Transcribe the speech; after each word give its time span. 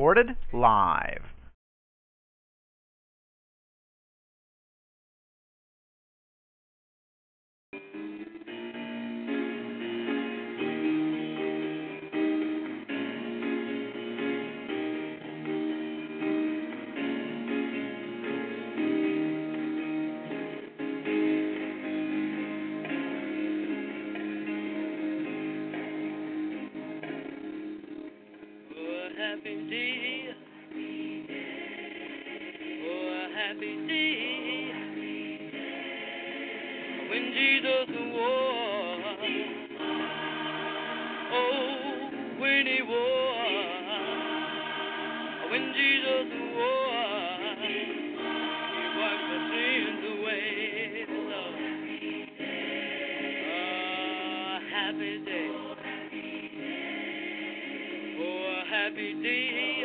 Recorded 0.00 0.34
live. 0.54 1.39
Happy 29.30 29.54
day. 29.70 30.34
Oh, 32.82 33.14
a 33.14 33.28
happy 33.38 33.72
day. 33.86 34.72
When 37.08 37.24
Jesus. 37.32 37.90
Oh, 41.32 42.10
when 42.40 42.66
he. 42.66 42.78
When 45.50 45.64
Jesus. 45.76 46.28
He 48.96 49.06
sins 49.50 50.02
away. 50.18 51.06
A 53.46 54.60
happy 54.74 55.14
day. 55.24 55.49
Happy 58.90 59.14
day. 59.22 59.84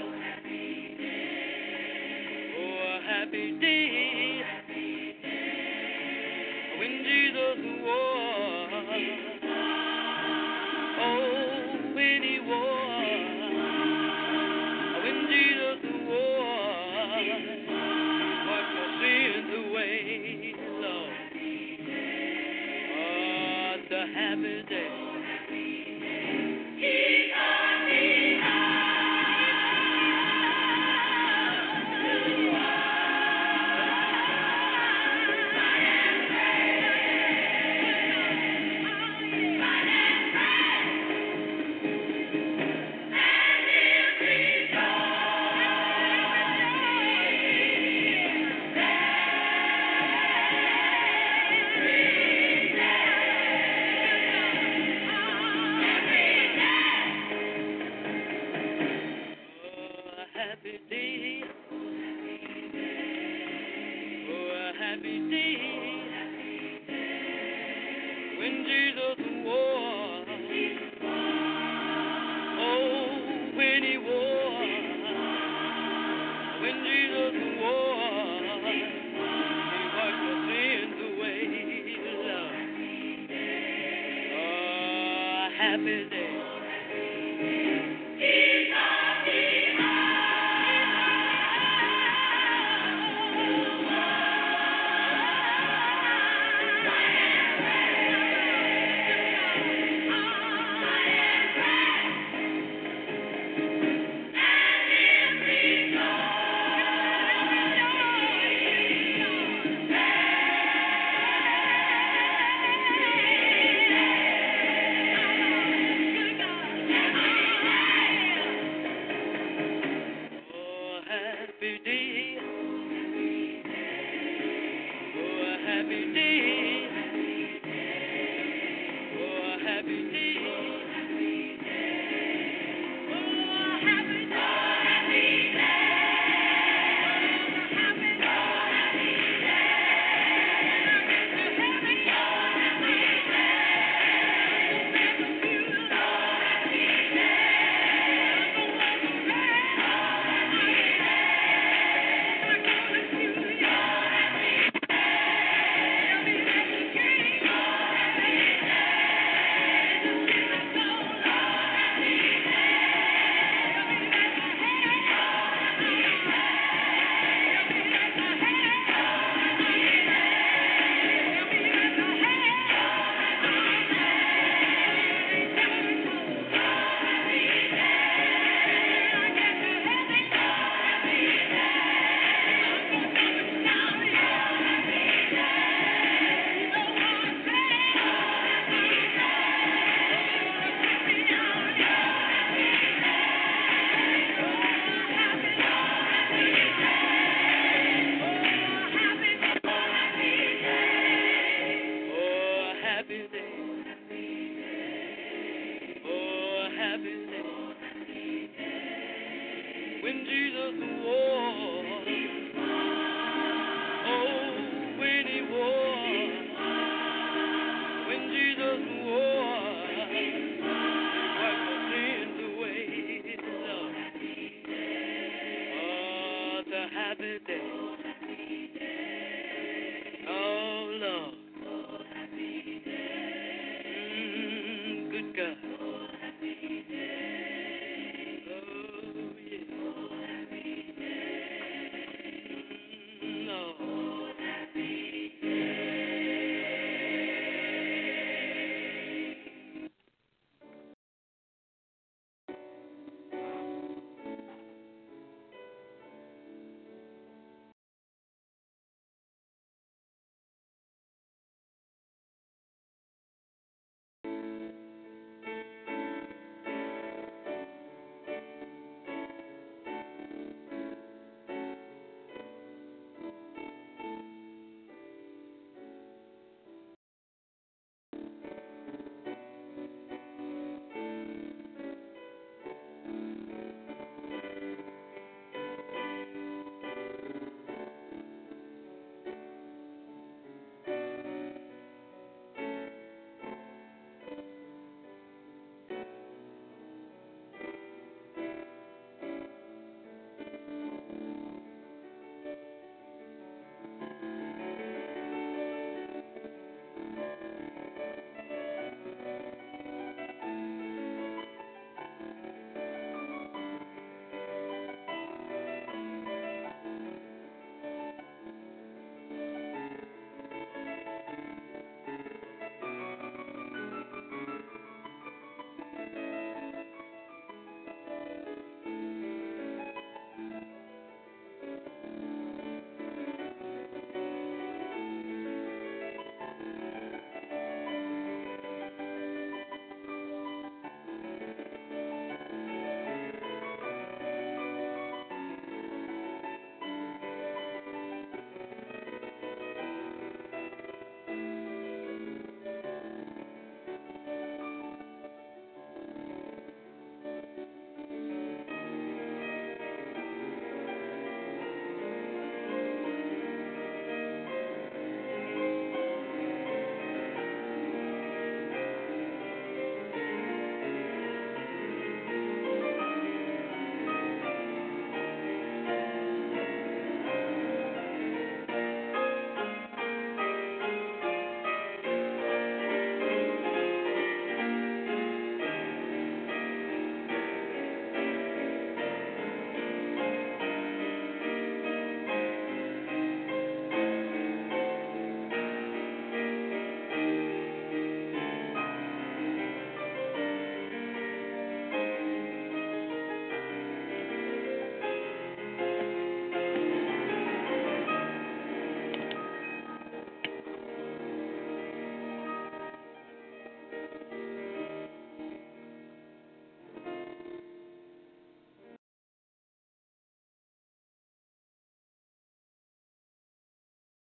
Oh, 2.58 2.88
a 2.88 3.02
happy 3.08 3.52
day. 3.62 4.25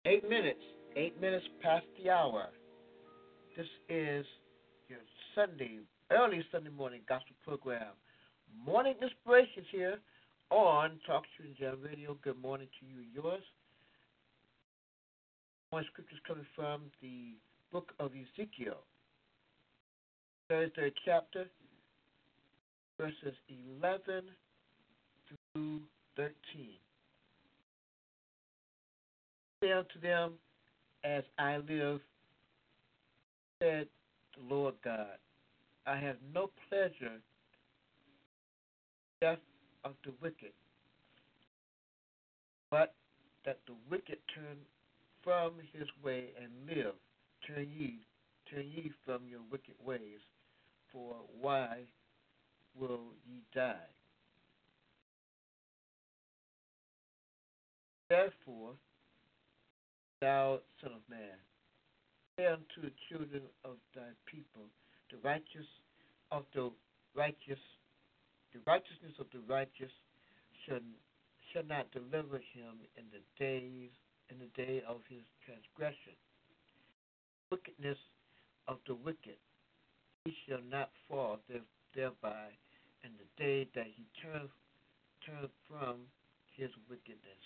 Eight 0.04 0.28
minutes. 0.28 0.62
Eight 0.96 1.20
minutes 1.20 1.44
past 1.62 1.86
the 1.96 2.10
hour. 2.10 2.48
This 3.56 3.66
is 3.88 4.26
your 4.88 4.98
Sunday, 5.34 5.78
early 6.10 6.44
Sunday 6.50 6.70
morning 6.70 7.02
gospel 7.08 7.36
program. 7.46 7.92
Morning 8.66 8.94
Inspirations 9.00 9.66
here 9.70 9.98
on 10.50 10.98
Talk 11.06 11.22
to 11.38 11.44
and 11.44 11.56
Jam 11.56 11.78
Radio. 11.84 12.16
Good 12.20 12.42
morning 12.42 12.66
to 12.80 12.86
you 12.86 13.04
yours. 13.14 13.44
One 15.70 15.84
is 15.84 15.88
coming 16.26 16.46
from 16.56 16.82
the 17.00 17.36
book 17.70 17.92
of 18.00 18.10
Ezekiel, 18.10 18.78
33rd 20.50 20.92
chapter, 21.04 21.46
verses 22.98 23.36
11 23.80 24.24
through 25.54 25.80
13 26.16 26.32
say 29.62 29.72
unto 29.72 30.00
them, 30.00 30.32
As 31.04 31.22
I 31.38 31.58
live, 31.58 32.00
said 33.60 33.86
the 34.36 34.54
Lord 34.54 34.74
God, 34.84 35.18
I 35.86 35.96
have 35.96 36.16
no 36.34 36.50
pleasure 36.68 37.20
death 39.20 39.38
of 39.84 39.92
the 40.04 40.12
wicked, 40.20 40.52
but 42.70 42.94
that 43.44 43.58
the 43.66 43.74
wicked 43.90 44.18
turn 44.34 44.56
from 45.22 45.52
his 45.72 45.88
way 46.04 46.30
and 46.40 46.50
live. 46.76 46.94
Turn 47.46 47.66
ye, 47.76 47.98
turn 48.50 48.64
ye 48.74 48.90
from 49.04 49.22
your 49.28 49.40
wicked 49.50 49.74
ways, 49.84 50.20
for 50.92 51.16
why 51.40 51.78
will 52.78 53.00
ye 53.26 53.42
die? 53.54 53.74
Therefore, 58.08 58.74
thou 60.22 60.62
Son 60.80 60.94
of 60.94 61.02
Man, 61.10 61.34
say 62.38 62.46
unto 62.46 62.78
the 62.78 62.94
children 63.10 63.42
of 63.66 63.74
thy 63.90 64.14
people, 64.30 64.70
the 65.10 65.18
righteous 65.26 65.66
of 66.30 66.46
the 66.54 66.70
righteous, 67.18 67.58
the 68.54 68.62
righteousness 68.64 69.18
of 69.18 69.26
the 69.34 69.42
righteous 69.50 69.90
shall, 70.64 70.78
shall 71.50 71.66
not 71.66 71.90
deliver 71.90 72.38
him 72.54 72.78
in 72.94 73.10
the 73.10 73.18
days 73.34 73.90
in 74.30 74.38
the 74.38 74.48
day 74.54 74.80
of 74.88 75.02
his 75.10 75.26
transgression. 75.44 76.14
Wickedness 77.50 77.98
of 78.68 78.78
the 78.86 78.94
wicked 78.94 79.36
he 80.24 80.32
shall 80.46 80.62
not 80.70 80.90
fall 81.08 81.40
there, 81.50 81.66
thereby 81.94 82.54
in 83.02 83.10
the 83.18 83.42
day 83.42 83.68
that 83.74 83.90
he 83.90 84.06
turns 84.22 84.48
turn 85.26 85.50
from 85.68 86.06
his 86.56 86.70
wickedness. 86.88 87.42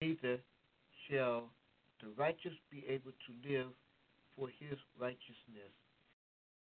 Neither 0.00 0.38
shall 1.08 1.44
the 2.00 2.08
righteous 2.16 2.52
be 2.70 2.84
able 2.88 3.12
to 3.12 3.48
live 3.48 3.68
for 4.36 4.48
his 4.48 4.78
righteousness. 4.98 5.72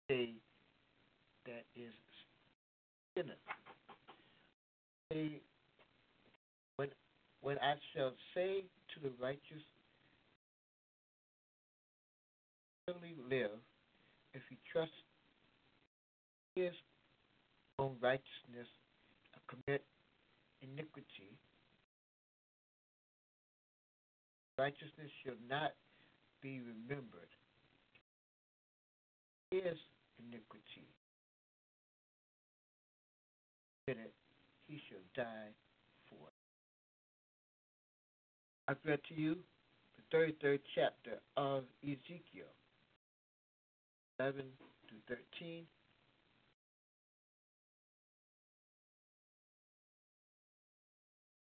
Say 0.09 0.31
that 1.47 1.65
is 1.77 1.93
sinner. 3.17 3.35
They, 5.11 5.41
when, 6.77 6.89
when 7.41 7.59
I 7.59 7.75
shall 7.95 8.13
say 8.35 8.65
to 8.95 9.01
the 9.03 9.13
righteous, 9.23 9.63
surely 12.89 13.15
live 13.31 13.59
if 14.35 14.43
he 14.49 14.59
trusts 14.73 14.95
his 16.55 16.73
own 17.79 17.97
righteousness 18.01 18.69
commit 19.53 19.83
iniquity 20.63 21.37
Righteousness 24.59 25.11
shall 25.25 25.35
not 25.49 25.73
be 26.43 26.61
remembered. 26.61 27.31
His 29.51 29.79
iniquity. 30.19 30.89
In 33.89 33.95
it, 33.99 34.15
he 34.69 34.81
shall 34.89 35.25
die 35.25 35.51
for 36.09 36.29
it. 36.29 36.33
I've 38.69 38.77
read 38.85 39.01
to 39.09 39.15
you 39.15 39.37
the 39.97 40.17
33rd 40.17 40.61
chapter 40.75 41.19
of 41.37 41.65
Ezekiel 41.83 42.53
11 44.21 44.45
to 44.89 45.15
13. 45.41 45.65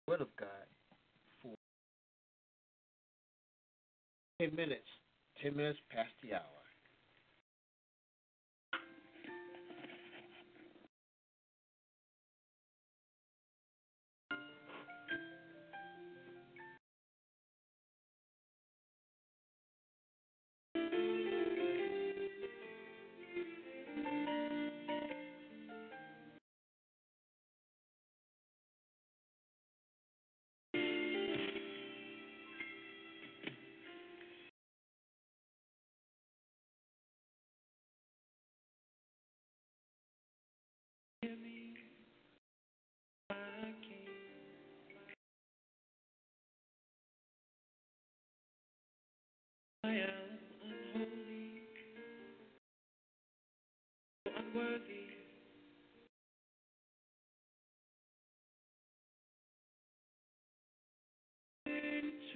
Word 0.08 0.22
of 0.22 0.27
God 0.39 0.68
10 4.39 4.55
minutes, 4.55 4.88
10 5.43 5.55
minutes 5.55 5.79
past 5.91 6.12
the 6.24 6.34
hour. 6.34 6.58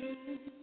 again 0.03 0.62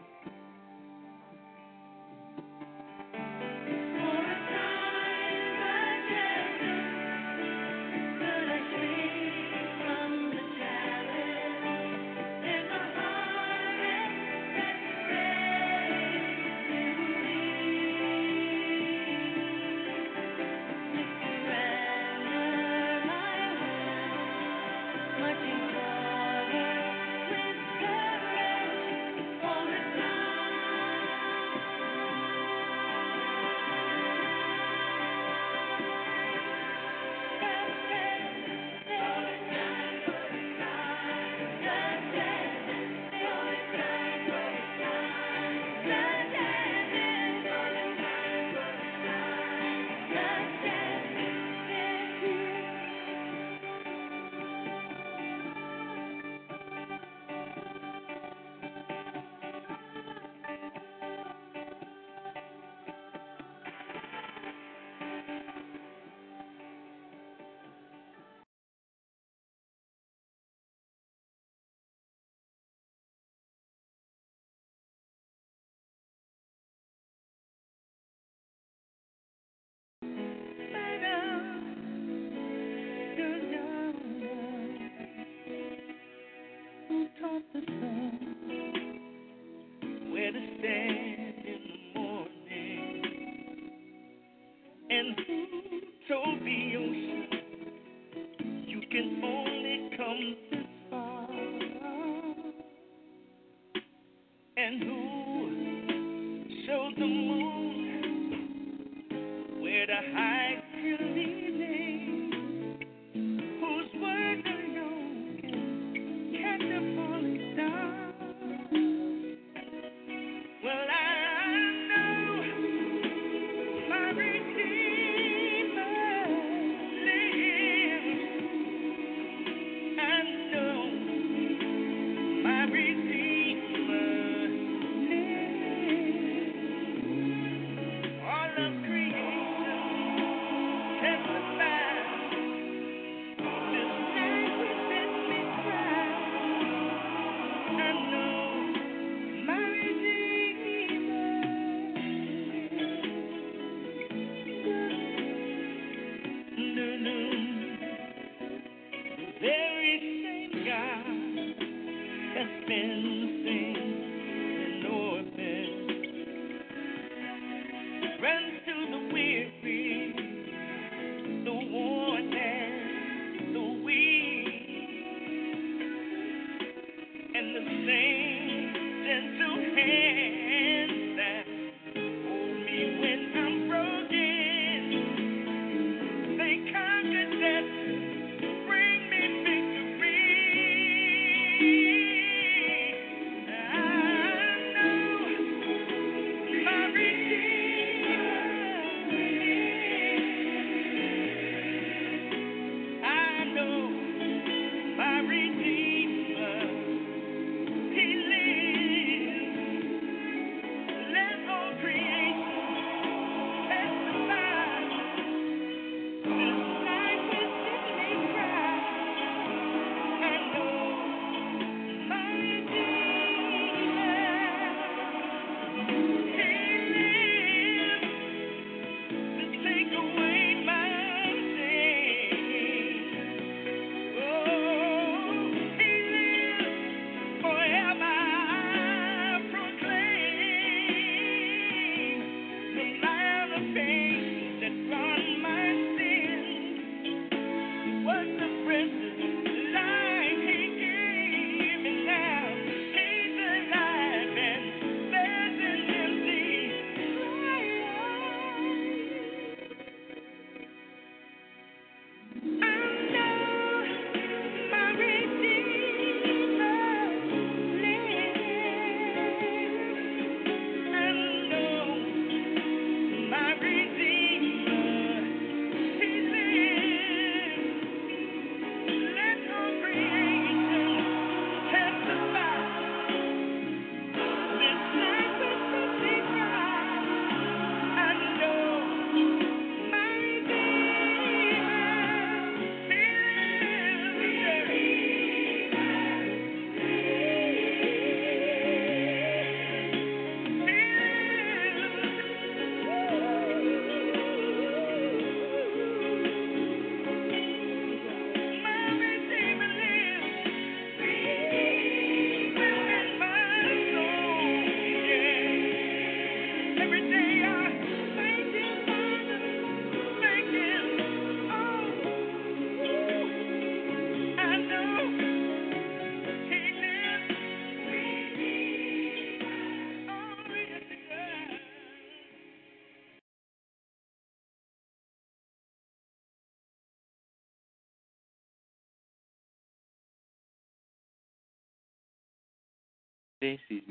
just 87.53 87.69
a 87.69 87.80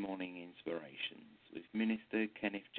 Morning 0.01 0.41
Inspirations 0.41 1.37
with 1.53 1.65
Minister 1.75 2.27
Kenneth 2.41 2.70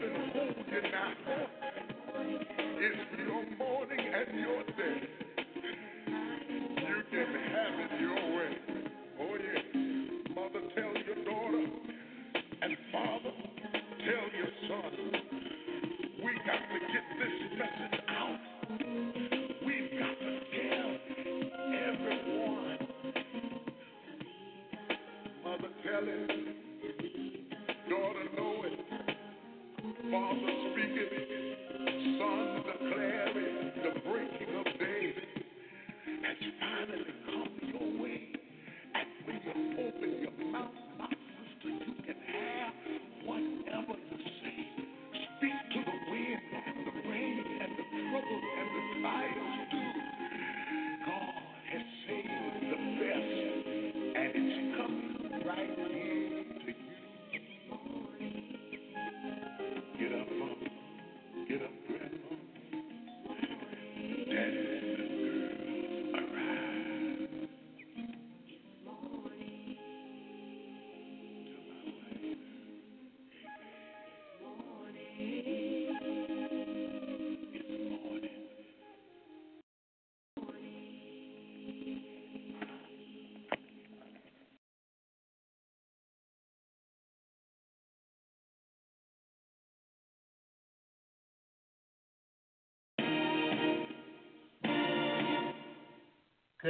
You're 0.00 0.82
not. 0.82 1.59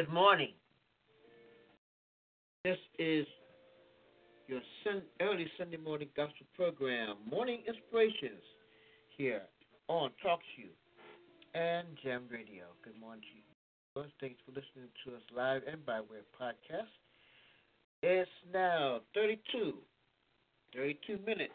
Good 0.00 0.14
morning. 0.14 0.54
This 2.64 2.78
is 2.98 3.26
your 4.48 4.60
early 5.20 5.46
Sunday 5.58 5.76
morning 5.76 6.08
gospel 6.16 6.46
program, 6.56 7.16
Morning 7.30 7.58
Inspirations, 7.68 8.40
here 9.18 9.42
on 9.88 10.08
TalkShoe 10.24 10.72
and 11.54 11.86
Jam 12.02 12.22
Radio. 12.32 12.64
Good 12.82 12.98
morning 12.98 13.20
to 13.20 14.00
you. 14.02 14.08
Thanks 14.22 14.40
for 14.46 14.52
listening 14.52 14.88
to 15.04 15.16
us 15.16 15.22
live 15.36 15.60
and 15.70 15.84
by 15.84 16.00
way 16.00 16.20
of 16.20 16.40
podcast. 16.40 16.88
It's 18.02 18.30
now 18.54 19.00
32, 19.14 19.74
32 20.74 21.18
minutes 21.26 21.52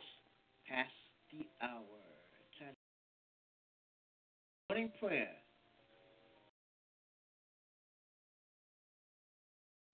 past 0.69 0.91
the 1.31 1.47
hour. 1.65 1.81
Morning 4.69 4.91
prayer. 5.01 5.29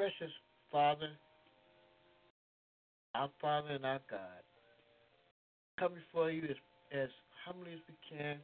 Precious 0.01 0.33
Father, 0.71 1.09
our 3.13 3.29
Father 3.39 3.75
and 3.75 3.85
our 3.85 3.99
God, 4.09 4.41
come 5.79 5.91
before 5.93 6.31
you 6.31 6.41
as, 6.49 6.55
as 6.91 7.09
humbly 7.45 7.73
as 7.73 7.79
we 7.87 7.93
can 8.09 8.37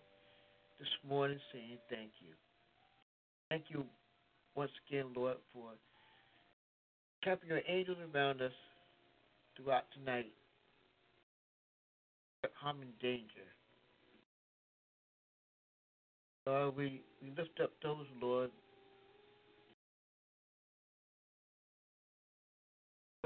this 0.77 0.87
morning 1.09 1.39
saying 1.51 1.79
thank 1.89 2.11
you. 2.19 2.29
Thank 3.49 3.63
you 3.69 3.85
once 4.53 4.69
again, 4.87 5.05
Lord, 5.15 5.37
for 5.51 5.71
keeping 7.23 7.49
your 7.49 7.61
angels 7.67 7.97
around 8.13 8.39
us 8.43 8.51
throughout 9.55 9.85
tonight. 9.97 10.31
Harm 12.53 12.83
and 12.83 12.99
danger. 12.99 13.49
Lord, 16.45 16.77
we, 16.77 17.01
we 17.19 17.29
lift 17.35 17.59
up 17.63 17.71
those, 17.81 18.05
Lord, 18.21 18.51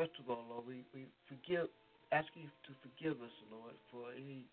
First 0.02 0.18
of 0.18 0.34
all, 0.34 0.42
Lord, 0.50 0.66
we, 0.66 0.82
we 0.98 1.06
forgive, 1.30 1.70
ask 2.10 2.26
you 2.34 2.50
to 2.50 2.74
forgive 2.82 3.22
us, 3.22 3.36
Lord, 3.54 3.78
for 3.94 4.10
any 4.18 4.50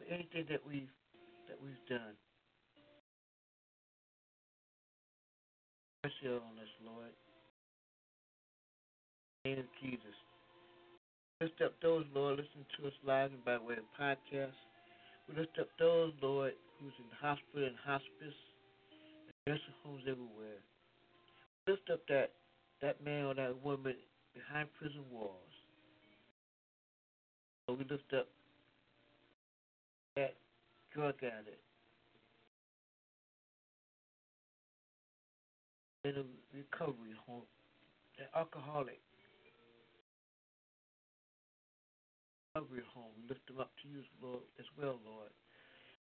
for 0.00 0.08
anything 0.08 0.48
that 0.48 0.64
we've 0.64 0.88
that 1.44 1.60
we've 1.60 1.84
done. 1.92 2.16
Mercy 6.00 6.24
on 6.24 6.56
us, 6.56 6.72
Lord. 6.80 7.12
Name 9.44 9.60
of 9.60 9.68
Jesus. 9.76 10.16
Lift 11.44 11.60
up 11.60 11.76
those, 11.82 12.08
Lord, 12.16 12.40
listening 12.40 12.64
to 12.80 12.88
us 12.88 12.96
live 13.04 13.28
and 13.28 13.44
by 13.44 13.60
way 13.60 13.76
of 13.76 13.84
podcast. 13.92 14.56
We 15.28 15.36
lift 15.36 15.52
up 15.60 15.68
those, 15.78 16.16
Lord, 16.22 16.56
who's 16.80 16.96
in 16.96 17.12
hospital 17.20 17.68
and 17.68 17.76
hospice, 17.84 18.40
and 19.28 19.36
nursing 19.44 19.76
homes 19.84 20.08
everywhere. 20.08 20.64
Lift 21.68 21.92
up 21.92 22.00
that 22.08 22.32
that 22.80 23.04
man 23.04 23.26
or 23.26 23.34
that 23.34 23.62
woman 23.62 24.00
behind 24.34 24.68
prison 24.78 25.02
walls. 25.10 25.54
So 27.66 27.74
we 27.74 27.84
lift 27.90 28.12
up 28.16 28.28
that 30.16 30.34
drug 30.92 31.14
addict 31.22 31.62
in 36.04 36.10
a 36.10 36.24
recovery 36.56 37.14
home, 37.26 37.42
that 38.18 38.28
alcoholic 38.36 39.00
recovery 42.54 42.82
home. 42.92 43.12
Lift 43.28 43.46
them 43.46 43.60
up 43.60 43.70
to 43.82 43.88
you, 43.88 44.02
Lord, 44.22 44.42
as 44.58 44.66
well, 44.76 44.98
Lord. 45.04 45.30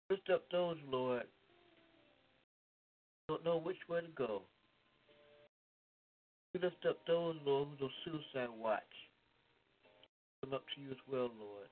Lift 0.10 0.30
up 0.30 0.44
those, 0.52 0.78
Lord, 0.90 1.24
don't 3.28 3.44
know 3.44 3.58
which 3.58 3.78
way 3.90 4.00
to 4.00 4.08
go. 4.16 4.44
We 6.58 6.64
lift 6.64 6.88
up 6.90 6.98
those, 7.06 7.36
Lord, 7.46 7.68
who's 7.78 7.82
on 7.86 7.92
suicide 8.34 8.50
watch. 8.60 8.82
Them 10.42 10.56
up 10.56 10.64
to 10.74 10.82
you 10.82 10.90
as 10.90 10.98
well, 11.08 11.30
Lord. 11.40 11.70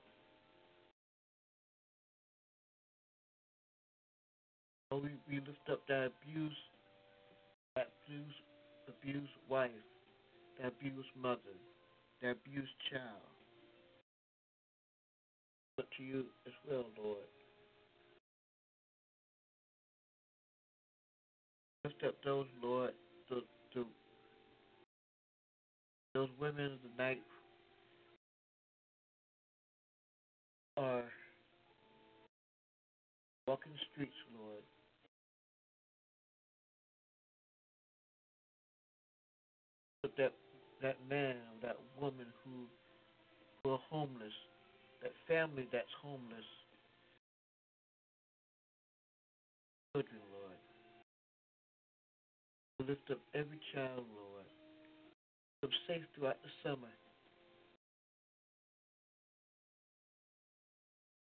Lord, 4.92 5.04
we, 5.04 5.10
we 5.28 5.40
lift 5.40 5.58
up 5.72 5.80
that 5.88 6.12
abused, 6.22 6.54
that 7.74 7.88
abused, 8.06 8.36
abused 8.86 9.32
wife, 9.48 9.70
that 10.60 10.68
abused 10.68 11.08
mother, 11.20 11.56
that 12.22 12.36
abused 12.46 12.70
child. 12.88 13.26
Come 15.76 15.84
up 15.84 15.88
to 15.96 16.02
you 16.04 16.24
as 16.46 16.52
well, 16.70 16.84
Lord. 17.02 17.26
Lift 21.84 22.04
up 22.06 22.14
those, 22.24 22.46
Lord, 22.62 22.92
the, 23.28 23.42
the 23.74 23.84
those 26.16 26.28
women 26.40 26.64
of 26.64 26.78
the 26.80 27.02
night 27.02 27.20
are 30.78 31.04
walking 33.46 33.72
the 33.72 33.78
streets, 33.92 34.16
Lord. 34.34 34.62
But 40.00 40.12
that 40.16 40.32
that 40.80 40.96
man, 41.10 41.36
that 41.60 41.76
woman 42.00 42.26
who 42.42 43.70
are 43.70 43.78
homeless, 43.90 44.32
that 45.02 45.12
family 45.28 45.68
that's 45.70 45.84
homeless, 46.02 46.48
children, 49.92 50.22
Lord. 50.32 50.56
Lift 52.88 53.10
up 53.10 53.18
every 53.34 53.60
child, 53.74 54.04
Lord. 54.16 54.25
Them 55.66 55.74
safe 55.88 56.06
throughout 56.14 56.38
the 56.46 56.50
summer. 56.62 56.94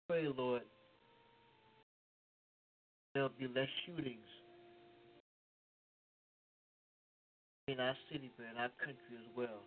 Pray, 0.09 0.27
Lord, 0.27 0.63
there'll 3.13 3.31
be 3.39 3.47
less 3.47 3.71
shootings 3.85 4.27
in 7.69 7.79
our 7.79 7.95
city, 8.11 8.29
but 8.35 8.47
in 8.51 8.57
our 8.59 8.67
country 8.75 9.15
as 9.15 9.29
well. 9.37 9.63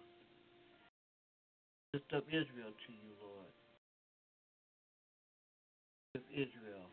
Lift 1.94 2.12
up 2.12 2.24
Israel 2.28 2.76
to 2.76 2.92
you, 2.92 3.16
Lord. 3.24 3.52
Lift 6.14 6.28
Israel. 6.30 6.92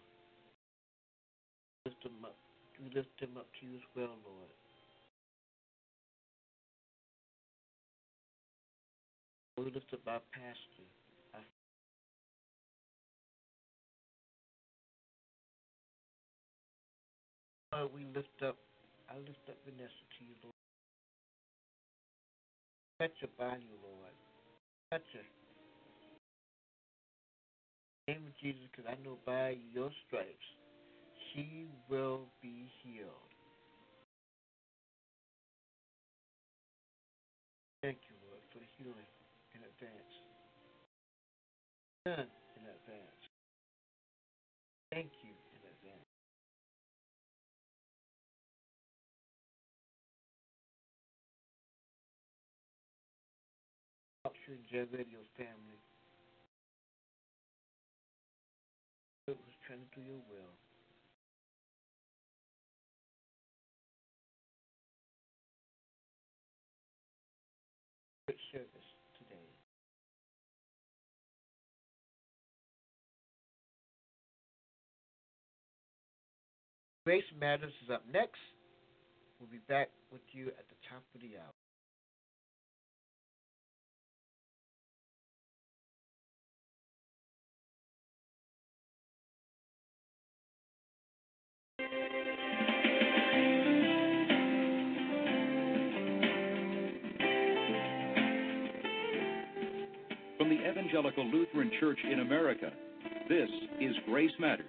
Lift 1.85 2.01
them 2.03 2.23
up. 2.23 2.37
We 2.79 2.95
lift 2.95 3.19
them 3.19 3.35
up 3.35 3.47
to 3.59 3.67
you 3.67 3.75
as 3.75 3.83
well, 3.97 4.15
Lord. 4.23 4.64
We 9.57 9.71
lift 9.71 9.93
up 9.93 10.03
our 10.07 10.19
pastor. 10.35 10.83
Lord, 17.71 17.91
we 17.95 18.03
lift 18.15 18.43
up, 18.43 18.57
I 19.09 19.15
lift 19.17 19.47
up 19.47 19.55
Vanessa 19.63 20.03
to 20.19 20.23
you, 20.23 20.35
Lord. 20.43 20.55
Touch 22.99 23.15
her 23.21 23.31
body, 23.39 23.67
Lord. 23.83 24.15
Touch 24.91 25.07
her. 25.13 25.27
Name 28.07 28.27
of 28.27 28.35
Jesus, 28.41 28.61
because 28.71 28.91
I 28.91 28.95
know 29.03 29.17
by 29.25 29.57
your 29.73 29.89
stripes 30.07 30.47
she 31.33 31.67
will 31.89 32.27
be 32.41 32.71
healed. 32.83 33.31
Thank 37.83 37.99
you, 38.07 38.15
Lord, 38.29 38.41
for 38.51 38.59
the 38.59 38.69
healing 38.77 39.09
in 39.55 39.61
advance. 39.63 40.13
Done 42.05 42.29
in 42.55 42.61
advance. 42.61 43.21
Thank 44.93 45.09
you 45.23 45.33
in 45.57 45.61
advance. 45.65 46.05
Help 54.23 54.35
you 54.45 54.53
and 54.53 54.65
J 54.69 54.85
Radio 54.95 55.17
family. 55.35 55.81
It 59.27 59.31
was 59.33 59.55
trying 59.65 59.79
to 59.79 59.99
do 59.99 60.05
your 60.05 60.21
will. 60.29 60.53
Good 68.27 68.37
service 68.51 68.94
Grace 77.05 77.23
Matters 77.39 77.71
is 77.83 77.91
up 77.93 78.01
next. 78.11 78.39
We'll 79.39 79.47
be 79.47 79.59
back 79.69 79.89
with 80.11 80.21
you 80.31 80.47
at 80.47 80.65
the 80.67 80.75
top 80.89 81.03
of 81.13 81.21
the 81.21 81.37
hour. 81.37 81.53
From 100.39 100.49
the 100.49 100.67
Evangelical 100.67 101.27
Lutheran 101.27 101.69
Church 101.79 101.99
in 102.11 102.21
America, 102.21 102.71
this 103.29 103.49
is 103.79 103.95
Grace 104.07 104.31
Matters 104.39 104.65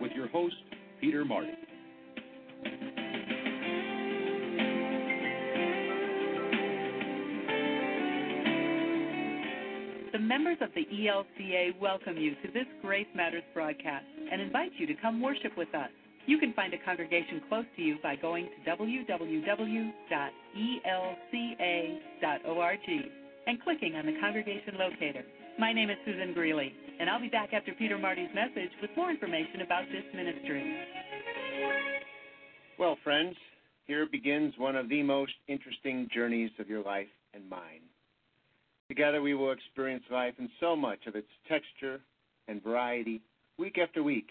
with 0.00 0.10
your 0.16 0.26
host, 0.26 0.56
Peter 1.00 1.24
Marty. 1.24 1.52
The 10.12 10.18
members 10.18 10.56
of 10.62 10.70
the 10.74 10.86
ELCA 10.86 11.78
welcome 11.78 12.16
you 12.16 12.34
to 12.36 12.48
this 12.54 12.64
Grace 12.80 13.06
Matters 13.14 13.42
broadcast 13.52 14.06
and 14.32 14.40
invite 14.40 14.72
you 14.78 14.86
to 14.86 14.94
come 15.02 15.20
worship 15.20 15.52
with 15.58 15.74
us. 15.74 15.90
You 16.26 16.38
can 16.38 16.54
find 16.54 16.72
a 16.72 16.78
congregation 16.84 17.42
close 17.48 17.66
to 17.76 17.82
you 17.82 17.98
by 18.02 18.16
going 18.16 18.48
to 18.48 18.70
www.elca.org 18.70 19.90
and 23.46 23.62
clicking 23.62 23.94
on 23.96 24.06
the 24.06 24.18
congregation 24.20 24.78
locator. 24.78 25.24
My 25.58 25.72
name 25.72 25.90
is 25.90 25.98
Susan 26.06 26.32
Greeley, 26.32 26.72
and 26.98 27.10
I'll 27.10 27.20
be 27.20 27.28
back 27.28 27.52
after 27.52 27.72
Peter 27.74 27.98
Marty's 27.98 28.30
message 28.34 28.70
with 28.80 28.90
more 28.96 29.10
information 29.10 29.60
about 29.62 29.84
this 29.92 30.04
ministry. 30.14 30.76
Well, 32.78 32.98
friends, 33.02 33.36
here 33.86 34.04
begins 34.04 34.52
one 34.58 34.76
of 34.76 34.90
the 34.90 35.02
most 35.02 35.32
interesting 35.48 36.10
journeys 36.12 36.50
of 36.58 36.68
your 36.68 36.82
life 36.82 37.08
and 37.32 37.48
mine. 37.48 37.80
Together 38.88 39.22
we 39.22 39.32
will 39.32 39.52
experience 39.52 40.04
life 40.10 40.34
in 40.38 40.50
so 40.60 40.76
much 40.76 41.06
of 41.06 41.16
its 41.16 41.30
texture 41.48 42.00
and 42.48 42.62
variety 42.62 43.22
week 43.58 43.78
after 43.78 44.02
week. 44.02 44.28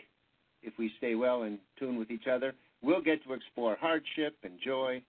If 0.61 0.73
we 0.77 0.91
stay 0.99 1.15
well 1.15 1.41
in 1.41 1.57
tune 1.79 1.97
with 1.97 2.11
each 2.11 2.27
other, 2.31 2.53
we'll 2.83 3.01
get 3.01 3.23
to 3.23 3.33
explore 3.33 3.77
hardship 3.81 4.35
and 4.43 4.59
joy, 4.63 5.01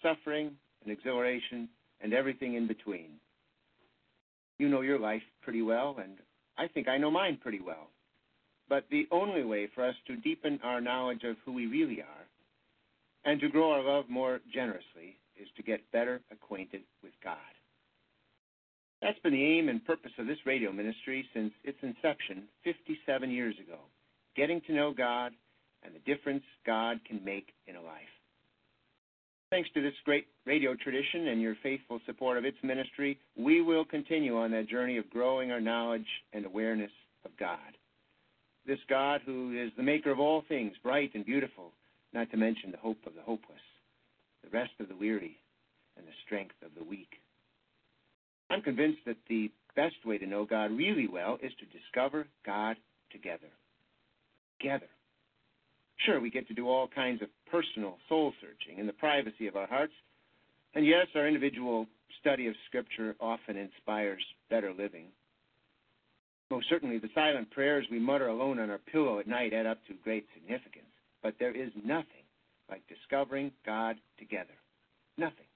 suffering 0.00 0.52
and 0.84 0.92
exhilaration, 0.92 1.68
and 2.00 2.14
everything 2.14 2.54
in 2.54 2.68
between. 2.68 3.08
You 4.58 4.68
know 4.68 4.82
your 4.82 5.00
life 5.00 5.22
pretty 5.42 5.62
well, 5.62 5.96
and 6.00 6.12
I 6.56 6.68
think 6.68 6.86
I 6.86 6.98
know 6.98 7.10
mine 7.10 7.38
pretty 7.42 7.60
well. 7.60 7.88
But 8.68 8.84
the 8.88 9.08
only 9.10 9.42
way 9.42 9.68
for 9.74 9.84
us 9.84 9.96
to 10.06 10.14
deepen 10.14 10.60
our 10.62 10.80
knowledge 10.80 11.24
of 11.24 11.36
who 11.44 11.52
we 11.52 11.66
really 11.66 12.00
are 12.00 12.23
and 13.24 13.40
to 13.40 13.48
grow 13.48 13.72
our 13.72 13.82
love 13.82 14.08
more 14.08 14.40
generously 14.52 15.18
is 15.40 15.48
to 15.56 15.62
get 15.62 15.90
better 15.92 16.20
acquainted 16.30 16.82
with 17.02 17.12
God. 17.22 17.36
That's 19.02 19.18
been 19.18 19.32
the 19.32 19.44
aim 19.44 19.68
and 19.68 19.84
purpose 19.84 20.12
of 20.18 20.26
this 20.26 20.38
radio 20.46 20.72
ministry 20.72 21.26
since 21.34 21.52
its 21.64 21.78
inception 21.82 22.44
57 22.64 23.30
years 23.30 23.56
ago 23.58 23.78
getting 24.36 24.60
to 24.62 24.72
know 24.72 24.92
God 24.92 25.32
and 25.82 25.94
the 25.94 26.00
difference 26.00 26.42
God 26.66 26.98
can 27.06 27.24
make 27.24 27.48
in 27.66 27.76
a 27.76 27.82
life. 27.82 28.02
Thanks 29.50 29.68
to 29.74 29.82
this 29.82 29.94
great 30.04 30.26
radio 30.46 30.74
tradition 30.74 31.28
and 31.28 31.40
your 31.40 31.56
faithful 31.62 32.00
support 32.06 32.38
of 32.38 32.44
its 32.44 32.56
ministry, 32.62 33.18
we 33.36 33.60
will 33.60 33.84
continue 33.84 34.36
on 34.36 34.50
that 34.50 34.68
journey 34.68 34.96
of 34.96 35.08
growing 35.10 35.52
our 35.52 35.60
knowledge 35.60 36.06
and 36.32 36.44
awareness 36.44 36.90
of 37.24 37.30
God. 37.38 37.58
This 38.66 38.80
God 38.88 39.20
who 39.24 39.52
is 39.56 39.70
the 39.76 39.82
maker 39.82 40.10
of 40.10 40.18
all 40.18 40.42
things 40.48 40.72
bright 40.82 41.14
and 41.14 41.24
beautiful, 41.24 41.72
not 42.14 42.30
to 42.30 42.36
mention 42.36 42.70
the 42.70 42.78
hope 42.78 42.98
of 43.06 43.14
the 43.14 43.22
hopeless, 43.22 43.60
the 44.42 44.50
rest 44.50 44.72
of 44.80 44.88
the 44.88 44.96
weary, 44.96 45.36
and 45.96 46.06
the 46.06 46.12
strength 46.24 46.54
of 46.64 46.70
the 46.76 46.84
weak. 46.84 47.20
I'm 48.50 48.62
convinced 48.62 49.00
that 49.06 49.16
the 49.28 49.50
best 49.74 49.96
way 50.04 50.18
to 50.18 50.26
know 50.26 50.44
God 50.44 50.70
really 50.70 51.08
well 51.08 51.38
is 51.42 51.52
to 51.58 51.78
discover 51.78 52.26
God 52.46 52.76
together. 53.10 53.50
Together. 54.60 54.86
Sure, 56.06 56.20
we 56.20 56.30
get 56.30 56.46
to 56.48 56.54
do 56.54 56.68
all 56.68 56.88
kinds 56.88 57.22
of 57.22 57.28
personal 57.50 57.96
soul 58.08 58.32
searching 58.40 58.78
in 58.78 58.86
the 58.86 58.92
privacy 58.92 59.46
of 59.46 59.56
our 59.56 59.66
hearts. 59.66 59.92
And 60.74 60.86
yes, 60.86 61.06
our 61.14 61.26
individual 61.26 61.86
study 62.20 62.46
of 62.46 62.54
Scripture 62.68 63.14
often 63.20 63.56
inspires 63.56 64.22
better 64.50 64.72
living. 64.72 65.06
Most 66.50 66.68
certainly, 66.68 66.98
the 66.98 67.08
silent 67.14 67.50
prayers 67.50 67.86
we 67.90 67.98
mutter 67.98 68.28
alone 68.28 68.58
on 68.58 68.70
our 68.70 68.78
pillow 68.78 69.18
at 69.18 69.26
night 69.26 69.52
add 69.52 69.66
up 69.66 69.78
to 69.86 69.94
great 70.04 70.26
significance. 70.34 70.93
But 71.24 71.34
there 71.40 71.56
is 71.56 71.70
nothing 71.84 72.28
like 72.70 72.82
discovering 72.86 73.50
God 73.64 73.96
together. 74.18 74.54
Nothing. 75.16 75.46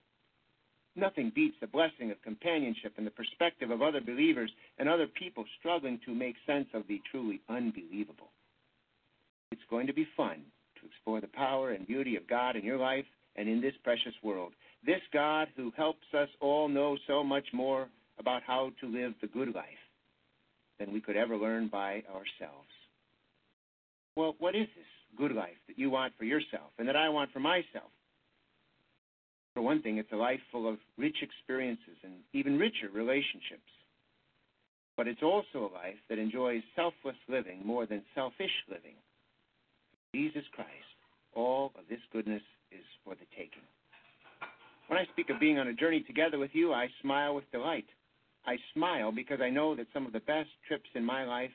Nothing 0.96 1.30
beats 1.32 1.56
the 1.60 1.66
blessing 1.66 2.10
of 2.10 2.20
companionship 2.22 2.94
and 2.96 3.06
the 3.06 3.12
perspective 3.12 3.70
of 3.70 3.82
other 3.82 4.00
believers 4.00 4.50
and 4.78 4.88
other 4.88 5.06
people 5.06 5.44
struggling 5.60 6.00
to 6.06 6.14
make 6.14 6.34
sense 6.46 6.66
of 6.72 6.84
the 6.88 7.00
truly 7.10 7.40
unbelievable. 7.48 8.30
It's 9.52 9.62
going 9.70 9.86
to 9.86 9.92
be 9.92 10.08
fun 10.16 10.40
to 10.80 10.86
explore 10.86 11.20
the 11.20 11.28
power 11.28 11.72
and 11.72 11.86
beauty 11.86 12.16
of 12.16 12.26
God 12.26 12.56
in 12.56 12.64
your 12.64 12.78
life 12.78 13.04
and 13.36 13.48
in 13.48 13.60
this 13.60 13.74
precious 13.84 14.14
world. 14.22 14.52
This 14.84 15.02
God 15.12 15.48
who 15.54 15.70
helps 15.76 16.06
us 16.14 16.28
all 16.40 16.68
know 16.68 16.96
so 17.06 17.22
much 17.22 17.46
more 17.52 17.88
about 18.18 18.42
how 18.42 18.72
to 18.80 18.86
live 18.86 19.12
the 19.20 19.28
good 19.28 19.54
life 19.54 19.66
than 20.78 20.92
we 20.92 21.00
could 21.00 21.16
ever 21.16 21.36
learn 21.36 21.68
by 21.68 22.02
ourselves. 22.08 22.72
Well, 24.16 24.34
what 24.38 24.56
is 24.56 24.66
this 24.74 24.86
good 25.16 25.32
life 25.32 25.58
that 25.66 25.78
you 25.78 25.90
want 25.90 26.12
for 26.18 26.24
yourself 26.24 26.70
and 26.78 26.88
that 26.88 26.96
I 26.96 27.08
want 27.08 27.32
for 27.32 27.40
myself? 27.40 27.90
For 29.54 29.62
one 29.62 29.82
thing, 29.82 29.98
it's 29.98 30.12
a 30.12 30.16
life 30.16 30.40
full 30.52 30.68
of 30.68 30.78
rich 30.96 31.16
experiences 31.22 31.96
and 32.04 32.14
even 32.32 32.58
richer 32.58 32.88
relationships. 32.92 33.70
But 34.96 35.08
it's 35.08 35.22
also 35.22 35.70
a 35.70 35.74
life 35.74 35.98
that 36.08 36.18
enjoys 36.18 36.62
selfless 36.74 37.16
living 37.28 37.62
more 37.64 37.86
than 37.86 38.02
selfish 38.14 38.50
living. 38.68 38.94
Jesus 40.14 40.44
Christ, 40.52 40.70
all 41.34 41.72
of 41.78 41.84
this 41.88 42.00
goodness 42.12 42.42
is 42.72 42.84
for 43.04 43.14
the 43.14 43.26
taking. 43.36 43.66
When 44.88 44.98
I 44.98 45.04
speak 45.12 45.28
of 45.30 45.38
being 45.38 45.58
on 45.58 45.68
a 45.68 45.74
journey 45.74 46.00
together 46.00 46.38
with 46.38 46.50
you, 46.54 46.72
I 46.72 46.88
smile 47.02 47.34
with 47.34 47.50
delight. 47.52 47.86
I 48.46 48.56
smile 48.74 49.12
because 49.12 49.40
I 49.42 49.50
know 49.50 49.76
that 49.76 49.86
some 49.92 50.06
of 50.06 50.12
the 50.12 50.20
best 50.20 50.48
trips 50.66 50.88
in 50.94 51.04
my 51.04 51.24
life 51.24 51.50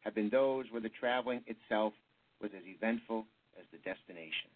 have 0.00 0.14
been 0.14 0.30
those 0.30 0.64
where 0.70 0.80
the 0.80 0.88
traveling 0.88 1.42
itself 1.46 1.92
was 2.40 2.50
as 2.56 2.62
eventful 2.66 3.26
as 3.58 3.66
the 3.72 3.78
destination. 3.78 4.50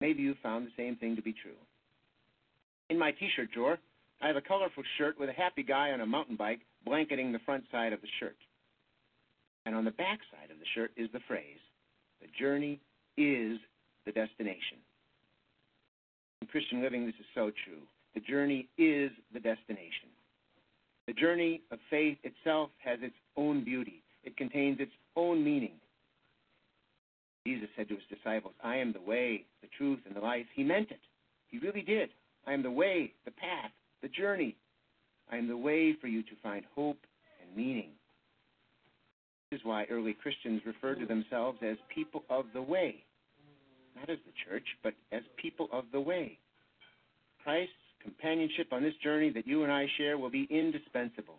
Maybe 0.00 0.22
you 0.22 0.34
found 0.42 0.66
the 0.66 0.76
same 0.76 0.96
thing 0.96 1.16
to 1.16 1.22
be 1.22 1.32
true. 1.32 1.58
In 2.88 2.98
my 2.98 3.12
t 3.12 3.28
shirt 3.34 3.52
drawer, 3.52 3.78
I 4.20 4.26
have 4.26 4.36
a 4.36 4.40
colorful 4.40 4.82
shirt 4.98 5.18
with 5.18 5.28
a 5.28 5.32
happy 5.32 5.62
guy 5.62 5.90
on 5.92 6.00
a 6.00 6.06
mountain 6.06 6.36
bike 6.36 6.60
blanketing 6.84 7.32
the 7.32 7.38
front 7.40 7.64
side 7.70 7.92
of 7.92 8.00
the 8.00 8.08
shirt. 8.18 8.36
And 9.66 9.74
on 9.74 9.84
the 9.84 9.90
back 9.90 10.20
side 10.30 10.50
of 10.50 10.58
the 10.58 10.66
shirt 10.74 10.90
is 10.96 11.08
the 11.12 11.20
phrase, 11.28 11.60
The 12.20 12.28
journey 12.38 12.80
is 13.16 13.58
the 14.06 14.12
destination. 14.12 14.78
In 16.40 16.48
Christian 16.48 16.82
living, 16.82 17.06
this 17.06 17.14
is 17.20 17.26
so 17.34 17.50
true. 17.64 17.82
The 18.14 18.20
journey 18.20 18.68
is 18.78 19.10
the 19.32 19.40
destination. 19.40 20.08
The 21.06 21.12
journey 21.12 21.62
of 21.70 21.78
faith 21.90 22.18
itself 22.22 22.70
has 22.84 22.98
its 23.02 23.14
own 23.36 23.64
beauty, 23.64 24.02
it 24.24 24.36
contains 24.36 24.80
its 24.80 24.92
own 25.16 25.44
meaning. 25.44 25.74
Jesus 27.46 27.68
said 27.76 27.88
to 27.88 27.94
his 27.94 28.04
disciples, 28.18 28.54
I 28.62 28.76
am 28.76 28.92
the 28.92 29.00
way, 29.00 29.44
the 29.62 29.68
truth, 29.78 30.00
and 30.06 30.14
the 30.14 30.20
life. 30.20 30.46
He 30.54 30.62
meant 30.62 30.90
it. 30.90 31.00
He 31.48 31.58
really 31.58 31.82
did. 31.82 32.10
I 32.46 32.52
am 32.52 32.62
the 32.62 32.70
way, 32.70 33.12
the 33.24 33.30
path, 33.30 33.70
the 34.02 34.08
journey. 34.08 34.56
I 35.30 35.36
am 35.36 35.48
the 35.48 35.56
way 35.56 35.94
for 36.00 36.06
you 36.06 36.22
to 36.22 36.30
find 36.42 36.64
hope 36.74 36.98
and 37.42 37.56
meaning. 37.56 37.90
This 39.50 39.60
is 39.60 39.66
why 39.66 39.84
early 39.90 40.12
Christians 40.12 40.62
referred 40.64 41.00
to 41.00 41.06
themselves 41.06 41.58
as 41.62 41.76
people 41.92 42.24
of 42.30 42.46
the 42.54 42.62
way. 42.62 43.02
Not 43.96 44.10
as 44.10 44.18
the 44.24 44.32
church, 44.48 44.66
but 44.82 44.94
as 45.10 45.22
people 45.36 45.68
of 45.72 45.84
the 45.92 46.00
way. 46.00 46.38
Christ's 47.42 47.72
companionship 48.02 48.72
on 48.72 48.82
this 48.82 48.94
journey 49.02 49.30
that 49.30 49.46
you 49.46 49.64
and 49.64 49.72
I 49.72 49.86
share 49.98 50.18
will 50.18 50.30
be 50.30 50.46
indispensable. 50.50 51.38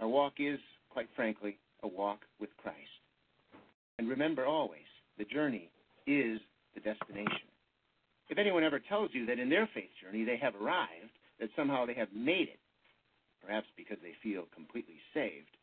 Our 0.00 0.08
walk 0.08 0.34
is, 0.38 0.58
quite 0.90 1.08
frankly, 1.16 1.58
a 1.82 1.88
walk 1.88 2.20
with 2.40 2.50
Christ. 2.62 2.78
And 3.98 4.08
remember 4.08 4.46
always, 4.46 4.80
the 5.18 5.24
journey 5.24 5.70
is 6.06 6.40
the 6.74 6.80
destination. 6.80 7.48
If 8.28 8.38
anyone 8.38 8.64
ever 8.64 8.80
tells 8.80 9.10
you 9.12 9.26
that 9.26 9.38
in 9.38 9.50
their 9.50 9.68
faith 9.74 9.90
journey 10.02 10.24
they 10.24 10.36
have 10.38 10.54
arrived, 10.54 11.12
that 11.40 11.50
somehow 11.56 11.86
they 11.86 11.94
have 11.94 12.12
made 12.14 12.48
it, 12.48 12.60
perhaps 13.44 13.66
because 13.76 13.98
they 14.02 14.14
feel 14.22 14.44
completely 14.54 14.96
saved, 15.12 15.56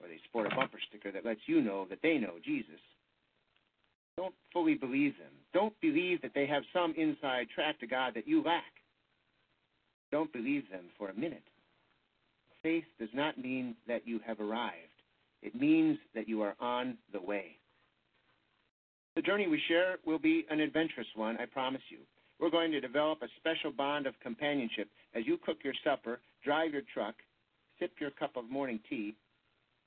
or 0.00 0.08
they 0.08 0.18
sport 0.28 0.50
a 0.50 0.54
bumper 0.54 0.78
sticker 0.88 1.12
that 1.12 1.24
lets 1.24 1.40
you 1.46 1.60
know 1.60 1.86
that 1.90 2.00
they 2.02 2.18
know 2.18 2.34
Jesus, 2.44 2.80
don't 4.16 4.34
fully 4.52 4.74
believe 4.74 5.16
them. 5.18 5.32
Don't 5.54 5.80
believe 5.80 6.20
that 6.22 6.32
they 6.34 6.46
have 6.46 6.64
some 6.72 6.92
inside 6.96 7.46
track 7.54 7.78
to 7.80 7.86
God 7.86 8.14
that 8.14 8.26
you 8.26 8.42
lack. 8.42 8.64
Don't 10.10 10.32
believe 10.32 10.68
them 10.70 10.86
for 10.98 11.08
a 11.08 11.14
minute. 11.14 11.44
Faith 12.62 12.84
does 12.98 13.10
not 13.14 13.38
mean 13.38 13.76
that 13.86 14.06
you 14.08 14.18
have 14.26 14.40
arrived. 14.40 14.74
It 15.42 15.54
means 15.54 15.98
that 16.16 16.28
you 16.28 16.42
are 16.42 16.56
on 16.58 16.98
the 17.12 17.20
way. 17.20 17.58
The 19.18 19.22
journey 19.22 19.48
we 19.48 19.60
share 19.66 19.96
will 20.06 20.20
be 20.20 20.46
an 20.48 20.60
adventurous 20.60 21.08
one, 21.16 21.38
I 21.38 21.46
promise 21.46 21.82
you. 21.88 21.98
We're 22.38 22.50
going 22.50 22.70
to 22.70 22.80
develop 22.80 23.20
a 23.20 23.26
special 23.40 23.72
bond 23.72 24.06
of 24.06 24.14
companionship 24.20 24.86
as 25.12 25.26
you 25.26 25.38
cook 25.44 25.56
your 25.64 25.74
supper, 25.82 26.20
drive 26.44 26.72
your 26.72 26.82
truck, 26.94 27.16
sip 27.80 27.90
your 27.98 28.12
cup 28.12 28.36
of 28.36 28.48
morning 28.48 28.78
tea, 28.88 29.16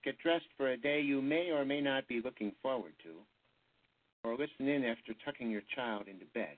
get 0.04 0.20
dressed 0.20 0.50
for 0.58 0.72
a 0.72 0.76
day 0.76 1.00
you 1.00 1.22
may 1.22 1.50
or 1.50 1.64
may 1.64 1.80
not 1.80 2.10
be 2.10 2.20
looking 2.22 2.52
forward 2.62 2.92
to, 3.04 4.28
or 4.28 4.34
listen 4.34 4.68
in 4.68 4.84
after 4.84 5.14
tucking 5.24 5.50
your 5.50 5.64
child 5.78 6.10
into 6.10 6.26
bed. 6.34 6.58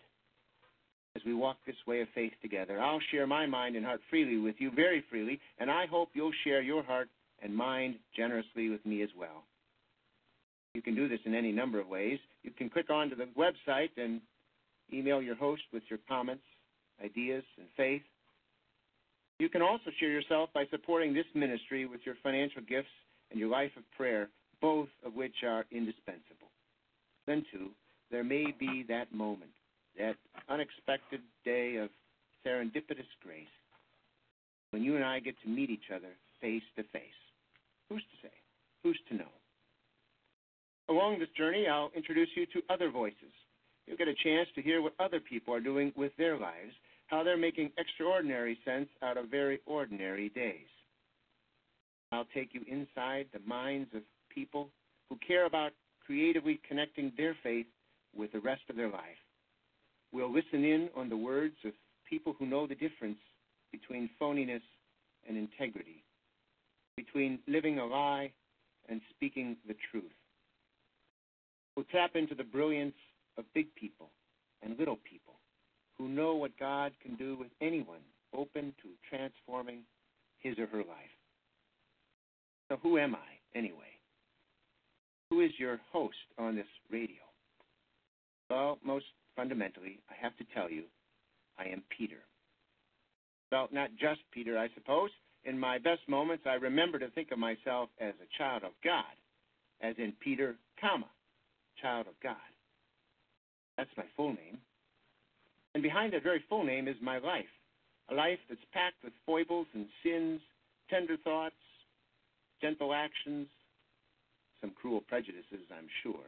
As 1.15 1.21
we 1.28 1.36
walk 1.36 1.57
this 1.67 1.76
way 1.86 2.01
of 2.01 2.07
faith 2.15 2.34
together, 2.41 2.82
I'll 2.82 2.99
share 3.11 3.28
my 3.28 3.45
mind 3.45 3.76
and 3.76 3.86
heart 3.86 4.01
freely 4.09 4.39
with 4.39 4.55
you, 4.57 4.71
very 4.71 5.05
freely, 5.11 5.39
and 5.59 5.69
I 5.69 5.86
hope 5.86 6.09
you'll 6.15 6.34
share 6.43 6.63
your 6.63 6.82
heart 6.82 7.09
and 7.43 7.55
mind 7.55 7.97
generously 8.17 8.69
with 8.69 8.84
me 8.84 9.03
as 9.03 9.09
well. 9.15 9.43
You 10.74 10.82
can 10.82 10.95
do 10.95 11.07
this 11.07 11.19
in 11.26 11.36
any 11.36 11.51
number 11.51 11.80
of 11.80 11.88
ways. 11.88 12.19
You 12.41 12.51
can 12.51 12.69
click 12.69 12.89
onto 12.89 13.15
the 13.15 13.28
website 13.38 13.91
and 13.97 14.21
email 14.91 15.21
your 15.21 15.36
host 15.36 15.61
with 15.71 15.84
your 15.89 15.99
comments, 16.07 16.43
ideas, 17.03 17.43
and 17.57 17.67
faith. 17.78 18.01
You 19.39 19.49
can 19.49 19.61
also 19.61 19.91
share 19.99 20.09
yourself 20.09 20.49
by 20.53 20.65
supporting 20.71 21.13
this 21.13 21.26
ministry 21.36 21.86
with 21.86 22.01
your 22.05 22.15
financial 22.24 22.61
gifts 22.61 22.88
and 23.30 23.39
your 23.39 23.49
life 23.49 23.71
of 23.78 23.84
prayer, 23.95 24.30
both 24.61 24.89
of 25.05 25.13
which 25.13 25.43
are 25.43 25.65
indispensable. 25.71 26.49
Then, 27.28 27.45
too, 27.51 27.69
there 28.09 28.24
may 28.24 28.47
be 28.59 28.84
that 28.89 29.13
moment, 29.13 29.51
that 29.97 30.15
unexpected 30.49 31.21
day 31.45 31.78
of 31.78 31.89
serendipitous 32.45 33.09
grace, 33.24 33.45
when 34.71 34.84
you 34.84 34.95
and 34.95 35.05
I 35.05 35.19
get 35.19 35.36
to 35.43 35.49
meet 35.49 35.69
each 35.69 35.91
other 35.95 36.09
face 36.41 36.63
to 36.78 36.84
face. 36.84 37.21
Who's 37.89 38.01
to 38.01 38.28
say? 38.28 38.34
Who's 38.84 38.99
to 39.09 39.15
know? 39.15 39.30
Along 40.89 41.19
this 41.19 41.29
journey, 41.38 41.67
I'll 41.67 41.91
introduce 41.95 42.29
you 42.36 42.45
to 42.47 42.61
other 42.69 42.89
voices. 42.89 43.31
You'll 43.88 43.97
get 43.97 44.07
a 44.07 44.23
chance 44.23 44.47
to 44.55 44.61
hear 44.61 44.81
what 44.81 44.93
other 44.99 45.19
people 45.19 45.53
are 45.53 45.59
doing 45.59 45.93
with 45.95 46.11
their 46.17 46.38
lives, 46.38 46.73
how 47.07 47.23
they're 47.23 47.38
making 47.38 47.71
extraordinary 47.77 48.57
sense 48.65 48.88
out 49.01 49.17
of 49.17 49.29
very 49.29 49.59
ordinary 49.65 50.29
days. 50.29 50.67
I'll 52.11 52.27
take 52.34 52.53
you 52.53 52.61
inside 52.69 53.27
the 53.34 53.39
minds 53.47 53.89
of 53.95 54.01
people 54.34 54.69
who 55.09 55.17
care 55.25 55.45
about 55.45 55.71
creatively 56.05 56.59
connecting 56.67 57.11
their 57.17 57.36
faith 57.43 57.65
with 58.15 58.31
the 58.31 58.39
rest 58.39 58.61
of 58.69 58.75
their 58.75 58.89
life. 58.89 59.21
We'll 60.11 60.31
listen 60.31 60.63
in 60.63 60.89
on 60.95 61.09
the 61.09 61.17
words 61.17 61.55
of 61.65 61.71
people 62.07 62.36
who 62.38 62.45
know 62.45 62.67
the 62.67 62.75
difference 62.75 63.17
between 63.71 64.09
phoniness 64.21 64.61
and 65.27 65.38
integrity, 65.38 66.03
between 66.95 67.39
living 67.47 67.79
a 67.79 67.86
lie 67.86 68.31
and 68.89 69.01
speaking 69.15 69.57
the 69.67 69.75
truth. 69.91 70.11
We'll 71.76 71.86
tap 71.91 72.11
into 72.15 72.36
the 72.36 72.43
brilliance 72.43 72.95
of 73.38 73.45
big 73.53 73.74
people 73.76 74.09
and 74.61 74.78
little 74.78 74.99
people 75.09 75.34
who 75.97 76.07
know 76.07 76.36
what 76.36 76.57
God 76.59 76.91
can 77.01 77.15
do 77.15 77.36
with 77.38 77.49
anyone 77.61 77.99
open 78.36 78.74
to 78.82 78.89
transforming 79.09 79.80
his 80.39 80.57
or 80.57 80.67
her 80.67 80.80
life. 80.80 81.13
So, 82.69 82.78
who 82.82 82.97
am 82.97 83.15
I, 83.15 83.57
anyway? 83.57 83.93
Who 85.30 85.41
is 85.41 85.51
your 85.57 85.80
host 85.91 86.15
on 86.38 86.55
this 86.55 86.67
radio? 86.91 87.17
Well, 88.49 88.78
most 88.84 89.05
fundamentally, 89.36 89.99
I 90.09 90.13
have 90.21 90.36
to 90.38 90.45
tell 90.53 90.69
you, 90.69 90.84
I 91.57 91.65
am 91.65 91.84
Peter. 91.95 92.19
Well, 93.51 93.67
not 93.71 93.89
just 93.99 94.21
Peter, 94.32 94.57
I 94.57 94.69
suppose. 94.74 95.09
In 95.45 95.59
my 95.59 95.78
best 95.78 96.01
moments, 96.07 96.45
I 96.47 96.53
remember 96.53 96.99
to 96.99 97.09
think 97.09 97.32
of 97.32 97.39
myself 97.39 97.89
as 97.99 98.13
a 98.21 98.38
child 98.38 98.63
of 98.63 98.71
God, 98.84 99.03
as 99.82 99.95
in 99.97 100.13
Peter, 100.19 100.55
comma, 100.80 101.07
child 101.84 102.07
of 102.07 102.13
God. 102.23 102.36
That's 103.77 103.89
my 103.97 104.05
full 104.15 104.29
name. 104.29 104.57
And 105.73 105.84
behind 105.84 106.13
that 106.13 106.23
very 106.23 106.43
full 106.47 106.63
name 106.63 106.88
is 106.88 106.95
my 107.01 107.17
life, 107.17 107.51
a 108.09 108.15
life 108.15 108.39
that's 108.47 108.61
packed 108.71 109.03
with 109.03 109.13
foibles 109.25 109.67
and 109.73 109.88
sins, 110.03 110.39
tender 110.89 111.17
thoughts, 111.23 111.55
gentle 112.61 112.93
actions, 112.93 113.47
some 114.61 114.71
cruel 114.79 115.01
prejudices, 115.07 115.67
I'm 115.75 115.89
sure, 116.03 116.23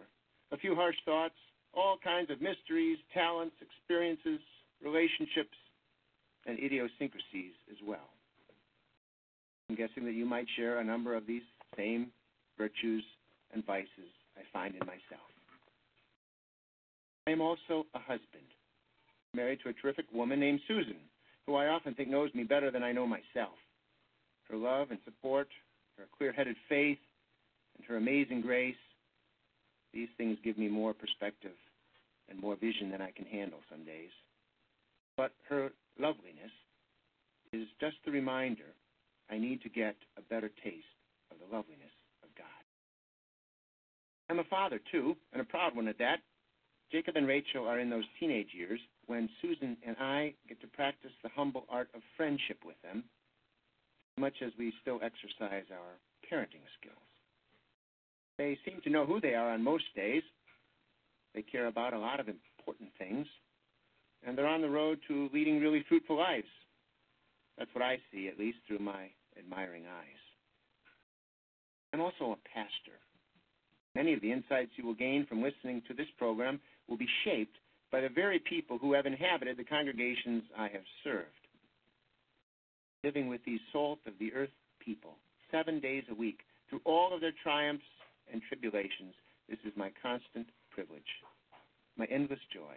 a 0.51 0.57
few 0.57 0.75
harsh 0.75 0.95
thoughts, 1.05 1.35
all 1.73 1.97
kinds 2.03 2.29
of 2.29 2.41
mysteries, 2.41 2.97
talents, 3.13 3.55
experiences, 3.61 4.39
relationships, 4.83 5.55
and 6.45 6.59
idiosyncrasies 6.59 7.53
as 7.71 7.77
well. 7.85 8.09
I'm 9.69 9.75
guessing 9.75 10.05
that 10.05 10.13
you 10.13 10.25
might 10.25 10.47
share 10.57 10.79
a 10.79 10.83
number 10.83 11.15
of 11.15 11.25
these 11.25 11.41
same 11.77 12.07
virtues 12.57 13.03
and 13.53 13.65
vices 13.65 14.11
I 14.37 14.41
find 14.53 14.75
in 14.75 14.85
myself. 14.85 15.34
I 17.27 17.31
am 17.31 17.41
also 17.41 17.87
a 17.95 17.99
husband, 17.99 18.45
married 19.33 19.59
to 19.63 19.69
a 19.69 19.73
terrific 19.73 20.05
woman 20.13 20.39
named 20.39 20.59
Susan, 20.67 20.97
who 21.47 21.55
I 21.55 21.67
often 21.67 21.95
think 21.95 22.09
knows 22.09 22.33
me 22.35 22.43
better 22.43 22.69
than 22.69 22.83
I 22.83 22.91
know 22.91 23.07
myself. 23.07 23.57
Her 24.49 24.57
love 24.57 24.91
and 24.91 24.99
support, 25.05 25.47
her 25.97 26.05
clear 26.15 26.31
headed 26.31 26.55
faith, 26.69 26.99
and 27.77 27.85
her 27.87 27.97
amazing 27.97 28.41
grace, 28.41 28.75
these 29.91 30.09
things 30.17 30.37
give 30.43 30.57
me 30.57 30.67
more 30.67 30.93
perspective 30.93 31.55
and 32.29 32.39
more 32.39 32.55
vision 32.55 32.91
than 32.91 33.01
I 33.01 33.11
can 33.11 33.25
handle 33.25 33.59
some 33.71 33.85
days. 33.85 34.11
But 35.17 35.31
her 35.49 35.71
loveliness 35.97 36.51
is 37.53 37.67
just 37.79 37.95
the 38.05 38.11
reminder 38.11 38.75
I 39.31 39.39
need 39.39 39.63
to 39.63 39.69
get 39.69 39.95
a 40.17 40.21
better 40.21 40.51
taste 40.63 40.85
of 41.31 41.37
the 41.39 41.45
loveliness 41.45 41.95
of 42.23 42.29
God. 42.37 42.45
I'm 44.29 44.39
a 44.39 44.43
father, 44.43 44.79
too, 44.91 45.15
and 45.33 45.41
a 45.41 45.45
proud 45.45 45.75
one 45.75 45.87
at 45.87 45.97
that. 45.97 46.17
Jacob 46.95 47.17
and 47.17 47.27
Rachel 47.27 47.67
are 47.67 47.81
in 47.81 47.89
those 47.89 48.05
teenage 48.21 48.53
years 48.53 48.79
when 49.07 49.27
Susan 49.41 49.75
and 49.85 49.97
I 49.99 50.33
get 50.47 50.61
to 50.61 50.67
practice 50.67 51.11
the 51.21 51.29
humble 51.35 51.65
art 51.67 51.89
of 51.93 51.99
friendship 52.15 52.59
with 52.65 52.77
them, 52.83 53.03
much 54.17 54.35
as 54.41 54.53
we 54.57 54.71
still 54.81 55.01
exercise 55.03 55.65
our 55.73 55.99
parenting 56.23 56.63
skills. 56.79 56.95
They 58.37 58.57
seem 58.63 58.79
to 58.85 58.89
know 58.89 59.05
who 59.05 59.19
they 59.19 59.33
are 59.33 59.51
on 59.51 59.61
most 59.61 59.83
days. 59.93 60.23
They 61.33 61.41
care 61.41 61.67
about 61.67 61.91
a 61.91 61.99
lot 61.99 62.21
of 62.21 62.29
important 62.29 62.91
things, 62.97 63.27
and 64.25 64.37
they're 64.37 64.47
on 64.47 64.61
the 64.61 64.69
road 64.69 64.99
to 65.09 65.29
leading 65.33 65.59
really 65.59 65.83
fruitful 65.89 66.17
lives. 66.17 66.47
That's 67.57 67.75
what 67.75 67.83
I 67.83 67.97
see, 68.09 68.29
at 68.29 68.39
least 68.39 68.59
through 68.65 68.79
my 68.79 69.09
admiring 69.37 69.83
eyes. 69.83 70.23
I'm 71.91 71.99
also 71.99 72.31
a 72.31 72.47
pastor. 72.53 72.95
Many 73.95 74.13
of 74.13 74.21
the 74.21 74.31
insights 74.31 74.71
you 74.77 74.85
will 74.85 74.93
gain 74.93 75.25
from 75.25 75.43
listening 75.43 75.81
to 75.89 75.93
this 75.93 76.07
program 76.17 76.61
will 76.87 76.97
be 76.97 77.07
shaped 77.23 77.57
by 77.91 78.01
the 78.01 78.09
very 78.09 78.39
people 78.39 78.77
who 78.77 78.93
have 78.93 79.05
inhabited 79.05 79.57
the 79.57 79.63
congregations 79.63 80.43
I 80.57 80.67
have 80.69 80.83
served. 81.03 81.29
Living 83.03 83.27
with 83.27 83.41
these 83.45 83.59
salt 83.71 83.99
of 84.07 84.13
the 84.19 84.33
earth 84.33 84.49
people, 84.83 85.15
seven 85.51 85.79
days 85.79 86.03
a 86.09 86.15
week, 86.15 86.39
through 86.69 86.81
all 86.83 87.13
of 87.13 87.21
their 87.21 87.33
triumphs 87.43 87.85
and 88.31 88.41
tribulations, 88.47 89.13
this 89.47 89.59
is 89.65 89.73
my 89.75 89.91
constant 90.01 90.47
privilege, 90.71 91.03
my 91.97 92.05
endless 92.05 92.39
joy. 92.53 92.75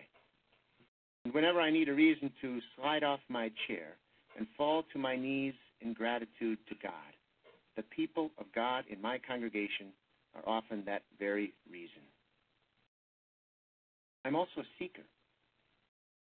And 1.25 1.35
whenever 1.35 1.61
I 1.61 1.71
need 1.71 1.89
a 1.89 1.95
reason 1.95 2.31
to 2.43 2.61
slide 2.77 3.03
off 3.03 3.21
my 3.29 3.51
chair 3.67 3.97
and 4.37 4.47
fall 4.57 4.85
to 4.93 4.99
my 4.99 5.17
knees 5.17 5.55
in 5.81 5.95
gratitude 5.95 6.59
to 6.69 6.75
God, 6.83 6.93
the 7.77 7.83
people 7.85 8.31
of 8.39 8.47
God 8.55 8.85
in 8.91 9.01
my 9.01 9.19
congregation 9.19 9.89
are 10.35 10.49
often 10.49 10.85
that 10.85 11.03
very 11.19 11.55
reason. 11.71 12.03
I'm 14.25 14.37
also 14.37 14.61
a 14.61 14.65
seeker. 14.79 15.03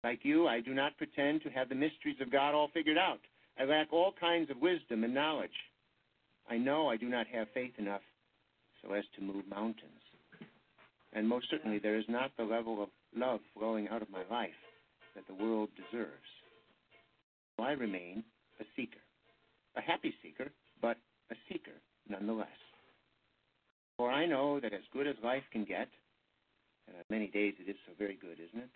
Like 0.04 0.20
you, 0.24 0.48
I 0.48 0.62
do 0.62 0.74
not 0.74 0.98
pretend 0.98 1.42
to 1.44 1.50
have 1.50 1.70
the 1.70 1.76
mysteries 1.76 2.18
of 2.22 2.32
God 2.32 2.54
all 2.54 2.70
figured 2.74 2.98
out. 2.98 3.20
I 3.60 3.64
lack 3.64 3.92
all 3.92 4.14
kinds 4.20 4.52
of 4.52 4.62
wisdom 4.62 5.04
and 5.04 5.14
knowledge. 5.14 5.50
I 6.50 6.58
know 6.58 6.90
I 6.90 6.98
do 6.98 7.08
not 7.08 7.26
have 7.28 7.48
faith 7.54 7.74
enough 7.78 8.02
so 8.84 8.94
as 8.94 9.04
to 9.16 9.24
move 9.24 9.48
mountains. 9.50 9.92
And 11.14 11.28
most 11.28 11.50
certainly, 11.50 11.80
there 11.80 11.98
is 11.98 12.06
not 12.10 12.32
the 12.38 12.44
level 12.44 12.84
of 12.84 12.90
love 13.16 13.40
flowing 13.58 13.88
out 13.88 14.02
of 14.02 14.10
my 14.10 14.24
life 14.30 14.50
that 15.16 15.26
the 15.28 15.34
world 15.34 15.70
deserves. 15.76 16.12
So 17.58 17.64
I 17.64 17.72
remain 17.72 18.24
a 18.60 18.66
seeker, 18.76 19.00
a 19.78 19.82
happy 19.82 20.14
seeker, 20.22 20.52
but 20.82 20.98
a 21.32 21.36
seeker 21.50 21.72
nonetheless. 22.10 22.48
For 23.98 24.12
I 24.12 24.26
know 24.26 24.60
that 24.60 24.74
as 24.74 24.82
good 24.92 25.08
as 25.08 25.16
life 25.24 25.44
can 25.52 25.64
get, 25.64 25.88
on 26.90 27.04
many 27.10 27.28
days 27.28 27.54
it 27.60 27.70
is 27.70 27.76
so 27.86 27.94
very 27.98 28.18
good, 28.20 28.40
isn't 28.40 28.64
it? 28.64 28.70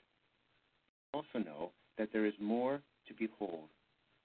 Also 1.14 1.40
know 1.40 1.72
that 1.98 2.10
there 2.14 2.26
is 2.26 2.34
more 2.40 2.82
to 3.08 3.14
behold. 3.18 3.68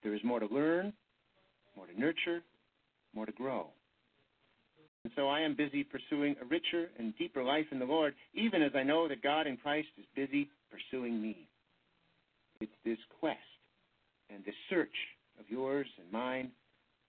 There 0.03 0.14
is 0.14 0.20
more 0.22 0.41
to 0.41 0.47
learn, 0.47 0.93
more 1.76 1.87
to 1.87 1.99
nurture, 1.99 2.43
more 3.14 3.26
to 3.26 3.32
grow. 3.32 3.68
And 5.05 5.12
so 5.16 5.28
I 5.28 5.41
am 5.41 5.55
busy 5.55 5.85
pursuing 5.85 6.35
a 6.41 6.45
richer 6.47 6.91
and 6.99 7.16
deeper 7.18 7.45
life 7.45 7.66
in 7.70 7.78
the 7.78 7.85
Lord, 7.85 8.14
even 8.35 8.62
as 8.62 8.72
I 8.74 8.82
know 8.82 9.07
that 9.09 9.22
God 9.22 9.47
in 9.47 9.57
Christ 9.57 9.89
is 9.99 10.05
busy 10.16 10.49
pursuing 10.70 11.20
me. 11.20 11.47
It's 12.61 12.72
this 12.85 12.99
quest 13.20 13.39
and 14.30 14.45
this 14.45 14.55
search 14.70 14.97
of 15.39 15.45
yours 15.49 15.87
and 15.99 16.11
mine 16.11 16.51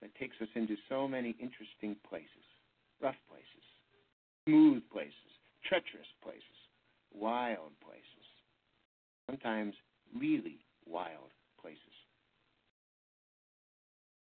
that 0.02 0.14
takes 0.16 0.36
us 0.42 0.48
into 0.54 0.76
so 0.88 1.08
many 1.08 1.30
interesting 1.40 1.96
places 2.08 2.30
rough 3.02 3.16
places, 3.28 3.64
smooth 4.46 4.82
places, 4.90 5.30
treacherous 5.68 6.08
places, 6.24 6.55
wild 7.18 7.72
places, 7.82 8.26
sometimes 9.26 9.74
really 10.18 10.58
wild 10.86 11.32
places. 11.60 11.80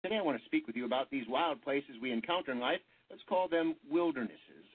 Today 0.03 0.19
I 0.19 0.23
want 0.23 0.39
to 0.39 0.45
speak 0.45 0.67
with 0.67 0.77
you 0.77 0.87
about 0.87 1.11
these 1.11 1.25
wild 1.29 1.61
places 1.63 1.97
we 2.01 2.13
encounter 2.13 2.53
in 2.53 2.61
life. 2.61 2.81
Let's 3.11 3.23
call 3.29 3.49
them 3.49 3.75
wildernesses, 3.91 4.67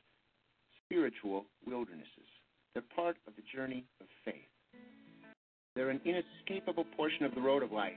spiritual 0.85 1.45
wildernesses. 1.65 2.27
They're 2.73 2.83
part 2.95 3.17
of 3.27 3.33
the 3.35 3.43
journey 3.53 3.85
of 4.01 4.07
faith. 4.25 4.35
They're 5.75 5.89
an 5.89 6.01
inescapable 6.03 6.85
portion 6.97 7.23
of 7.23 7.33
the 7.33 7.41
road 7.41 7.63
of 7.63 7.71
life. 7.71 7.93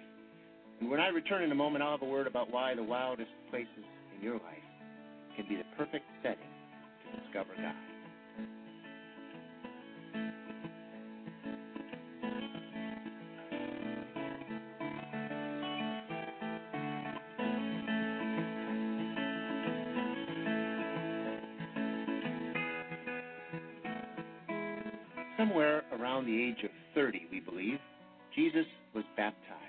And 0.80 0.90
when 0.90 1.00
I 1.00 1.08
return 1.08 1.42
in 1.42 1.50
a 1.50 1.56
moment, 1.56 1.82
I'll 1.82 1.92
have 1.92 2.02
a 2.02 2.06
word 2.06 2.26
about 2.26 2.50
why 2.50 2.74
the 2.74 2.82
wildest 2.82 3.30
places 3.50 3.84
in 4.16 4.22
your 4.22 4.34
life 4.34 4.68
can 5.36 5.46
be 5.48 5.56
the 5.56 5.64
perfect 5.76 6.04
setting 6.22 6.38
to 6.38 7.20
discover 7.20 7.50
God. 7.56 7.93
Around 26.14 26.26
the 26.26 26.42
age 26.42 26.62
of 26.62 26.70
30, 26.94 27.26
we 27.32 27.40
believe, 27.40 27.78
Jesus 28.36 28.66
was 28.94 29.04
baptized. 29.16 29.60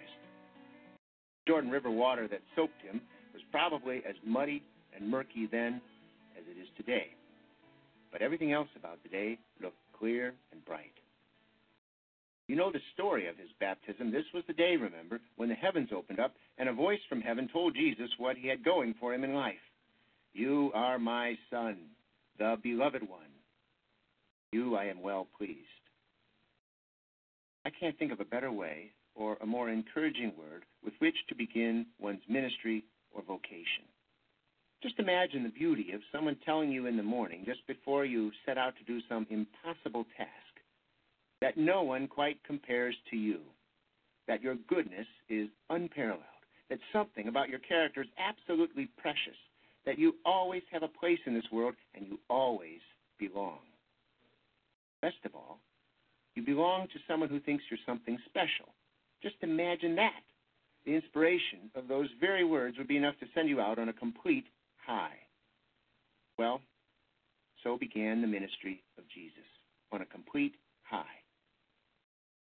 Jordan 1.48 1.72
River 1.72 1.90
water 1.90 2.28
that 2.28 2.42
soaked 2.56 2.82
him 2.84 3.02
was 3.34 3.42
probably 3.52 4.04
as 4.08 4.16
muddy 4.24 4.62
and 4.96 5.10
murky 5.10 5.48
then 5.52 5.82
as 6.38 6.44
it 6.48 6.60
is 6.62 6.68
today. 6.78 7.08
But 8.12 8.22
everything 8.22 8.52
else 8.54 8.68
about 8.78 9.02
the 9.02 9.10
day 9.10 9.40
looked 9.62 9.78
clear 9.98 10.34
and 10.52 10.64
bright. 10.66 10.94
You 12.48 12.56
know 12.56 12.72
the 12.72 12.80
story 12.94 13.28
of 13.28 13.38
his 13.38 13.50
baptism. 13.60 14.12
This 14.12 14.26
was 14.32 14.44
the 14.48 14.54
day, 14.54 14.76
remember, 14.76 15.20
when 15.38 15.50
the 15.50 15.56
heavens 15.56 15.90
opened 15.96 16.20
up 16.20 16.36
and 16.60 16.70
a 16.70 16.74
voice 16.74 17.00
from 17.10 17.22
heaven 17.22 17.50
told 17.52 17.76
Jesus 17.76 18.10
what 18.20 18.38
he 18.38 18.48
had 18.48 18.64
going 18.64 18.94
for 19.00 19.16
him 19.16 19.24
in 19.24 19.34
life. 19.34 19.56
You 20.34 20.70
are 20.76 21.00
my 21.00 21.36
son, 21.50 21.78
the 22.38 22.56
beloved 22.62 23.02
one. 23.02 23.22
You 24.52 24.76
I 24.76 24.86
am 24.86 25.02
well 25.02 25.28
pleased. 25.38 25.85
I 27.66 27.72
can't 27.72 27.98
think 27.98 28.12
of 28.12 28.20
a 28.20 28.26
better 28.26 28.52
way 28.52 28.92
or 29.16 29.38
a 29.42 29.46
more 29.46 29.70
encouraging 29.70 30.34
word 30.38 30.64
with 30.84 30.94
which 31.00 31.16
to 31.30 31.36
begin 31.36 31.88
one's 32.00 32.22
ministry 32.30 32.86
or 33.12 33.24
vocation. 33.24 33.90
Just 34.84 35.00
imagine 35.00 35.42
the 35.42 35.50
beauty 35.50 35.92
of 35.94 36.02
someone 36.12 36.38
telling 36.46 36.72
you 36.72 36.86
in 36.86 36.96
the 36.96 37.02
morning, 37.02 37.44
just 37.44 37.66
before 37.66 38.06
you 38.06 38.32
set 38.46 38.60
out 38.60 38.76
to 38.78 38.84
do 38.84 39.00
some 39.10 39.26
impossible 39.32 40.06
task, 40.16 40.30
that 41.42 41.58
no 41.58 41.82
one 41.82 42.08
quite 42.08 42.38
compares 42.46 42.96
to 43.10 43.18
you, 43.18 43.40
that 44.28 44.44
your 44.44 44.56
goodness 44.68 45.08
is 45.28 45.48
unparalleled, 45.72 46.22
that 46.70 46.80
something 46.94 47.28
about 47.28 47.50
your 47.50 47.60
character 47.60 48.02
is 48.02 48.08
absolutely 48.20 48.90
precious, 48.98 49.38
that 49.88 49.98
you 49.98 50.14
always 50.24 50.64
have 50.72 50.84
a 50.84 50.88
place 50.88 51.20
in 51.26 51.34
this 51.34 51.52
world 51.52 51.74
and 51.96 52.06
you 52.06 52.20
always 52.30 52.80
belong. 53.18 53.60
Best 55.02 55.18
of 55.26 55.34
all, 55.34 55.60
you 56.36 56.44
belong 56.44 56.88
to 56.88 57.00
someone 57.08 57.30
who 57.30 57.40
thinks 57.40 57.64
you're 57.70 57.80
something 57.86 58.18
special. 58.26 58.74
Just 59.24 59.36
imagine 59.42 59.96
that. 59.96 60.22
The 60.86 60.94
inspiration 60.94 61.72
of 61.74 61.88
those 61.88 62.10
very 62.20 62.44
words 62.44 62.78
would 62.78 62.88
be 62.88 62.98
enough 62.98 63.18
to 63.20 63.26
send 63.34 63.50
you 63.50 63.60
out 63.60 63.80
on 63.80 63.90
a 63.90 63.94
complete 63.94 64.46
high. 64.86 65.16
Well, 66.38 66.62
so 67.64 67.78
began 67.78 68.22
the 68.22 68.28
ministry 68.28 68.84
of 68.98 69.04
Jesus, 69.14 69.48
on 69.92 70.02
a 70.02 70.06
complete 70.06 70.54
high. 70.84 71.06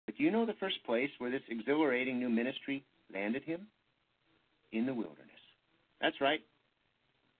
But 0.07 0.16
do 0.16 0.24
you 0.24 0.31
know 0.31 0.47
the 0.47 0.55
first 0.59 0.83
place 0.85 1.11
where 1.18 1.31
this 1.31 1.43
exhilarating 1.49 2.18
new 2.18 2.29
ministry 2.29 2.85
landed 3.12 3.45
him? 3.45 3.66
In 4.72 4.87
the 4.87 4.95
wilderness. 4.95 5.20
That's 6.01 6.20
right. 6.20 6.41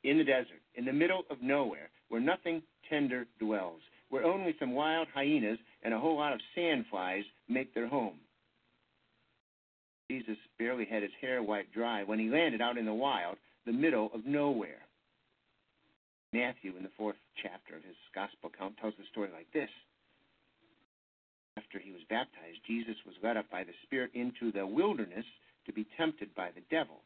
In 0.05 0.18
the 0.18 0.24
desert, 0.24 0.62
in 0.76 0.84
the 0.84 0.93
middle 0.93 1.24
of 1.30 1.43
nowhere, 1.43 1.91
where 2.09 2.20
nothing 2.20 2.62
tender 2.89 3.26
dwells, 3.41 3.80
where 4.11 4.24
only 4.24 4.54
some 4.59 4.72
wild 4.72 5.09
hyenas 5.12 5.59
and 5.82 5.92
a 5.92 5.98
whole 5.98 6.16
lot 6.16 6.32
of 6.32 6.40
sandflies 6.57 7.24
make 7.48 7.74
their 7.74 7.88
home. 7.88 8.18
Jesus 10.11 10.36
barely 10.59 10.84
had 10.84 11.02
his 11.02 11.12
hair 11.20 11.42
wiped 11.42 11.72
dry 11.72 12.04
when 12.04 12.18
he 12.18 12.28
landed 12.28 12.61
out 12.61 12.78
in 12.78 12.86
the 12.86 12.94
wild, 12.94 13.36
the 13.66 13.72
middle 13.72 14.11
of 14.14 14.24
nowhere. 14.24 14.82
Matthew, 16.32 16.76
in 16.76 16.82
the 16.82 16.90
fourth 16.96 17.16
chapter 17.42 17.76
of 17.76 17.82
his 17.82 17.96
gospel 18.14 18.50
account, 18.52 18.76
tells 18.78 18.94
the 18.98 19.04
story 19.11 19.30
like 19.34 19.50
this. 19.52 19.70
After 21.57 21.78
he 21.78 21.90
was 21.90 22.02
baptized, 22.09 22.61
Jesus 22.66 22.96
was 23.07 23.14
led 23.22 23.36
up 23.36 23.50
by 23.50 23.64
the 23.64 23.72
Spirit 23.84 24.11
into 24.14 24.52
the 24.52 24.66
wilderness 24.66 25.24
to 25.66 25.72
be 25.72 25.86
tempted 25.96 26.34
by 26.34 26.50
the 26.54 26.62
devil. 26.70 27.00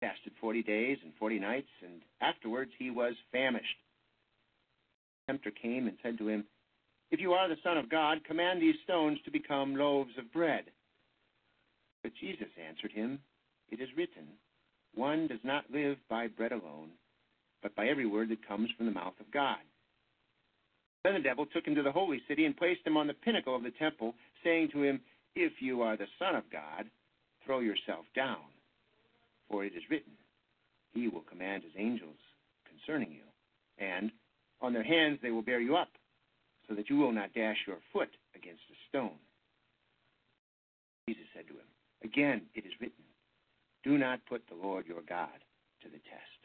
He 0.00 0.06
fasted 0.06 0.32
forty 0.40 0.62
days 0.62 0.98
and 1.04 1.12
forty 1.18 1.38
nights, 1.38 1.70
and 1.82 2.02
afterwards 2.20 2.72
he 2.78 2.90
was 2.90 3.14
famished. 3.32 3.78
Tempter 5.30 5.52
came 5.52 5.86
and 5.86 5.96
said 6.02 6.18
to 6.18 6.26
him, 6.26 6.44
If 7.12 7.20
you 7.20 7.34
are 7.34 7.48
the 7.48 7.54
Son 7.62 7.78
of 7.78 7.88
God, 7.88 8.24
command 8.24 8.60
these 8.60 8.74
stones 8.82 9.16
to 9.24 9.30
become 9.30 9.76
loaves 9.76 10.10
of 10.18 10.32
bread. 10.32 10.64
But 12.02 12.10
Jesus 12.20 12.48
answered 12.68 12.90
him, 12.90 13.20
It 13.70 13.80
is 13.80 13.88
written, 13.96 14.24
One 14.96 15.28
does 15.28 15.38
not 15.44 15.70
live 15.72 15.98
by 16.08 16.26
bread 16.26 16.50
alone, 16.50 16.88
but 17.62 17.76
by 17.76 17.86
every 17.86 18.06
word 18.06 18.30
that 18.30 18.48
comes 18.48 18.70
from 18.76 18.86
the 18.86 18.92
mouth 18.92 19.14
of 19.20 19.30
God. 19.30 19.58
Then 21.04 21.14
the 21.14 21.20
devil 21.20 21.46
took 21.46 21.64
him 21.64 21.76
to 21.76 21.82
the 21.84 21.92
holy 21.92 22.20
city 22.26 22.44
and 22.44 22.56
placed 22.56 22.84
him 22.84 22.96
on 22.96 23.06
the 23.06 23.14
pinnacle 23.14 23.54
of 23.54 23.62
the 23.62 23.70
temple, 23.78 24.16
saying 24.42 24.70
to 24.72 24.82
him, 24.82 25.00
If 25.36 25.52
you 25.60 25.82
are 25.82 25.96
the 25.96 26.08
Son 26.18 26.34
of 26.34 26.42
God, 26.50 26.86
throw 27.46 27.60
yourself 27.60 28.04
down. 28.16 28.50
For 29.48 29.64
it 29.64 29.74
is 29.76 29.84
written, 29.90 30.12
He 30.92 31.06
will 31.06 31.22
command 31.22 31.62
His 31.62 31.72
angels 31.78 32.18
concerning 32.68 33.12
you, 33.12 33.22
and 33.78 34.10
on 34.60 34.72
their 34.72 34.84
hands 34.84 35.18
they 35.22 35.30
will 35.30 35.42
bear 35.42 35.60
you 35.60 35.76
up, 35.76 35.90
so 36.68 36.74
that 36.74 36.90
you 36.90 36.96
will 36.96 37.12
not 37.12 37.34
dash 37.34 37.56
your 37.66 37.78
foot 37.92 38.10
against 38.34 38.62
a 38.70 38.76
stone. 38.88 39.18
Jesus 41.08 41.24
said 41.34 41.46
to 41.48 41.54
him, 41.54 41.66
Again, 42.04 42.42
it 42.54 42.64
is 42.64 42.72
written, 42.80 43.04
Do 43.84 43.98
not 43.98 44.24
put 44.28 44.42
the 44.48 44.54
Lord 44.54 44.86
your 44.86 45.02
God 45.08 45.28
to 45.82 45.88
the 45.88 45.98
test. 45.98 46.40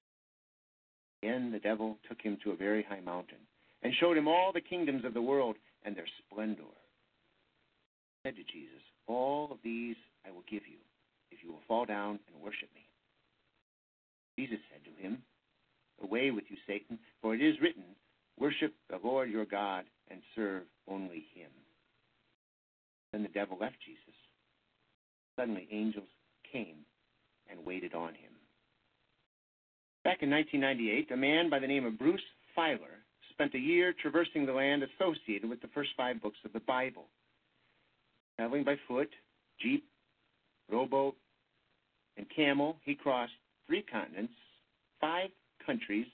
Again, 1.21 1.51
the 1.51 1.59
devil 1.59 1.97
took 2.07 2.21
him 2.21 2.37
to 2.43 2.51
a 2.51 2.55
very 2.55 2.83
high 2.83 3.01
mountain 3.01 3.37
and 3.83 3.93
showed 3.99 4.17
him 4.17 4.27
all 4.27 4.51
the 4.53 4.61
kingdoms 4.61 5.05
of 5.05 5.13
the 5.13 5.21
world 5.21 5.55
and 5.83 5.95
their 5.95 6.07
splendor. 6.19 6.63
He 6.63 8.29
said 8.29 8.35
to 8.35 8.43
Jesus, 8.43 8.81
All 9.07 9.49
of 9.51 9.59
these 9.63 9.95
I 10.25 10.31
will 10.31 10.43
give 10.49 10.63
you 10.67 10.77
if 11.31 11.43
you 11.43 11.51
will 11.51 11.61
fall 11.67 11.85
down 11.85 12.19
and 12.27 12.43
worship 12.43 12.69
me. 12.73 12.85
Jesus 14.37 14.59
said 14.71 14.81
to 14.83 15.01
him, 15.01 15.21
Away 16.03 16.31
with 16.31 16.45
you, 16.49 16.57
Satan, 16.67 16.99
for 17.21 17.35
it 17.35 17.41
is 17.41 17.61
written, 17.61 17.83
Worship 18.39 18.73
the 18.89 18.99
Lord 19.03 19.29
your 19.29 19.45
God 19.45 19.85
and 20.09 20.21
serve 20.35 20.63
only 20.87 21.25
him. 21.33 21.49
Then 23.11 23.23
the 23.23 23.29
devil 23.29 23.57
left 23.59 23.77
Jesus. 23.85 24.01
Suddenly, 25.37 25.67
angels 25.71 26.07
came 26.51 26.77
and 27.49 27.65
waited 27.65 27.93
on 27.93 28.09
him. 28.09 28.31
Back 30.03 30.21
in 30.21 30.29
1998, 30.29 31.11
a 31.11 31.17
man 31.17 31.49
by 31.49 31.59
the 31.59 31.67
name 31.67 31.85
of 31.85 31.97
Bruce 31.97 32.21
Feiler 32.57 33.01
spent 33.31 33.53
a 33.55 33.59
year 33.59 33.93
traversing 34.01 34.45
the 34.45 34.53
land 34.53 34.83
associated 34.83 35.49
with 35.49 35.61
the 35.61 35.67
first 35.73 35.89
five 35.97 36.21
books 36.21 36.37
of 36.45 36.53
the 36.53 36.59
Bible. 36.61 37.05
Traveling 38.37 38.63
by 38.63 38.75
foot, 38.87 39.09
jeep, 39.59 39.85
rowboat, 40.69 41.15
and 42.17 42.25
camel, 42.35 42.77
he 42.83 42.95
crossed 42.95 43.33
three 43.67 43.81
continents, 43.81 44.33
five 45.01 45.29
countries, 45.65 46.07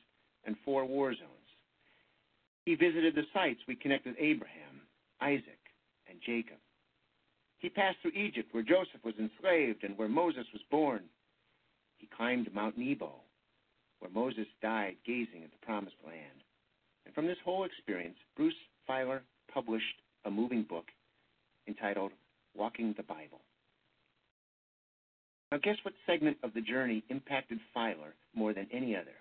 and 0.46 0.56
four 0.64 0.86
war 0.86 1.14
zones. 1.14 1.41
He 2.66 2.76
visited 2.76 3.16
the 3.16 3.24
sites 3.34 3.60
we 3.68 3.76
connect 3.76 4.06
with 4.06 4.16
Abraham, 4.20 4.82
Isaac, 5.20 5.60
and 6.10 6.20
Jacob. 6.26 6.58
He 7.60 7.70
passed 7.70 7.98
through 8.02 8.12
Egypt, 8.12 8.50
where 8.54 8.64
Joseph 8.64 9.04
was 9.04 9.16
enslaved 9.20 9.84
and 9.84 9.98
where 9.98 10.08
Moses 10.08 10.46
was 10.54 10.62
born. 10.70 11.04
He 11.98 12.08
climbed 12.08 12.54
Mount 12.54 12.78
Nebo, 12.78 13.14
where 14.00 14.12
Moses 14.12 14.48
died 14.62 14.96
gazing 15.06 15.44
at 15.44 15.52
the 15.52 15.66
promised 15.66 15.98
land. 16.06 16.44
And 17.06 17.14
from 17.14 17.28
this 17.28 17.38
whole 17.44 17.64
experience, 17.64 18.18
Bruce 18.36 18.54
Feiler 18.90 19.22
published 19.54 20.02
a 20.26 20.32
moving 20.32 20.64
book 20.64 20.86
entitled 21.68 22.12
Walking 22.56 22.94
the 22.98 23.04
Bible. 23.04 23.42
Now, 25.52 25.58
guess 25.58 25.78
what 25.84 25.94
segment 26.06 26.38
of 26.44 26.54
the 26.54 26.62
journey 26.62 27.04
impacted 27.10 27.60
Feiler 27.76 28.14
more 28.34 28.54
than 28.54 28.68
any 28.72 28.96
other? 28.96 29.16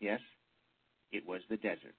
Yes, 0.00 0.20
it 1.12 1.26
was 1.26 1.40
the 1.48 1.56
desert. 1.56 1.94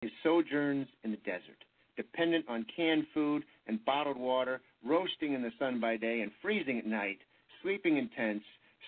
His 0.00 0.10
sojourns 0.22 0.88
in 1.04 1.10
the 1.10 1.16
desert, 1.18 1.64
dependent 1.96 2.44
on 2.48 2.66
canned 2.74 3.06
food 3.14 3.44
and 3.66 3.84
bottled 3.84 4.18
water, 4.18 4.60
roasting 4.84 5.32
in 5.32 5.42
the 5.42 5.52
sun 5.58 5.80
by 5.80 5.96
day 5.96 6.20
and 6.20 6.30
freezing 6.42 6.78
at 6.78 6.86
night, 6.86 7.18
sleeping 7.62 7.96
in 7.96 8.08
tents, 8.10 8.44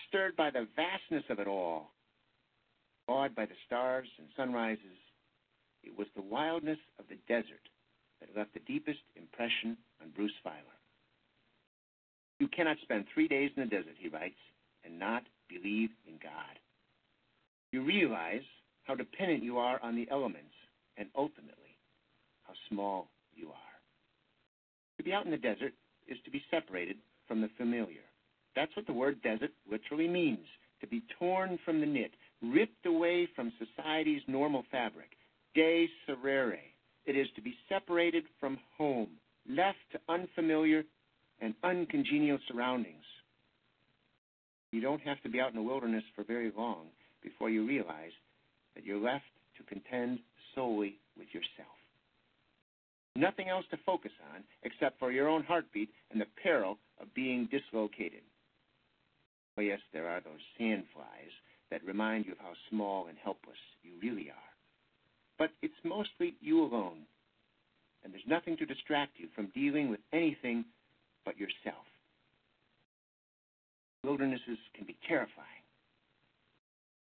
stirred 0.07 0.35
by 0.35 0.49
the 0.49 0.67
vastness 0.75 1.23
of 1.29 1.39
it 1.39 1.47
all, 1.47 1.91
awed 3.07 3.35
by 3.35 3.45
the 3.45 3.55
stars 3.65 4.07
and 4.19 4.27
sunrises, 4.37 4.99
it 5.83 5.97
was 5.97 6.07
the 6.15 6.21
wildness 6.21 6.77
of 6.99 7.05
the 7.09 7.17
desert 7.27 7.67
that 8.19 8.35
left 8.37 8.53
the 8.53 8.59
deepest 8.61 8.99
impression 9.15 9.77
on 10.01 10.11
Bruce 10.15 10.33
Feiler. 10.45 10.77
You 12.39 12.47
cannot 12.47 12.77
spend 12.81 13.05
three 13.13 13.27
days 13.27 13.51
in 13.55 13.63
the 13.63 13.69
desert, 13.69 13.95
he 13.97 14.09
writes, 14.09 14.39
and 14.85 14.99
not 14.99 15.23
believe 15.49 15.89
in 16.07 16.13
God. 16.21 16.59
You 17.71 17.83
realize 17.83 18.43
how 18.83 18.95
dependent 18.95 19.43
you 19.43 19.57
are 19.57 19.81
on 19.81 19.95
the 19.95 20.07
elements 20.09 20.53
and 20.99 21.09
ultimately 21.17 21.77
how 22.43 22.53
small 22.69 23.07
you 23.35 23.47
are. 23.47 23.55
To 24.97 25.03
be 25.03 25.13
out 25.13 25.25
in 25.25 25.31
the 25.31 25.37
desert 25.37 25.73
is 26.07 26.17
to 26.25 26.31
be 26.31 26.43
separated 26.51 26.97
from 27.27 27.41
the 27.41 27.49
familiar. 27.57 28.03
That's 28.55 28.75
what 28.75 28.85
the 28.85 28.93
word 28.93 29.21
desert 29.23 29.51
literally 29.71 30.07
means 30.07 30.45
to 30.81 30.87
be 30.87 31.03
torn 31.17 31.57
from 31.63 31.79
the 31.79 31.85
knit, 31.85 32.11
ripped 32.41 32.85
away 32.85 33.27
from 33.35 33.51
society's 33.57 34.21
normal 34.27 34.63
fabric. 34.71 35.11
De 35.55 35.87
serere. 36.07 36.59
It 37.05 37.15
is 37.15 37.27
to 37.35 37.41
be 37.41 37.55
separated 37.67 38.25
from 38.39 38.59
home, 38.77 39.09
left 39.49 39.77
to 39.93 39.99
unfamiliar 40.09 40.83
and 41.41 41.53
uncongenial 41.63 42.37
surroundings. 42.47 43.03
You 44.71 44.81
don't 44.81 45.01
have 45.01 45.21
to 45.23 45.29
be 45.29 45.39
out 45.39 45.49
in 45.49 45.55
the 45.55 45.61
wilderness 45.61 46.03
for 46.15 46.23
very 46.23 46.51
long 46.55 46.87
before 47.23 47.49
you 47.49 47.65
realize 47.65 48.11
that 48.75 48.85
you're 48.85 48.99
left 48.99 49.23
to 49.57 49.63
contend 49.63 50.19
solely 50.55 50.95
with 51.17 51.27
yourself. 51.33 51.75
Nothing 53.15 53.49
else 53.49 53.65
to 53.71 53.77
focus 53.85 54.11
on 54.33 54.43
except 54.63 54.99
for 54.99 55.11
your 55.11 55.27
own 55.27 55.43
heartbeat 55.43 55.89
and 56.11 56.21
the 56.21 56.27
peril 56.41 56.77
of 57.01 57.13
being 57.13 57.49
dislocated. 57.51 58.21
Oh, 59.57 59.61
yes, 59.61 59.79
there 59.91 60.07
are 60.07 60.21
those 60.21 60.39
sandflies 60.59 61.33
that 61.69 61.83
remind 61.85 62.25
you 62.25 62.31
of 62.31 62.37
how 62.37 62.53
small 62.69 63.07
and 63.07 63.17
helpless 63.21 63.57
you 63.83 63.91
really 64.01 64.29
are. 64.29 64.49
But 65.37 65.51
it's 65.61 65.73
mostly 65.83 66.35
you 66.39 66.63
alone, 66.63 66.99
and 68.03 68.13
there's 68.13 68.23
nothing 68.27 68.57
to 68.57 68.65
distract 68.65 69.13
you 69.17 69.27
from 69.35 69.51
dealing 69.53 69.89
with 69.89 69.99
anything 70.13 70.65
but 71.25 71.37
yourself. 71.37 71.85
Wildernesses 74.03 74.57
can 74.75 74.85
be 74.85 74.97
terrifying. 75.07 75.58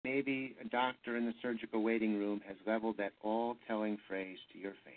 Maybe 0.04 0.56
a 0.60 0.68
doctor 0.68 1.16
in 1.16 1.26
the 1.26 1.34
surgical 1.42 1.82
waiting 1.82 2.18
room 2.18 2.40
has 2.46 2.56
leveled 2.66 2.96
that 2.98 3.12
all 3.22 3.56
telling 3.68 3.98
phrase 4.08 4.38
to 4.52 4.58
your 4.58 4.72
face. 4.84 4.94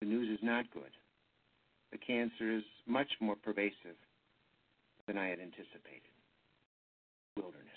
The 0.00 0.06
news 0.06 0.30
is 0.30 0.42
not 0.42 0.70
good. 0.72 0.90
The 1.92 1.98
cancer 1.98 2.50
is 2.50 2.62
much 2.86 3.08
more 3.20 3.36
pervasive 3.36 3.96
than 5.06 5.18
I 5.18 5.28
had 5.28 5.38
anticipated. 5.38 6.10
Wilderness. 7.36 7.68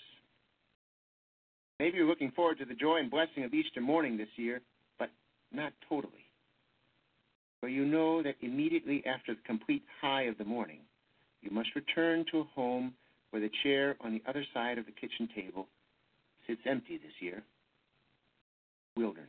Maybe 1.78 1.98
you're 1.98 2.06
looking 2.06 2.32
forward 2.32 2.58
to 2.58 2.64
the 2.64 2.74
joy 2.74 2.98
and 2.98 3.10
blessing 3.10 3.44
of 3.44 3.54
Easter 3.54 3.80
morning 3.80 4.16
this 4.16 4.28
year, 4.36 4.60
but 4.98 5.10
not 5.52 5.72
totally. 5.88 6.24
For 7.60 7.68
you 7.68 7.84
know 7.84 8.22
that 8.22 8.36
immediately 8.40 9.04
after 9.06 9.34
the 9.34 9.40
complete 9.46 9.82
high 10.00 10.22
of 10.22 10.38
the 10.38 10.44
morning, 10.44 10.80
you 11.42 11.50
must 11.50 11.74
return 11.74 12.24
to 12.30 12.40
a 12.40 12.44
home 12.54 12.94
where 13.30 13.42
the 13.42 13.50
chair 13.62 13.96
on 14.00 14.12
the 14.12 14.22
other 14.28 14.44
side 14.54 14.78
of 14.78 14.86
the 14.86 14.92
kitchen 14.92 15.28
table 15.34 15.66
sits 16.46 16.60
empty 16.66 16.96
this 16.96 17.12
year. 17.20 17.42
Wilderness. 18.96 19.28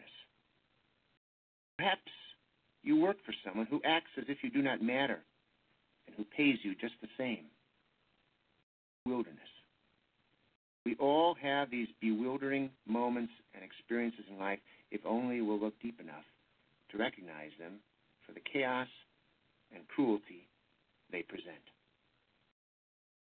Perhaps 1.77 2.11
you 2.83 2.99
work 2.99 3.17
for 3.25 3.33
someone 3.45 3.67
who 3.67 3.81
acts 3.85 4.11
as 4.17 4.25
if 4.27 4.37
you 4.41 4.49
do 4.49 4.61
not 4.61 4.81
matter 4.81 5.19
and 6.07 6.15
who 6.15 6.23
pays 6.35 6.57
you 6.63 6.73
just 6.75 6.93
the 7.01 7.07
same. 7.17 7.45
Wilderness. 9.05 9.39
We 10.85 10.95
all 10.95 11.35
have 11.41 11.69
these 11.69 11.87
bewildering 12.01 12.69
moments 12.87 13.33
and 13.53 13.63
experiences 13.63 14.25
in 14.29 14.39
life 14.39 14.59
if 14.91 15.01
only 15.05 15.41
we'll 15.41 15.59
look 15.59 15.79
deep 15.81 15.99
enough 15.99 16.23
to 16.91 16.97
recognize 16.97 17.51
them 17.59 17.73
for 18.25 18.33
the 18.33 18.39
chaos 18.51 18.87
and 19.73 19.87
cruelty 19.87 20.47
they 21.11 21.21
present. 21.21 21.61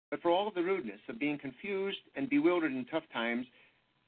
But 0.10 0.22
for 0.22 0.32
all 0.32 0.48
of 0.48 0.56
the 0.56 0.64
rudeness 0.64 1.00
of 1.08 1.20
being 1.20 1.38
confused 1.38 2.00
and 2.16 2.30
bewildered 2.30 2.72
in 2.72 2.86
tough 2.86 3.04
times, 3.14 3.46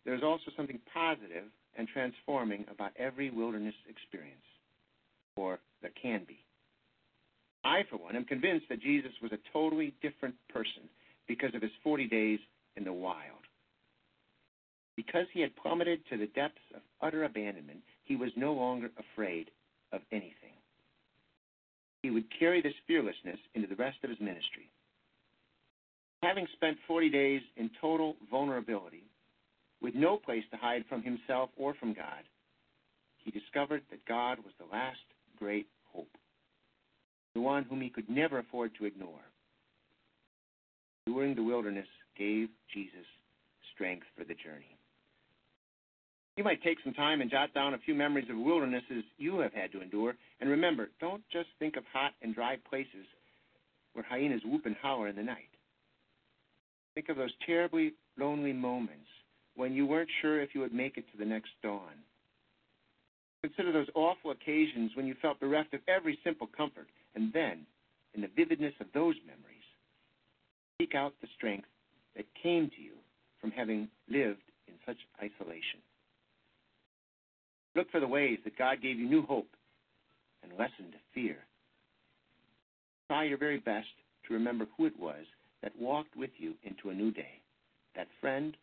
there's 0.06 0.24
also 0.24 0.52
something 0.58 0.80
positive 0.94 1.46
and 1.78 1.88
transforming 1.88 2.66
about 2.72 2.92
every 2.98 3.30
wilderness 3.30 3.76
experience. 3.88 4.42
Or 5.36 5.60
there 5.82 5.92
can 6.02 6.24
be. 6.28 6.40
I, 7.64 7.84
for 7.90 7.98
one, 7.98 8.16
am 8.16 8.26
convinced 8.26 8.66
that 8.70 8.82
Jesus 8.82 9.12
was 9.22 9.32
a 9.32 9.54
totally 9.54 9.94
different 10.02 10.36
person 10.50 10.90
because 11.28 11.54
of 11.54 11.62
his 11.62 11.72
40 11.84 12.08
days 12.08 12.40
in 12.76 12.84
the 12.84 12.94
wild. 12.94 13.46
Because 14.96 15.26
he 15.32 15.42
had 15.42 15.56
plummeted 15.56 16.02
to 16.10 16.18
the 16.18 16.28
depths 16.28 16.58
of 16.76 16.82
utter 17.02 17.24
abandonment, 17.24 17.82
he 18.04 18.16
was 18.16 18.32
no 18.36 18.54
longer 18.54 18.90
afraid 18.98 19.52
of 19.94 20.02
anything. 20.12 20.58
He 22.02 22.10
would 22.10 22.26
carry 22.38 22.62
this 22.62 22.74
fearlessness 22.88 23.38
into 23.54 23.68
the 23.68 23.76
rest 23.76 23.98
of 24.04 24.10
his 24.10 24.20
ministry. 24.20 24.70
Having 26.24 26.48
spent 26.54 26.78
40 26.88 27.10
days 27.10 27.42
in 27.58 27.70
total 27.80 28.16
vulnerability, 28.30 29.04
with 29.82 29.96
no 29.96 30.18
place 30.18 30.44
to 30.52 30.58
hide 30.58 30.84
from 30.88 31.02
himself 31.02 31.50
or 31.58 31.74
from 31.74 31.94
God, 31.94 32.24
he 33.18 33.32
discovered 33.32 33.82
that 33.90 34.06
God 34.06 34.38
was 34.40 34.54
the 34.60 34.72
last 34.72 35.00
great 35.38 35.68
hope, 35.92 36.10
the 37.34 37.42
one 37.42 37.64
whom 37.64 37.82
he 37.82 37.90
could 37.90 38.10
never 38.10 38.40
afford 38.40 38.72
to 38.78 38.86
ignore. 38.86 39.26
During 41.08 41.34
the 41.34 41.44
wilderness 41.44 41.88
gave 42.18 42.50
Jesus 42.72 43.06
strength 43.74 44.06
for 44.16 44.24
the 44.24 44.36
journey. 44.36 44.78
You 46.38 46.44
might 46.44 46.64
take 46.64 46.78
some 46.84 46.94
time 46.94 47.22
and 47.22 47.30
jot 47.30 47.54
down 47.54 47.74
a 47.74 47.80
few 47.80 47.94
memories 47.94 48.30
of 48.30 48.38
wildernesses 48.38 49.04
you 49.18 49.40
have 49.40 49.54
had 49.54 49.72
to 49.74 49.82
endure. 49.82 50.16
And 50.40 50.50
remember, 50.50 50.90
don't 51.00 51.24
just 51.32 51.50
think 51.60 51.76
of 51.76 51.84
hot 51.92 52.14
and 52.22 52.34
dry 52.34 52.58
places 52.70 53.06
where 53.94 54.06
hyenas 54.08 54.42
whoop 54.46 54.66
and 54.66 54.76
holler 54.82 55.10
in 55.10 55.16
the 55.16 55.24
night. 55.24 55.51
Think 56.94 57.10
of 57.10 57.18
those 57.18 57.34
terribly 57.46 57.94
lonely 58.18 58.54
moments 58.54 59.08
when 59.56 59.74
you 59.74 59.86
weren't 59.86 60.10
sure 60.22 60.42
if 60.42 60.54
you 60.54 60.62
would 60.62 60.74
make 60.74 60.98
it 60.98 61.06
to 61.12 61.18
the 61.18 61.26
next 61.26 61.50
dawn. 61.64 61.94
Consider 63.42 63.72
those 63.72 63.88
awful 63.96 64.32
occasions 64.32 64.92
when 64.96 65.08
you 65.08 65.16
felt 65.22 65.40
bereft 65.40 65.74
of 65.74 65.82
every 65.88 66.20
simple 66.24 66.48
comfort. 66.56 66.88
And 67.16 67.34
then, 67.34 67.66
in 68.14 68.22
the 68.22 68.30
vividness 68.36 68.74
of 68.80 68.88
those 68.94 69.16
memories, 69.26 69.66
seek 70.80 70.96
out 70.96 71.14
the 71.22 71.28
strength 71.36 71.68
that 72.16 72.26
came 72.42 72.70
to 72.70 72.82
you 72.82 72.94
from 73.40 73.52
having 73.52 73.88
lived 74.10 74.42
in 74.68 74.74
such 74.86 74.98
isolation. 75.20 75.80
Look 77.76 77.90
for 77.90 78.00
the 78.00 78.08
ways 78.08 78.40
that 78.44 78.58
God 78.58 78.82
gave 78.82 79.00
you 79.00 79.10
new 79.10 79.26
hope 79.26 79.50
and 80.44 80.52
lessened 80.54 80.94
fear. 81.14 81.38
Try 83.08 83.26
your 83.26 83.38
very 83.38 83.60
best 83.60 83.88
to 84.28 84.34
remember 84.34 84.68
who 84.78 84.86
it 84.86 85.00
was 85.00 85.26
that 85.62 85.72
walked 85.80 86.16
with 86.16 86.32
you 86.38 86.56
into 86.64 86.90
a 86.90 86.94
new 86.94 87.12
day. 87.12 87.42
That 87.96 88.08
friend, 88.20 88.56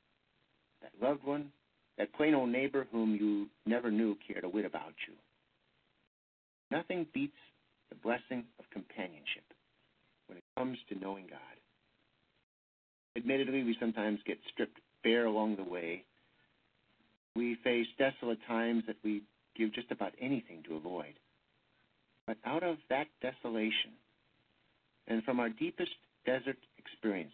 that 0.83 0.93
loved 1.01 1.25
one, 1.25 1.51
that 1.97 2.13
plain 2.15 2.35
old 2.35 2.51
neighbor 2.51 2.87
whom 2.91 3.15
you 3.15 3.49
never 3.67 3.91
knew 3.91 4.17
cared 4.27 4.45
a 4.45 4.49
whit 4.49 4.65
about 4.65 4.95
you. 5.07 5.15
Nothing 6.71 7.07
beats 7.13 7.37
the 7.89 7.97
blessing 7.97 8.45
of 8.59 8.71
companionship 8.71 9.45
when 10.27 10.39
it 10.39 10.45
comes 10.57 10.79
to 10.89 10.99
knowing 10.99 11.27
God. 11.29 11.39
Admittedly, 13.17 13.65
we 13.65 13.77
sometimes 13.81 14.21
get 14.27 14.39
stripped 14.53 14.79
bare 15.03 15.27
along 15.27 15.57
the 15.57 15.65
way. 15.65 16.05
We 17.35 17.57
face 17.65 17.87
desolate 17.99 18.39
times 18.47 18.85
that 18.87 18.97
we 19.03 19.23
give 19.57 19.73
just 19.73 19.91
about 19.91 20.13
anything 20.21 20.63
to 20.69 20.77
avoid. 20.77 21.15
But 22.27 22.37
out 22.45 22.63
of 22.63 22.77
that 22.91 23.07
desolation, 23.23 23.93
and 25.07 25.25
from 25.25 25.41
our 25.41 25.49
deepest 25.49 25.91
desert 26.29 26.59
experiences, 26.77 27.33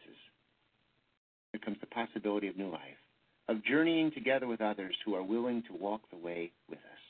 there 1.50 1.58
comes 1.58 1.78
the 1.80 1.86
possibility 1.86 2.46
of 2.46 2.56
new 2.56 2.70
life, 2.70 3.00
of 3.48 3.64
journeying 3.64 4.12
together 4.12 4.46
with 4.46 4.60
others 4.60 4.94
who 5.04 5.16
are 5.16 5.22
willing 5.22 5.64
to 5.66 5.74
walk 5.74 6.02
the 6.12 6.16
way 6.16 6.52
with 6.68 6.78
us. 6.78 7.04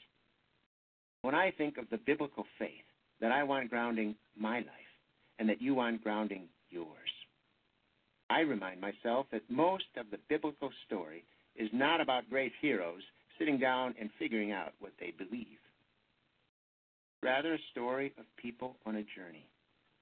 When 1.20 1.34
I 1.34 1.50
think 1.50 1.76
of 1.76 1.84
the 1.90 1.98
biblical 1.98 2.46
faith 2.58 2.88
that 3.20 3.32
I 3.32 3.42
want 3.42 3.68
grounding 3.68 4.14
my 4.34 4.58
life 4.60 4.92
and 5.38 5.46
that 5.50 5.60
you 5.60 5.74
want 5.74 6.02
grounding 6.02 6.44
yours, 6.70 6.88
I 8.30 8.40
remind 8.40 8.80
myself 8.80 9.26
that 9.30 9.42
most 9.50 9.84
of 9.98 10.06
the 10.10 10.18
biblical 10.30 10.70
story 10.86 11.22
is 11.54 11.68
not 11.74 12.00
about 12.00 12.30
great 12.30 12.52
heroes 12.62 13.02
sitting 13.38 13.58
down 13.58 13.94
and 14.00 14.08
figuring 14.18 14.52
out 14.52 14.72
what 14.80 14.92
they 14.98 15.12
believe. 15.18 15.58
Rather, 17.22 17.54
a 17.54 17.58
story 17.72 18.14
of 18.18 18.24
people 18.38 18.76
on 18.86 18.96
a 18.96 19.02
journey, 19.02 19.46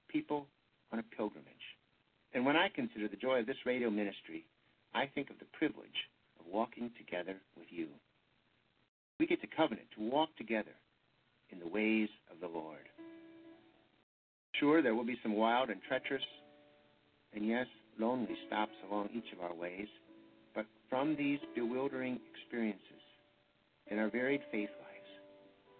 people 0.09 0.47
on 0.93 0.99
a 0.99 1.15
pilgrimage. 1.17 1.72
And 2.33 2.45
when 2.45 2.55
I 2.55 2.69
consider 2.69 3.07
the 3.07 3.15
joy 3.15 3.39
of 3.39 3.45
this 3.45 3.65
radio 3.65 3.89
ministry, 3.89 4.45
I 4.93 5.05
think 5.13 5.29
of 5.29 5.39
the 5.39 5.45
privilege 5.57 6.09
of 6.39 6.45
walking 6.51 6.91
together 6.97 7.37
with 7.57 7.67
you. 7.69 7.87
We 9.19 9.27
get 9.27 9.41
to 9.41 9.47
covenant 9.47 9.87
to 9.95 10.09
walk 10.09 10.29
together 10.37 10.73
in 11.51 11.59
the 11.59 11.67
ways 11.67 12.09
of 12.31 12.39
the 12.39 12.47
Lord. 12.47 12.89
Sure, 14.59 14.81
there 14.81 14.95
will 14.95 15.05
be 15.05 15.19
some 15.21 15.33
wild 15.33 15.69
and 15.69 15.81
treacherous, 15.87 16.23
and 17.33 17.45
yes, 17.45 17.67
lonely 17.99 18.35
stops 18.47 18.73
along 18.89 19.09
each 19.13 19.31
of 19.33 19.41
our 19.41 19.53
ways, 19.53 19.87
but 20.55 20.65
from 20.89 21.15
these 21.15 21.39
bewildering 21.55 22.19
experiences 22.33 22.81
in 23.87 23.99
our 23.99 24.09
varied 24.09 24.41
faith 24.51 24.69
lives 24.69 25.11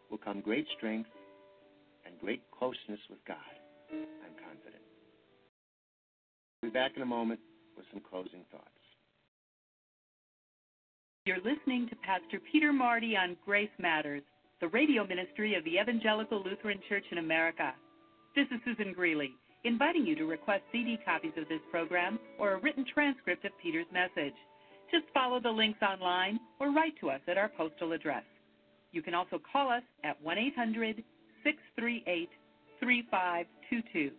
will 0.10 0.18
come 0.18 0.42
great 0.42 0.68
strength 0.78 1.10
and 2.06 2.20
great 2.20 2.42
closeness 2.58 3.00
with 3.10 3.20
God. 3.28 3.38
We'll 6.64 6.72
be 6.72 6.80
back 6.80 6.94
in 6.96 7.02
a 7.02 7.06
moment 7.06 7.42
with 7.76 7.86
some 7.92 8.02
closing 8.10 8.46
thoughts. 8.50 8.70
You're 11.26 11.44
listening 11.44 11.90
to 11.90 11.96
Pastor 11.98 12.40
Peter 12.50 12.72
Marty 12.72 13.18
on 13.18 13.36
Grace 13.44 13.74
Matters, 13.80 14.22
the 14.62 14.70
radio 14.70 15.06
ministry 15.06 15.56
of 15.56 15.66
the 15.66 15.78
Evangelical 15.78 16.42
Lutheran 16.42 16.80
Church 16.88 17.04
in 17.12 17.18
America. 17.18 17.74
This 18.34 18.46
is 18.50 18.62
Susan 18.64 18.94
Greeley, 18.94 19.32
inviting 19.66 20.06
you 20.08 20.16
to 20.16 20.24
request 20.24 20.64
CD 20.72 20.98
copies 21.04 21.34
of 21.36 21.50
this 21.50 21.60
program 21.70 22.18
or 22.40 22.54
a 22.54 22.62
written 22.62 22.86
transcript 22.94 23.44
of 23.44 23.52
Peter's 23.62 23.92
message. 23.92 24.36
Just 24.90 25.04
follow 25.14 25.42
the 25.42 25.52
links 25.52 25.82
online 25.82 26.40
or 26.62 26.72
write 26.72 26.94
to 27.02 27.10
us 27.10 27.20
at 27.28 27.38
our 27.38 27.52
postal 27.58 27.92
address. 27.92 28.24
You 28.94 29.02
can 29.02 29.14
also 29.14 29.38
call 29.52 29.70
us 29.70 29.84
at 30.06 30.16
1 30.22 30.38
800 30.38 31.04
638 31.44 32.30
3522. 32.80 34.12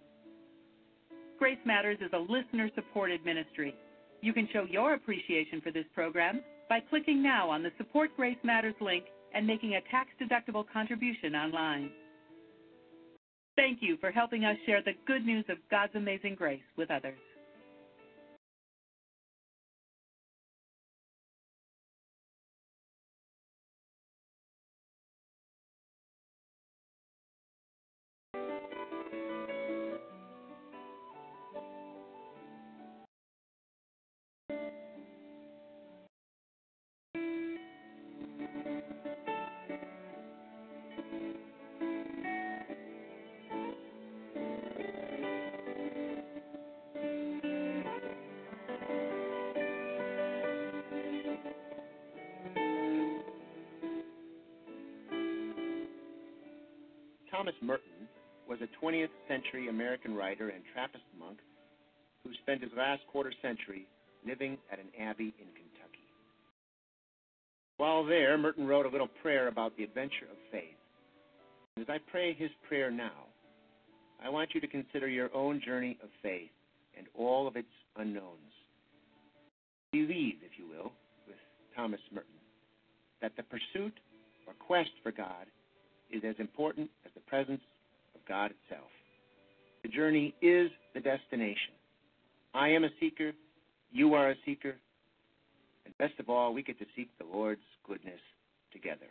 Grace 1.39 1.59
Matters 1.65 1.99
is 2.01 2.11
a 2.13 2.33
listener 2.33 2.71
supported 2.75 3.25
ministry. 3.25 3.75
You 4.21 4.33
can 4.33 4.49
show 4.53 4.65
your 4.65 4.95
appreciation 4.95 5.61
for 5.61 5.71
this 5.71 5.85
program 5.95 6.41
by 6.69 6.81
clicking 6.81 7.23
now 7.23 7.51
on 7.51 7.63
the 7.63 7.71
Support 7.77 8.11
Grace 8.17 8.39
Matters 8.43 8.75
link 8.81 9.05
and 9.35 9.47
making 9.47 9.75
a 9.75 9.81
tax 9.91 10.11
deductible 10.21 10.65
contribution 10.73 11.35
online. 11.35 11.91
Thank 13.57 13.79
you 13.83 13.97
for 14.01 14.11
helping 14.11 14.45
us 14.45 14.57
share 14.67 14.83
the 14.83 14.93
good 15.07 15.25
news 15.27 15.45
of 15.49 15.59
God's 15.71 15.95
amazing 15.95 16.37
grace 16.37 16.63
with 16.77 16.91
others. 16.91 17.19
20th 58.85 59.09
century 59.29 59.69
American 59.69 60.15
writer 60.15 60.51
and 60.51 60.63
Trappist 60.75 61.05
monk 61.19 61.39
who 62.23 62.33
spent 62.43 62.63
his 62.63 62.71
last 62.77 63.01
quarter 63.11 63.33
century 63.41 63.87
living 64.27 64.59
at 64.71 64.79
an 64.79 64.89
abbey 65.01 65.33
in 65.39 65.47
Kentucky. 65.47 66.05
While 67.79 68.05
there, 68.05 68.37
Merton 68.37 68.67
wrote 68.67 68.85
a 68.85 68.91
little 68.91 69.09
prayer 69.23 69.49
about 69.49 69.75
the 69.77 69.85
adventure 69.85 70.27
of 70.31 70.37
faith. 70.53 70.77
As 71.81 71.87
I 71.89 71.99
pray 72.11 72.35
his 72.35 72.51
prayer 72.69 72.91
now, 72.91 73.25
I 74.23 74.29
want 74.29 74.51
you 74.55 74.61
to 74.61 74.67
consider 74.67 75.09
your 75.09 75.35
own 75.35 75.63
journey 75.65 75.99
of 76.03 76.11
faith 76.23 76.51
and 76.97 77.07
all 77.15 77.49
of 77.49 77.57
its 77.57 77.69
unknowns. 77.97 78.53
Believe, 79.93 80.37
if 80.43 80.59
you 80.59 80.69
will, 80.69 80.93
with 81.27 81.37
Thomas 81.75 82.01
Merton, 82.13 82.31
that 83.23 83.33
the 83.37 83.45
pursuit 83.45 83.95
or 84.47 84.53
quest 84.67 84.91
for 85.03 85.11
God 85.11 85.47
is 86.13 86.23
as 86.23 86.37
important 86.39 86.91
as 87.07 87.13
the 87.15 87.21
presence 87.23 87.63
God 88.29 88.53
itself. 88.53 88.89
The 89.83 89.89
journey 89.89 90.35
is 90.41 90.71
the 90.95 91.01
destination. 91.01 91.75
I 92.55 92.69
am 92.69 92.85
a 92.85 92.89
seeker, 93.01 93.33
you 93.93 94.15
are 94.15 94.31
a 94.31 94.35
seeker, 94.47 94.77
and 95.85 95.99
best 95.99 96.19
of 96.19 96.29
all, 96.29 96.55
we 96.55 96.63
get 96.63 96.79
to 96.79 96.87
seek 96.97 97.11
the 97.19 97.25
Lord's 97.25 97.61
goodness 97.87 98.21
together. 98.73 99.07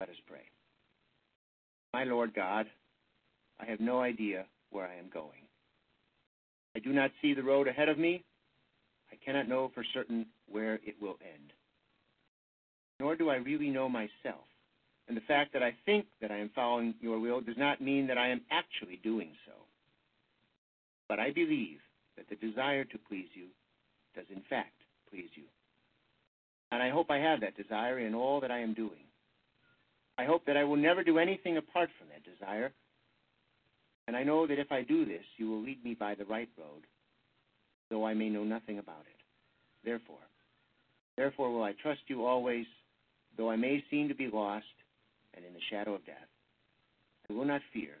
Let 0.00 0.08
us 0.08 0.16
pray. 0.26 0.42
My 1.92 2.04
Lord 2.04 2.34
God, 2.34 2.66
I 3.60 3.66
have 3.66 3.80
no 3.80 4.00
idea 4.00 4.46
where 4.70 4.86
I 4.86 4.96
am 4.96 5.10
going. 5.12 5.42
I 6.76 6.80
do 6.80 6.92
not 6.92 7.10
see 7.20 7.34
the 7.34 7.42
road 7.42 7.66
ahead 7.66 7.88
of 7.88 7.98
me. 7.98 8.24
I 9.10 9.16
cannot 9.24 9.48
know 9.48 9.70
for 9.74 9.84
certain 9.92 10.26
where 10.48 10.74
it 10.74 10.94
will 11.00 11.18
end. 11.22 11.52
Nor 13.00 13.16
do 13.16 13.30
I 13.30 13.36
really 13.36 13.70
know 13.70 13.88
myself. 13.88 14.44
And 15.08 15.16
the 15.16 15.22
fact 15.22 15.54
that 15.54 15.62
I 15.62 15.74
think 15.86 16.06
that 16.20 16.30
I 16.30 16.36
am 16.36 16.50
following 16.54 16.94
your 17.00 17.18
will 17.18 17.40
does 17.40 17.56
not 17.56 17.80
mean 17.80 18.06
that 18.08 18.18
I 18.18 18.28
am 18.28 18.42
actually 18.50 19.00
doing 19.02 19.30
so. 19.46 19.52
But 21.08 21.18
I 21.18 21.32
believe 21.32 21.78
that 22.16 22.28
the 22.28 22.36
desire 22.36 22.84
to 22.84 22.98
please 23.08 23.28
you 23.34 23.46
does 24.14 24.26
in 24.30 24.42
fact 24.50 24.74
please 25.10 25.30
you. 25.34 25.44
And 26.70 26.82
I 26.82 26.90
hope 26.90 27.10
I 27.10 27.18
have 27.18 27.40
that 27.40 27.56
desire 27.56 27.98
in 27.98 28.14
all 28.14 28.40
that 28.40 28.50
I 28.50 28.58
am 28.58 28.74
doing. 28.74 29.08
I 30.18 30.24
hope 30.24 30.44
that 30.46 30.56
I 30.58 30.64
will 30.64 30.76
never 30.76 31.02
do 31.02 31.18
anything 31.18 31.56
apart 31.56 31.88
from 31.98 32.08
that 32.08 32.24
desire. 32.30 32.72
And 34.06 34.16
I 34.16 34.24
know 34.24 34.46
that 34.46 34.58
if 34.58 34.70
I 34.70 34.82
do 34.82 35.06
this, 35.06 35.24
you 35.38 35.48
will 35.48 35.62
lead 35.62 35.82
me 35.82 35.94
by 35.94 36.14
the 36.14 36.24
right 36.26 36.48
road, 36.58 36.82
though 37.88 38.06
I 38.06 38.12
may 38.12 38.28
know 38.28 38.44
nothing 38.44 38.78
about 38.78 39.04
it. 39.08 39.20
Therefore, 39.84 40.16
therefore 41.16 41.50
will 41.52 41.62
I 41.62 41.72
trust 41.80 42.00
you 42.08 42.26
always, 42.26 42.66
though 43.38 43.50
I 43.50 43.56
may 43.56 43.82
seem 43.90 44.08
to 44.08 44.14
be 44.14 44.28
lost 44.28 44.66
and 45.38 45.46
in 45.46 45.54
the 45.54 45.60
shadow 45.70 45.94
of 45.94 46.04
death. 46.04 46.28
I 47.30 47.32
will 47.32 47.44
not 47.44 47.60
fear, 47.72 47.94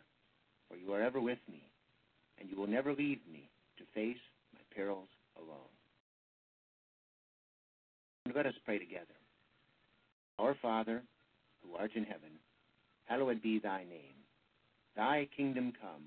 for 0.68 0.76
you 0.76 0.92
are 0.92 1.00
ever 1.00 1.20
with 1.20 1.38
me, 1.48 1.62
and 2.40 2.50
you 2.50 2.56
will 2.56 2.66
never 2.66 2.90
leave 2.90 3.20
me 3.32 3.48
to 3.78 3.84
face 3.94 4.18
my 4.52 4.60
perils 4.74 5.06
alone. 5.36 5.70
And 8.26 8.34
let 8.34 8.46
us 8.46 8.54
pray 8.64 8.78
together. 8.78 9.14
Our 10.40 10.56
Father, 10.60 11.02
who 11.62 11.76
art 11.76 11.92
in 11.94 12.04
heaven, 12.04 12.30
hallowed 13.04 13.40
be 13.40 13.60
thy 13.60 13.84
name. 13.84 14.18
Thy 14.96 15.28
kingdom 15.36 15.72
come, 15.80 16.06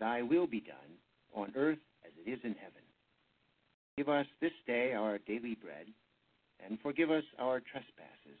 thy 0.00 0.22
will 0.22 0.46
be 0.46 0.60
done, 0.60 0.96
on 1.34 1.52
earth 1.54 1.78
as 2.04 2.12
it 2.24 2.30
is 2.30 2.38
in 2.44 2.54
heaven. 2.54 2.82
Give 3.98 4.08
us 4.08 4.26
this 4.40 4.52
day 4.66 4.94
our 4.94 5.18
daily 5.18 5.54
bread, 5.54 5.86
and 6.64 6.78
forgive 6.82 7.10
us 7.10 7.24
our 7.38 7.60
trespasses. 7.60 8.40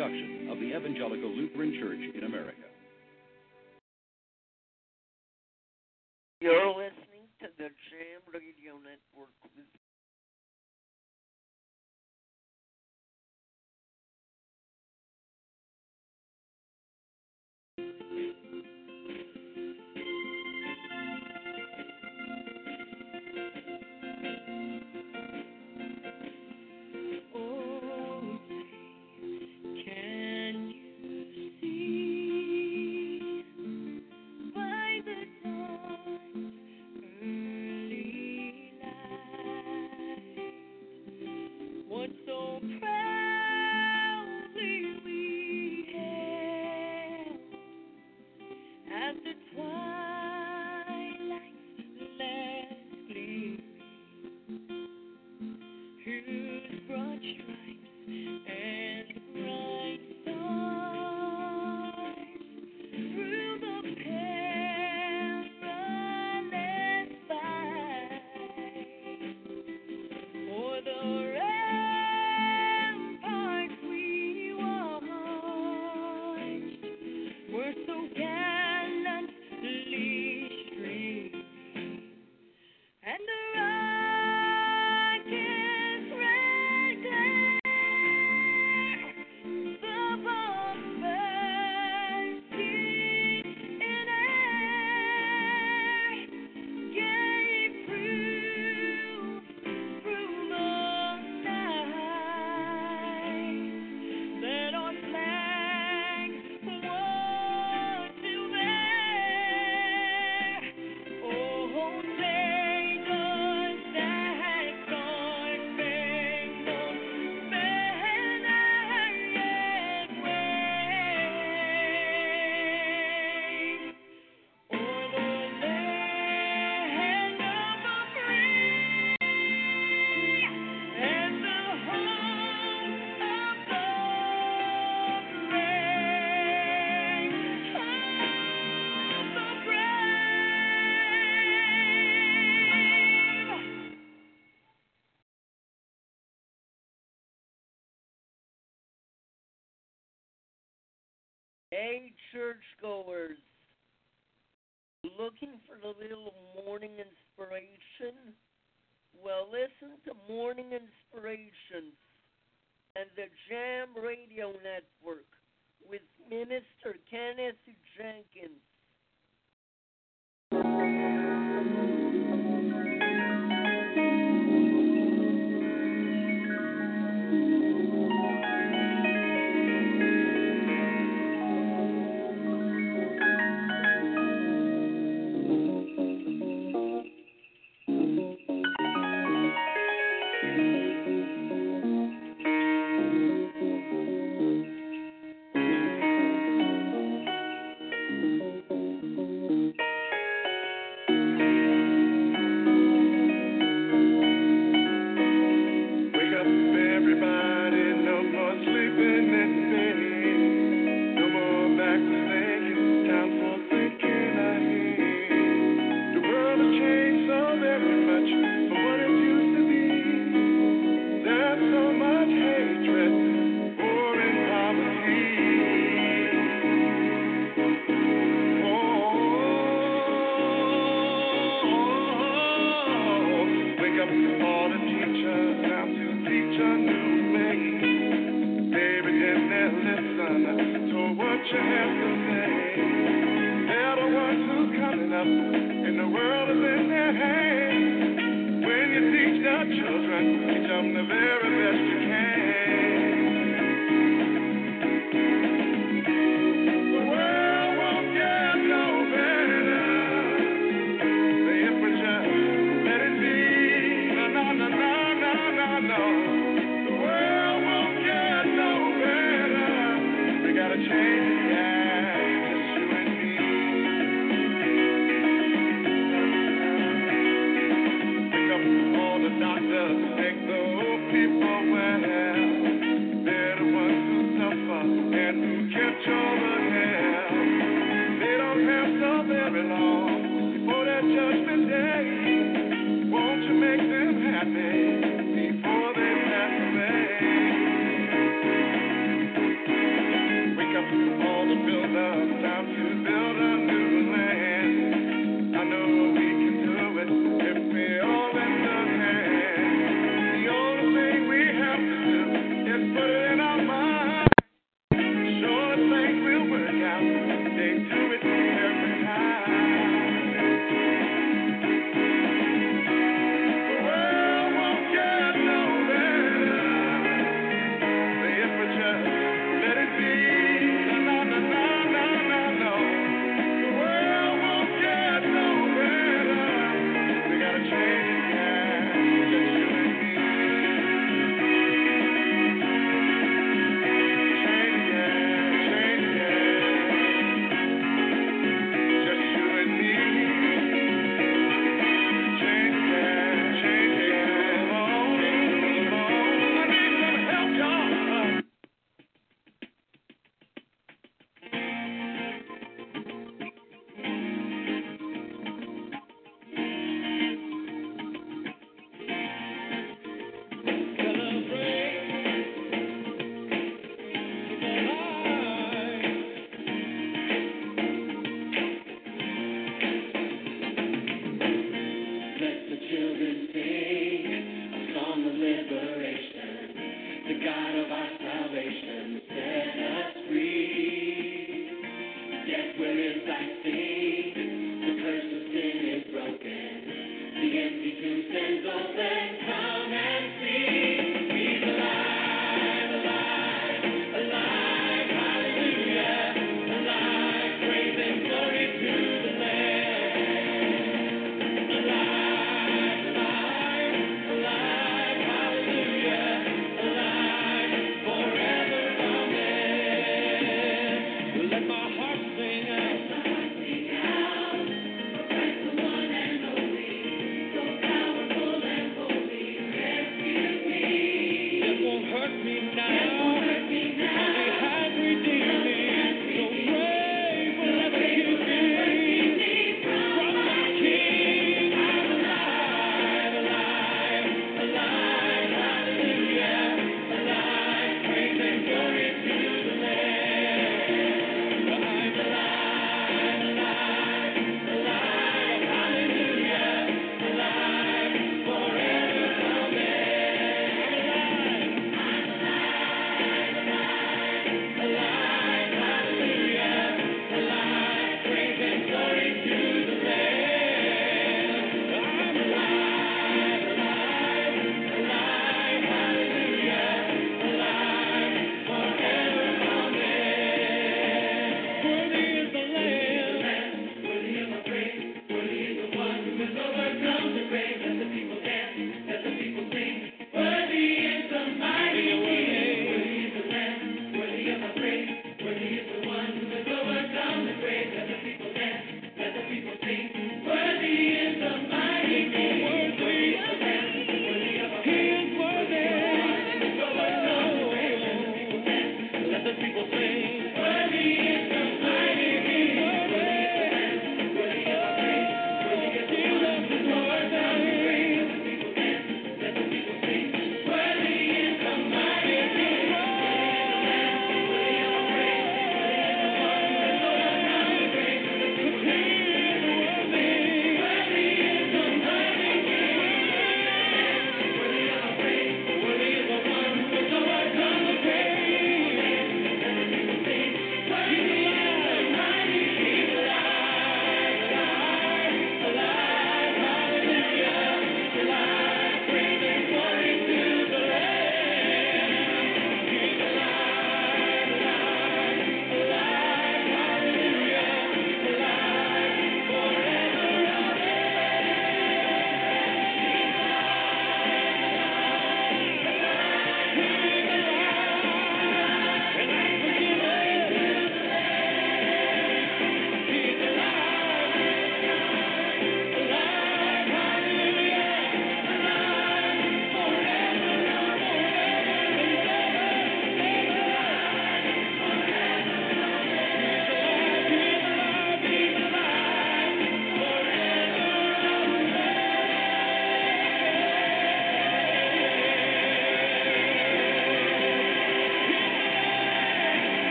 Production 0.00 0.48
of 0.50 0.58
the 0.60 0.74
Evangelical 0.74 1.28
Lutheran 1.28 1.78
Church 1.78 2.00
in 2.16 2.24
America. 2.24 2.69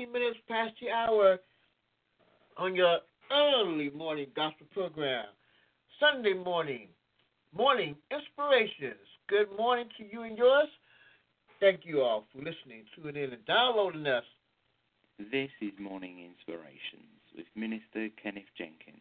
15 0.00 0.12
minutes 0.12 0.38
past 0.48 0.72
the 0.80 0.90
hour 0.90 1.38
on 2.56 2.74
your 2.74 2.98
early 3.30 3.90
morning 3.90 4.26
gospel 4.34 4.66
program. 4.72 5.26
Sunday 5.98 6.32
morning, 6.32 6.88
morning 7.54 7.94
inspirations. 8.10 9.06
Good 9.28 9.48
morning 9.58 9.88
to 9.98 10.04
you 10.10 10.22
and 10.22 10.38
yours. 10.38 10.68
Thank 11.60 11.80
you 11.84 12.00
all 12.00 12.24
for 12.32 12.38
listening, 12.38 12.84
tuning 12.96 13.22
in, 13.22 13.32
and 13.32 13.44
downloading 13.44 14.06
us. 14.06 14.24
This 15.18 15.50
is 15.60 15.72
Morning 15.78 16.24
Inspirations 16.24 17.20
with 17.36 17.46
Minister 17.54 18.08
Kenneth 18.22 18.44
Jenkins. 18.56 18.96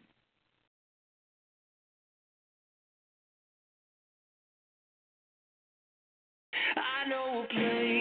I 6.75 7.09
know 7.09 7.43
a 7.43 7.53
place. 7.53 7.98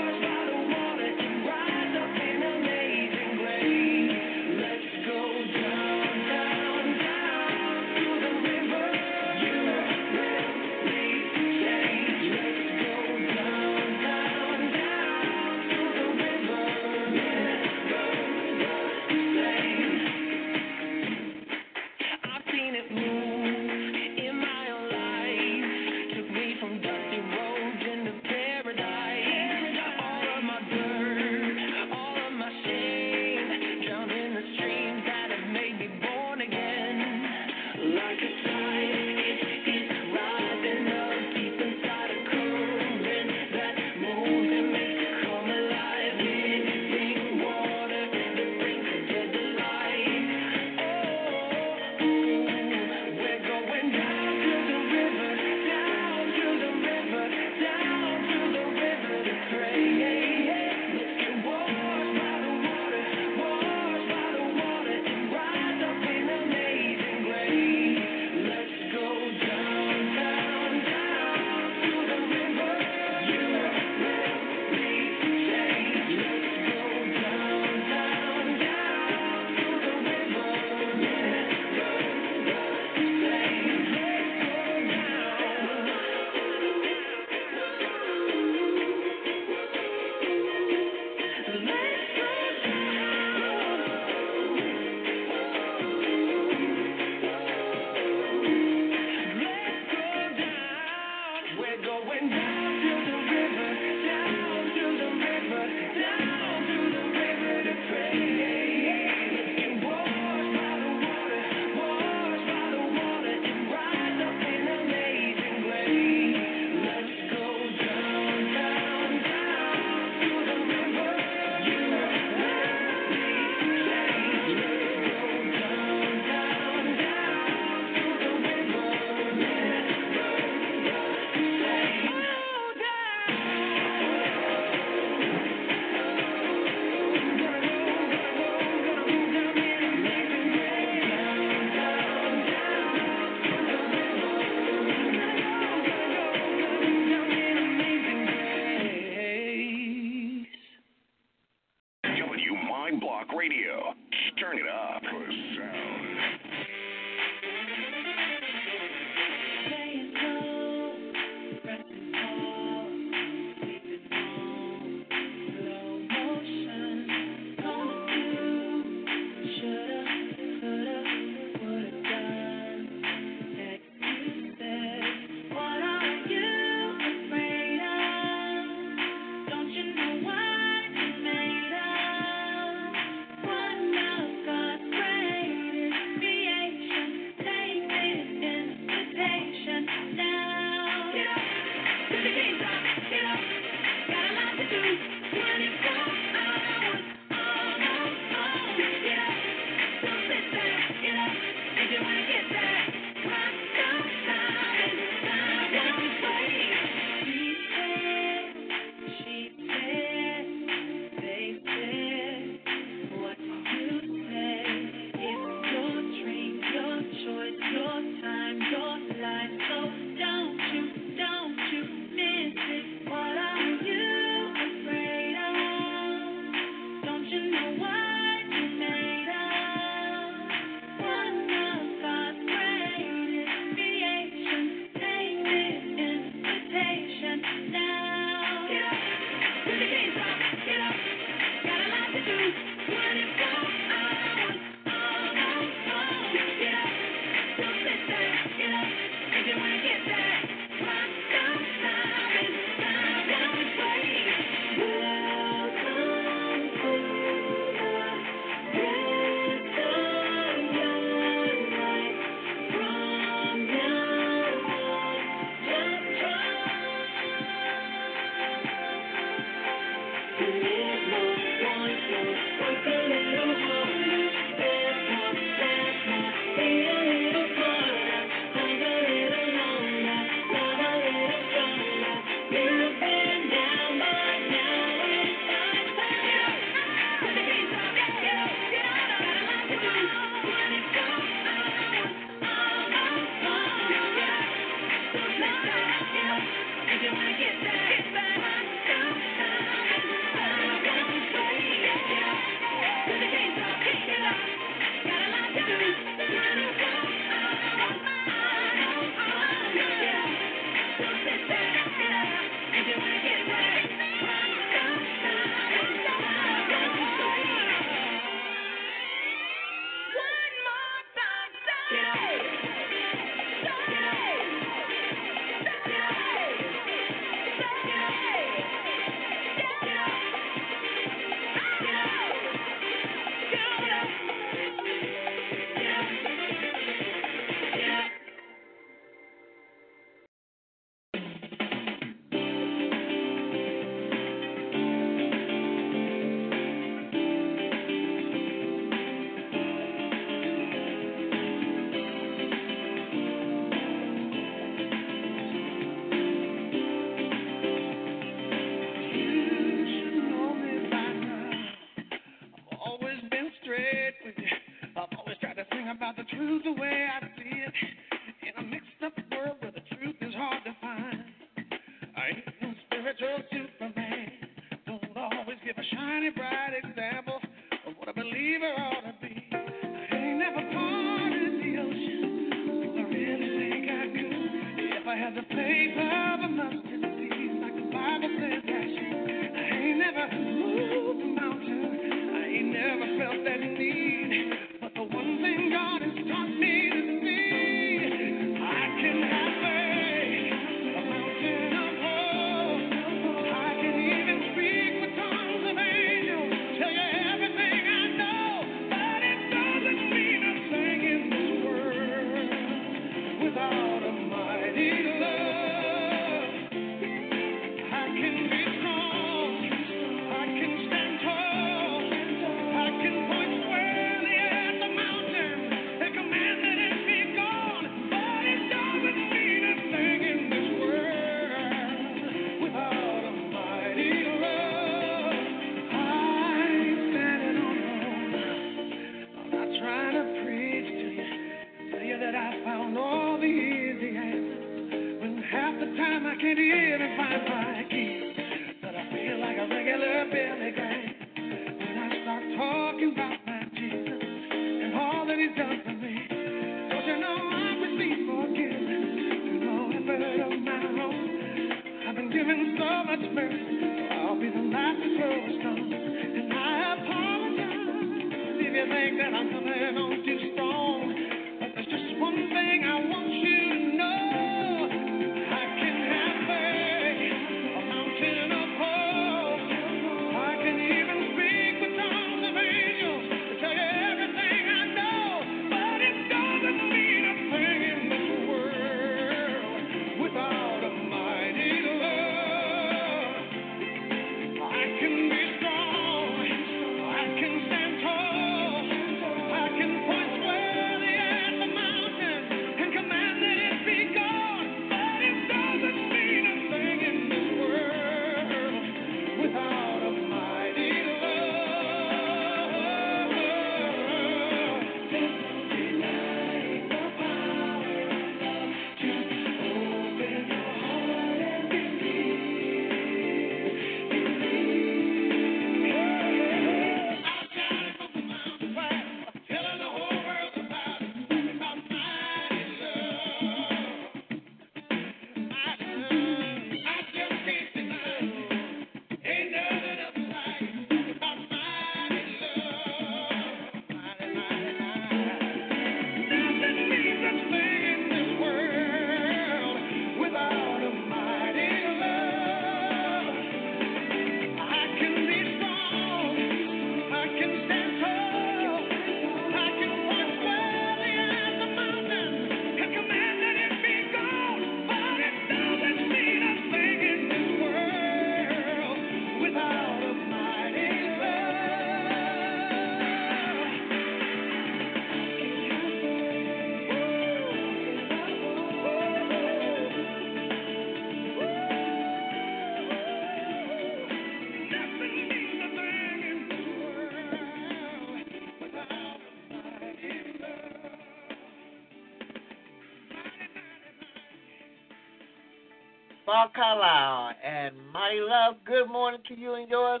Far 596.42 596.50
Carlisle. 596.54 597.34
And 597.44 597.76
my 597.92 598.14
love, 598.14 598.56
good 598.66 598.88
morning 598.90 599.20
to 599.28 599.38
you 599.38 599.54
and 599.54 599.68
yours. 599.68 600.00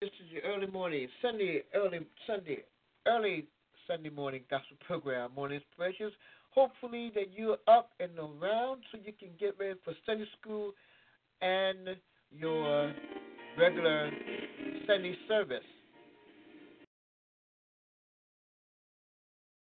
This 0.00 0.10
is 0.22 0.32
your 0.32 0.42
early 0.42 0.66
morning, 0.66 1.08
Sunday, 1.22 1.62
early 1.74 2.00
Sunday, 2.26 2.58
early 3.06 3.46
Sunday 3.86 4.10
morning 4.10 4.42
gospel 4.50 4.76
program, 4.86 5.30
Morning 5.34 5.60
Inspirations. 5.66 6.12
Hopefully 6.50 7.10
that 7.14 7.32
you're 7.34 7.56
up 7.68 7.90
and 8.00 8.10
around 8.18 8.82
so 8.92 8.98
you 9.02 9.12
can 9.18 9.30
get 9.40 9.54
ready 9.58 9.78
for 9.82 9.94
Sunday 10.04 10.26
school 10.38 10.72
and 11.40 11.96
your 12.30 12.92
regular 13.58 14.10
Sunday 14.86 15.16
service. 15.26 15.64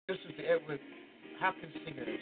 This 0.07 0.17
is 0.27 0.35
the 0.37 0.49
Edwin 0.49 0.79
Hawkins 1.39 1.73
Singers. 1.85 2.19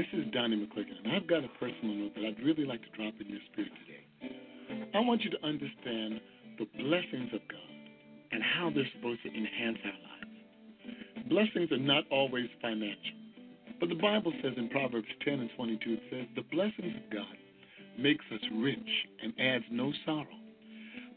This 0.00 0.24
is 0.24 0.32
Donnie 0.32 0.56
McClurkin, 0.56 0.96
and 1.04 1.12
I've 1.12 1.26
got 1.28 1.44
a 1.44 1.48
personal 1.60 1.94
note 1.94 2.14
that 2.14 2.24
I'd 2.24 2.42
really 2.42 2.64
like 2.64 2.80
to 2.80 2.88
drop 2.96 3.12
in 3.20 3.28
your 3.28 3.44
spirit 3.52 3.70
today. 3.84 4.32
I 4.94 5.00
want 5.00 5.20
you 5.20 5.28
to 5.28 5.44
understand 5.44 6.24
the 6.56 6.64
blessings 6.80 7.28
of 7.34 7.44
God 7.52 7.76
and 8.32 8.42
how 8.42 8.70
they're 8.74 8.88
supposed 8.96 9.20
to 9.24 9.28
enhance 9.28 9.76
our 9.84 10.00
lives. 10.00 11.28
Blessings 11.28 11.70
are 11.70 11.84
not 11.84 12.04
always 12.10 12.48
financial, 12.62 13.12
but 13.78 13.90
the 13.90 13.94
Bible 14.00 14.32
says 14.40 14.54
in 14.56 14.70
Proverbs 14.70 15.06
10 15.22 15.34
and 15.34 15.50
22, 15.54 15.92
it 15.92 16.00
says, 16.08 16.24
The 16.34 16.48
blessings 16.48 16.96
of 16.96 17.12
God 17.12 17.36
makes 17.98 18.24
us 18.32 18.40
rich 18.56 18.90
and 19.22 19.34
adds 19.38 19.64
no 19.70 19.92
sorrow. 20.06 20.40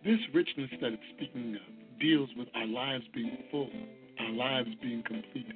This 0.03 0.19
richness 0.33 0.69
that 0.81 0.91
it's 0.91 1.09
speaking 1.15 1.55
of 1.55 1.99
deals 2.01 2.27
with 2.35 2.49
our 2.53 2.67
lives 2.67 3.05
being 3.15 3.47
full, 3.49 3.71
our 4.19 4.31
lives 4.31 4.75
being 4.81 5.03
complete, 5.07 5.55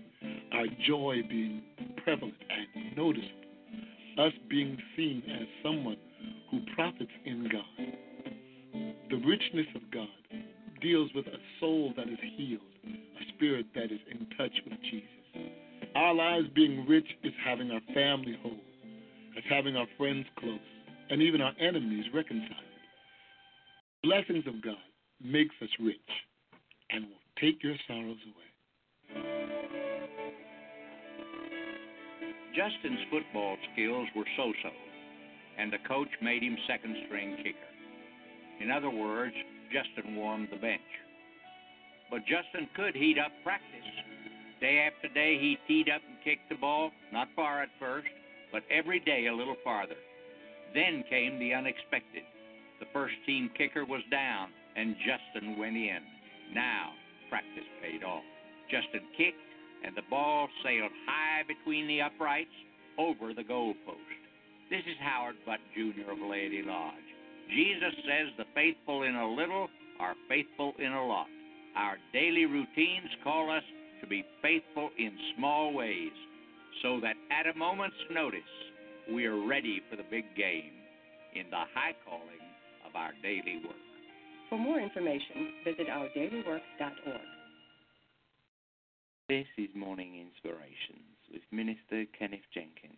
our 0.53 0.67
joy 0.87 1.27
being 1.27 1.61
prevalent 2.05 2.36
noticeable, 2.97 3.29
us 4.17 4.33
being 4.49 4.77
seen 4.95 5.21
as 5.39 5.47
someone 5.63 5.97
who 6.49 6.59
profits 6.75 7.11
in 7.25 7.47
God. 7.49 7.93
The 9.09 9.17
richness 9.17 9.67
of 9.75 9.81
God 9.91 10.07
deals 10.81 11.11
with 11.13 11.27
a 11.27 11.37
soul 11.59 11.93
that 11.95 12.09
is 12.09 12.19
healed, 12.35 12.61
a 12.85 13.33
spirit 13.35 13.67
that 13.75 13.91
is 13.91 13.99
in 14.11 14.27
touch 14.37 14.51
with 14.65 14.79
Jesus. 14.81 15.07
Our 15.95 16.13
lives 16.13 16.47
being 16.55 16.85
rich 16.87 17.07
is 17.23 17.33
having 17.45 17.71
our 17.71 17.81
family 17.93 18.37
whole, 18.41 18.59
is 19.37 19.43
having 19.49 19.75
our 19.75 19.87
friends 19.97 20.25
close, 20.39 20.59
and 21.09 21.21
even 21.21 21.41
our 21.41 21.53
enemies 21.59 22.05
reconciled. 22.13 22.51
Blessings 24.03 24.45
of 24.47 24.61
God 24.63 24.75
makes 25.23 25.55
us 25.61 25.69
rich 25.79 25.97
and 26.89 27.05
will 27.05 27.21
take 27.39 27.63
your 27.63 27.75
sorrows 27.87 28.17
away. 28.25 28.46
Justin's 32.57 33.05
football 33.11 33.55
skills 33.71 34.07
were 34.15 34.25
so 34.35 34.51
so, 34.63 34.69
and 35.59 35.71
the 35.71 35.77
coach 35.87 36.09
made 36.23 36.41
him 36.41 36.57
second 36.67 36.95
string 37.05 37.37
kicker. 37.37 37.71
In 38.59 38.71
other 38.71 38.89
words, 38.89 39.35
Justin 39.71 40.15
warmed 40.15 40.49
the 40.51 40.57
bench. 40.57 40.81
But 42.09 42.25
Justin 42.25 42.67
could 42.75 42.95
heat 42.95 43.19
up 43.23 43.31
practice. 43.43 43.85
Day 44.59 44.89
after 44.89 45.13
day, 45.13 45.37
he 45.37 45.59
teed 45.67 45.87
up 45.87 46.01
and 46.01 46.17
kicked 46.23 46.49
the 46.49 46.55
ball, 46.55 46.89
not 47.13 47.27
far 47.35 47.61
at 47.61 47.69
first, 47.79 48.07
but 48.51 48.63
every 48.71 49.01
day 49.01 49.27
a 49.27 49.35
little 49.35 49.57
farther. 49.63 49.99
Then 50.73 51.03
came 51.11 51.37
the 51.37 51.53
unexpected. 51.53 52.23
The 52.79 52.89
first 52.91 53.13
team 53.27 53.51
kicker 53.55 53.85
was 53.85 54.01
down, 54.09 54.49
and 54.75 54.95
Justin 55.05 55.59
went 55.59 55.77
in. 55.77 55.99
Now, 56.55 56.93
practice 57.29 57.69
paid 57.83 58.03
off. 58.03 58.23
Justin 58.71 59.05
kicked, 59.15 59.37
and 59.85 59.95
the 59.95 60.07
ball 60.09 60.47
sailed 60.63 60.91
high 61.05 61.43
between 61.47 61.87
the 61.87 62.01
uprights, 62.01 62.53
over 62.97 63.33
the 63.33 63.43
goalpost. 63.43 64.17
This 64.69 64.81
is 64.81 64.97
Howard 64.99 65.35
Butt 65.45 65.59
Jr. 65.75 66.11
of 66.11 66.17
Laity 66.19 66.63
Lodge. 66.65 67.07
Jesus 67.49 67.93
says 68.03 68.33
the 68.37 68.45
faithful 68.53 69.03
in 69.03 69.15
a 69.15 69.27
little 69.27 69.67
are 69.99 70.15
faithful 70.27 70.73
in 70.79 70.91
a 70.91 71.07
lot. 71.07 71.27
Our 71.75 71.97
daily 72.11 72.45
routines 72.45 73.09
call 73.23 73.51
us 73.51 73.63
to 74.01 74.07
be 74.07 74.25
faithful 74.41 74.89
in 74.97 75.11
small 75.37 75.73
ways 75.73 76.11
so 76.81 76.99
that 77.01 77.15
at 77.31 77.47
a 77.47 77.57
moment's 77.57 77.95
notice 78.11 78.41
we 79.13 79.25
are 79.25 79.47
ready 79.47 79.81
for 79.89 79.95
the 79.95 80.03
big 80.09 80.25
game 80.35 80.73
in 81.35 81.49
the 81.49 81.63
high 81.73 81.95
calling 82.03 82.43
of 82.85 82.95
our 82.95 83.11
daily 83.21 83.61
work. 83.63 83.75
For 84.49 84.57
more 84.57 84.79
information, 84.79 85.53
visit 85.63 85.87
ourdailywork.org. 85.87 87.36
This 89.29 89.47
is 89.57 89.67
Morning 89.75 90.25
Inspirations 90.25 91.19
with 91.33 91.41
Minister 91.51 92.05
Kenneth 92.17 92.47
Jenkins. 92.53 92.95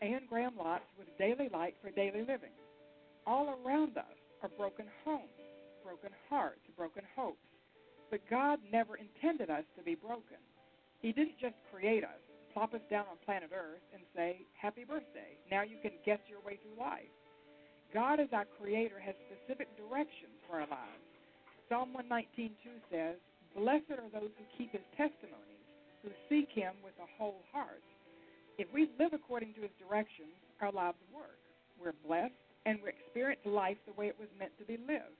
Anne 0.00 0.26
Graham 0.28 0.54
Lotz 0.58 0.86
with 0.98 1.08
Daily 1.18 1.48
Light 1.52 1.74
for 1.82 1.90
Daily 1.90 2.20
Living. 2.20 2.54
All 3.26 3.58
around 3.64 3.96
us 3.98 4.18
are 4.42 4.48
broken 4.56 4.86
homes, 5.04 5.42
broken 5.82 6.10
hearts, 6.30 6.62
broken 6.76 7.02
hopes. 7.16 7.42
But 8.10 8.20
God 8.30 8.60
never 8.72 8.96
intended 8.96 9.50
us 9.50 9.64
to 9.76 9.82
be 9.82 9.94
broken. 9.94 10.38
He 11.00 11.12
didn't 11.12 11.38
just 11.40 11.56
create 11.70 12.04
us, 12.04 12.22
plop 12.54 12.74
us 12.74 12.80
down 12.90 13.06
on 13.10 13.18
planet 13.24 13.50
Earth, 13.52 13.82
and 13.92 14.02
say, 14.14 14.46
Happy 14.54 14.84
birthday. 14.84 15.36
Now 15.50 15.62
you 15.62 15.76
can 15.82 15.92
guess 16.06 16.20
your 16.28 16.40
way 16.40 16.58
through 16.62 16.78
life. 16.78 17.12
God, 17.92 18.20
as 18.20 18.28
our 18.32 18.46
Creator, 18.60 19.00
has 19.00 19.14
specific 19.26 19.68
directions 19.76 20.38
for 20.46 20.60
our 20.60 20.68
lives. 20.68 21.08
Psalm 21.68 21.90
119.2 21.96 22.50
says, 22.90 23.16
Blessed 23.56 23.98
are 23.98 24.12
those 24.12 24.32
who 24.36 24.44
keep 24.56 24.72
His 24.72 24.84
testimonies, 24.96 25.66
who 26.02 26.10
seek 26.28 26.48
Him 26.54 26.72
with 26.84 26.94
a 27.00 27.08
whole 27.16 27.42
heart. 27.52 27.82
If 28.58 28.66
we 28.74 28.90
live 28.98 29.14
according 29.14 29.54
to 29.54 29.62
His 29.62 29.70
directions, 29.78 30.34
our 30.60 30.74
lives 30.74 30.98
work. 31.14 31.38
We're 31.78 31.94
blessed, 32.02 32.34
and 32.66 32.82
we 32.82 32.90
experience 32.90 33.40
life 33.46 33.78
the 33.86 33.94
way 33.94 34.10
it 34.10 34.18
was 34.18 34.28
meant 34.34 34.50
to 34.58 34.66
be 34.66 34.76
lived. 34.82 35.14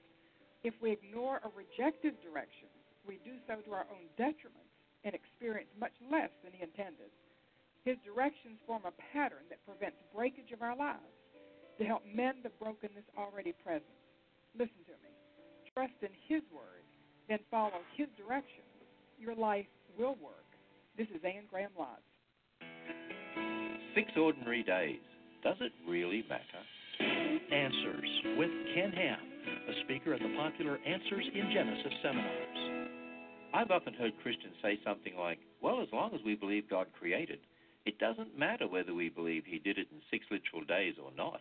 If 0.66 0.74
we 0.82 0.90
ignore 0.90 1.38
or 1.46 1.54
reject 1.54 2.02
His 2.02 2.18
directions, 2.18 2.74
we 3.06 3.22
do 3.22 3.38
so 3.46 3.62
to 3.62 3.70
our 3.78 3.86
own 3.94 4.10
detriment 4.18 4.66
and 5.06 5.14
experience 5.14 5.70
much 5.78 5.94
less 6.10 6.34
than 6.42 6.50
He 6.50 6.66
intended. 6.66 7.14
His 7.86 7.94
directions 8.02 8.58
form 8.66 8.82
a 8.82 8.92
pattern 9.14 9.46
that 9.54 9.62
prevents 9.62 10.02
breakage 10.10 10.50
of 10.50 10.60
our 10.60 10.74
lives 10.74 11.14
to 11.78 11.86
help 11.86 12.02
mend 12.10 12.42
the 12.42 12.50
brokenness 12.58 13.06
already 13.14 13.54
present. 13.62 13.94
Listen 14.58 14.82
to 14.90 14.98
me. 14.98 15.14
Trust 15.72 15.94
in 16.02 16.10
His 16.26 16.42
Word, 16.50 16.82
then 17.30 17.38
follow 17.54 17.86
His 17.94 18.10
directions. 18.18 18.66
Your 19.14 19.38
life 19.38 19.70
will 19.94 20.18
work. 20.18 20.50
This 20.98 21.06
is 21.14 21.22
Anne 21.22 21.46
Graham 21.46 21.70
Lotz. 21.78 22.07
Six 23.94 24.10
ordinary 24.16 24.62
days. 24.62 25.00
Does 25.42 25.56
it 25.60 25.72
really 25.86 26.24
matter? 26.28 26.62
Answers 27.52 28.10
with 28.36 28.50
Ken 28.74 28.92
Ham, 28.92 29.18
a 29.68 29.84
speaker 29.84 30.14
at 30.14 30.20
the 30.20 30.34
popular 30.36 30.78
Answers 30.86 31.24
in 31.34 31.50
Genesis 31.52 31.92
seminars. 32.02 32.88
I've 33.54 33.70
often 33.70 33.94
heard 33.94 34.12
Christians 34.22 34.54
say 34.62 34.78
something 34.84 35.16
like, 35.16 35.38
well, 35.62 35.80
as 35.80 35.88
long 35.92 36.14
as 36.14 36.20
we 36.24 36.34
believe 36.34 36.68
God 36.68 36.86
created, 36.98 37.38
it 37.86 37.98
doesn't 37.98 38.38
matter 38.38 38.68
whether 38.68 38.94
we 38.94 39.08
believe 39.08 39.44
He 39.46 39.58
did 39.58 39.78
it 39.78 39.88
in 39.90 40.00
six 40.10 40.26
literal 40.30 40.64
days 40.64 40.94
or 41.02 41.10
not. 41.16 41.40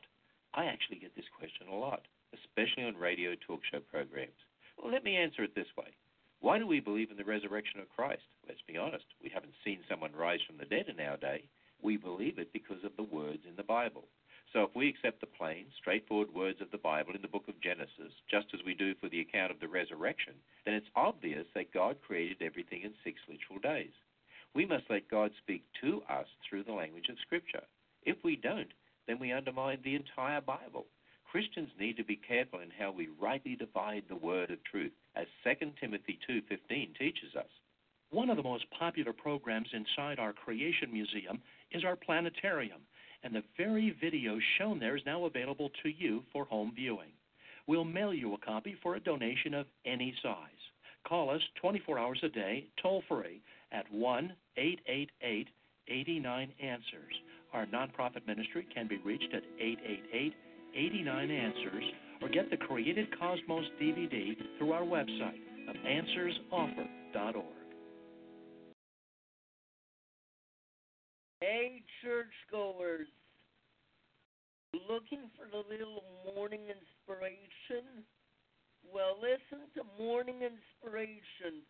I 0.54 0.66
actually 0.66 1.00
get 1.00 1.16
this 1.16 1.30
question 1.38 1.68
a 1.68 1.76
lot, 1.76 2.02
especially 2.34 2.86
on 2.86 2.96
radio 2.96 3.36
talk 3.46 3.62
show 3.70 3.80
programs. 3.92 4.40
Well, 4.78 4.92
let 4.92 5.04
me 5.04 5.18
answer 5.18 5.44
it 5.44 5.56
this 5.56 5.70
way. 5.78 5.92
Why 6.40 6.60
do 6.60 6.68
we 6.68 6.80
believe 6.80 7.12
in 7.12 7.18
the 7.18 7.26
resurrection 7.26 7.80
of 7.80 7.90
Christ? 7.90 8.24
Let's 8.48 8.62
be 8.68 8.78
honest. 8.78 9.06
We 9.22 9.30
haven't 9.34 9.58
seen 9.66 9.80
someone 9.90 10.14
rise 10.16 10.40
from 10.48 10.58
the 10.58 10.66
dead 10.66 10.86
in 10.88 11.04
our 11.04 11.18
day. 11.18 11.44
We 11.82 11.98
believe 11.98 12.40
it 12.40 12.54
because 12.54 12.84
of 12.84 12.96
the 12.96 13.04
words 13.04 13.44
in 13.48 13.56
the 13.56 13.64
Bible. 13.64 14.06
So 14.54 14.64
if 14.64 14.76
we 14.76 14.88
accept 14.88 15.20
the 15.20 15.28
plain, 15.28 15.66
straightforward 15.78 16.34
words 16.34 16.62
of 16.62 16.72
the 16.72 16.78
Bible 16.78 17.14
in 17.14 17.22
the 17.22 17.28
book 17.28 17.48
of 17.48 17.60
Genesis, 17.62 18.14
just 18.32 18.48
as 18.54 18.62
we 18.66 18.74
do 18.74 18.96
for 18.96 19.10
the 19.10 19.22
account 19.22 19.52
of 19.52 19.60
the 19.60 19.68
resurrection, 19.68 20.34
then 20.66 20.74
it's 20.74 20.90
obvious 20.96 21.46
that 21.54 21.74
God 21.74 21.98
created 22.06 22.42
everything 22.42 22.82
in 22.84 22.94
six 23.04 23.20
literal 23.28 23.60
days. 23.60 23.94
We 24.54 24.66
must 24.66 24.90
let 24.90 25.10
God 25.12 25.32
speak 25.38 25.64
to 25.82 26.02
us 26.10 26.28
through 26.48 26.64
the 26.64 26.74
language 26.74 27.10
of 27.10 27.20
Scripture. 27.20 27.64
If 28.04 28.18
we 28.24 28.38
don't, 28.38 28.72
then 29.06 29.20
we 29.20 29.32
undermine 29.32 29.80
the 29.84 29.96
entire 29.96 30.42
Bible. 30.42 30.86
Christians 31.30 31.70
need 31.78 31.98
to 31.98 32.04
be 32.04 32.16
careful 32.16 32.62
in 32.62 32.72
how 32.72 32.92
we 32.92 33.10
rightly 33.20 33.56
divide 33.56 34.04
the 34.08 34.16
word 34.16 34.50
of 34.50 34.64
truth, 34.64 34.94
as 35.16 35.28
2 35.44 35.74
Timothy 35.80 36.18
2:15 36.26 36.94
teaches 36.98 37.36
us. 37.36 37.52
One 38.12 38.30
of 38.30 38.38
the 38.38 38.44
most 38.44 38.66
popular 38.72 39.12
programs 39.12 39.68
inside 39.74 40.18
our 40.18 40.32
Creation 40.32 40.94
Museum 40.94 41.42
is 41.72 41.84
our 41.84 41.98
planetarium, 41.98 42.80
and 43.22 43.36
the 43.36 43.44
very 43.58 43.96
video 44.00 44.40
shown 44.58 44.80
there 44.80 44.96
is 44.96 45.06
now 45.06 45.26
available 45.26 45.70
to 45.84 45.90
you 45.90 46.24
for 46.32 46.46
home 46.46 46.72
viewing. 46.74 47.12
We'll 47.68 47.84
mail 47.84 48.14
you 48.14 48.34
a 48.34 48.38
copy 48.38 48.78
for 48.82 48.96
a 48.96 49.02
donation 49.02 49.54
of 49.54 49.66
any 49.86 50.16
size. 50.24 50.36
Call 51.06 51.30
us 51.30 51.42
24 51.60 52.00
hours 52.00 52.20
a 52.24 52.30
day, 52.30 52.68
toll 52.82 53.04
free, 53.10 53.42
at 53.74 53.92
1 53.92 54.34
888 54.56 55.50
89 55.90 56.54
Answers. 56.62 57.14
Our 57.52 57.66
nonprofit 57.66 58.26
ministry 58.26 58.66
can 58.74 58.88
be 58.88 58.98
reached 59.00 59.34
at 59.34 59.44
888 59.60 60.34
89 60.76 61.32
Answers 61.32 61.84
or 62.22 62.30
get 62.30 62.50
the 62.50 62.58
Created 62.58 63.08
Cosmos 63.20 63.66
DVD 63.82 64.38
through 64.58 64.72
our 64.72 64.84
website 64.84 65.42
of 65.68 65.76
answersoffer.org. 65.76 67.57
Hey, 71.40 71.84
churchgoers. 72.02 73.06
Looking 74.90 75.30
for 75.38 75.46
the 75.46 75.62
little 75.70 76.02
morning 76.34 76.66
inspiration? 76.66 78.02
Well, 78.82 79.22
listen 79.22 79.70
to 79.78 79.86
Morning 80.02 80.42
Inspirations 80.42 81.62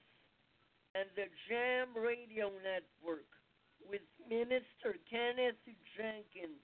and 0.95 1.11
the 1.19 1.27
Jam 1.52 1.91
Radio 1.99 2.48
Network 2.64 3.27
with 3.84 4.07
Minister 4.23 4.95
Kenneth 5.11 5.60
Jenkins. 5.99 6.64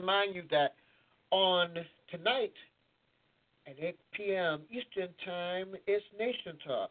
remind 0.00 0.34
you 0.34 0.42
that 0.50 0.74
on 1.30 1.74
tonight 2.10 2.54
at 3.66 3.76
8 3.78 3.98
p.m. 4.12 4.60
Eastern 4.70 5.10
Time, 5.24 5.74
it's 5.86 6.04
Nation 6.18 6.58
Talk, 6.66 6.90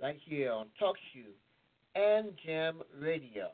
right 0.00 0.18
here 0.24 0.52
on 0.52 0.66
TalkShoe 0.80 1.34
and 1.96 2.30
Jam 2.44 2.80
Radio. 3.00 3.50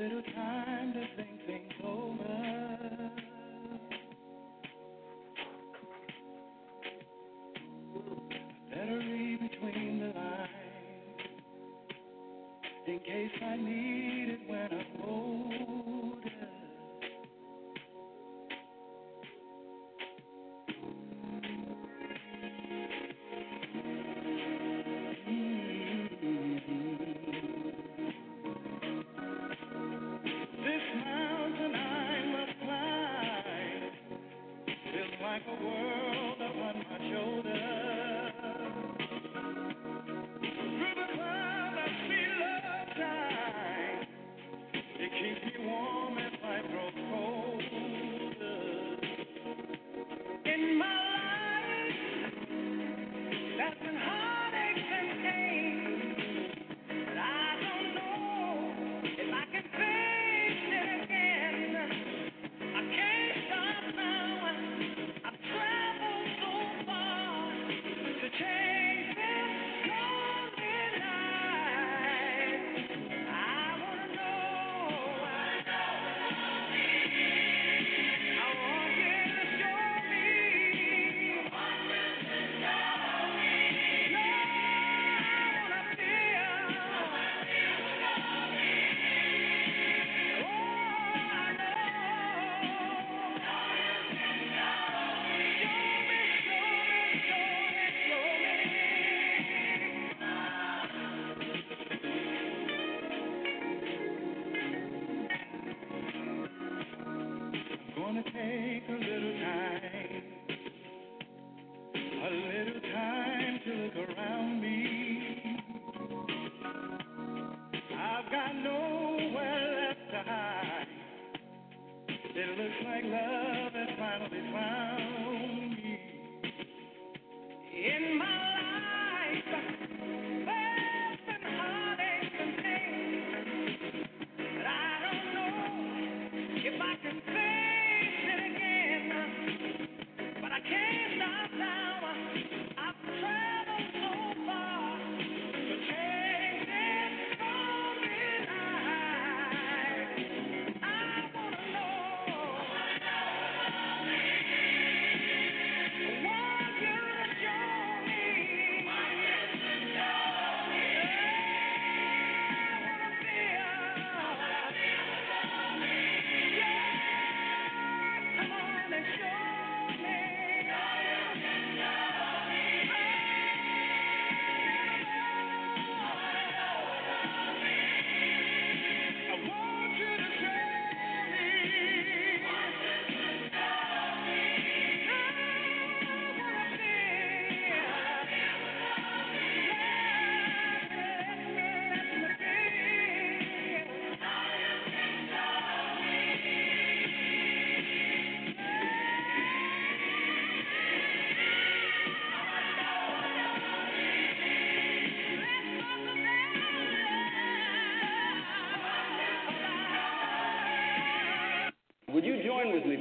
little 0.00 0.22
time. 0.34 0.59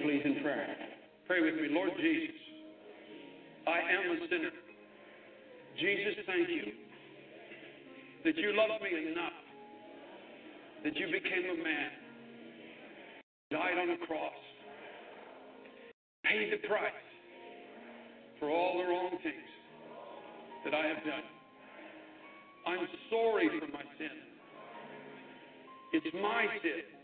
Please, 0.03 0.21
in 0.25 0.41
prayer? 0.43 0.75
Pray 1.27 1.41
with 1.41 1.55
me. 1.55 1.67
Lord 1.69 1.91
Jesus, 1.97 2.35
I 3.67 3.79
am 3.79 4.17
a 4.17 4.27
sinner. 4.29 4.51
Jesus, 5.79 6.25
thank 6.25 6.49
you 6.49 6.71
that 8.25 8.35
you 8.35 8.51
loved 8.55 8.83
me 8.83 9.11
enough, 9.11 9.39
that 10.83 10.95
you 10.95 11.07
became 11.07 11.45
a 11.51 11.63
man, 11.63 11.91
died 13.51 13.77
on 13.79 13.89
a 13.91 14.05
cross, 14.05 14.41
paid 16.25 16.51
the 16.51 16.67
price 16.67 17.05
for 18.39 18.49
all 18.49 18.77
the 18.77 18.83
wrong 18.83 19.11
things 19.23 19.49
that 20.65 20.73
I 20.73 20.87
have 20.87 21.03
done. 21.05 21.27
I'm 22.67 22.87
sorry 23.09 23.49
for 23.59 23.67
my 23.71 23.83
sin. 23.97 24.17
It's 25.93 26.13
my 26.13 26.45
sin 26.61 26.98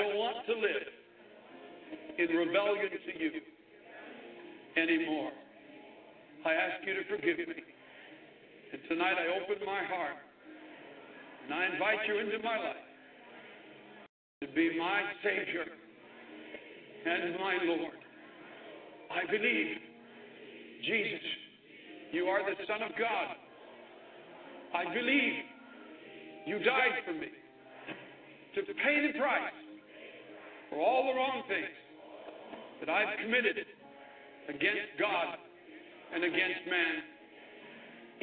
don't 0.00 0.16
want 0.16 0.46
to 0.46 0.54
live 0.56 0.88
in 2.16 2.28
rebellion 2.32 2.88
to 2.88 3.12
you 3.20 3.32
anymore. 4.80 5.30
I 6.46 6.52
ask 6.56 6.80
you 6.86 6.94
to 6.94 7.04
forgive 7.04 7.36
me. 7.36 7.60
And 8.72 8.80
tonight 8.88 9.16
I 9.20 9.28
open 9.36 9.60
my 9.66 9.84
heart 9.84 10.16
and 11.44 11.52
I 11.52 11.68
invite 11.74 12.08
you 12.08 12.16
into 12.18 12.38
my 12.40 12.56
life 12.56 12.86
to 14.40 14.48
be 14.56 14.78
my 14.78 15.02
Savior 15.22 15.68
and 17.04 17.36
my 17.36 17.58
Lord. 17.64 18.00
I 19.10 19.30
believe, 19.30 19.76
Jesus, 20.86 21.26
you 22.12 22.24
are 22.24 22.40
the 22.40 22.56
Son 22.66 22.80
of 22.82 22.96
God. 22.96 23.36
I 24.72 24.94
believe 24.94 25.34
you 26.46 26.58
died 26.60 27.04
for 27.04 27.12
me 27.12 27.28
to 28.54 28.62
pay 28.62 29.12
the 29.12 29.18
price 29.18 29.59
for 30.70 30.78
all 30.78 31.10
the 31.10 31.14
wrong 31.18 31.42
things 31.50 31.76
that 32.80 32.88
I've 32.88 33.18
committed 33.18 33.66
against 34.48 34.94
God 34.98 35.36
and 36.14 36.24
against 36.24 36.62
man. 36.70 36.94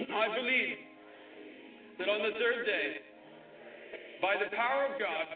I 0.08 0.28
believe 0.36 0.78
that 2.00 2.08
on 2.10 2.20
the 2.24 2.34
third 2.40 2.66
day, 2.66 2.90
by 4.22 4.36
the 4.40 4.50
power 4.56 4.88
of 4.90 5.00
God, 5.00 5.28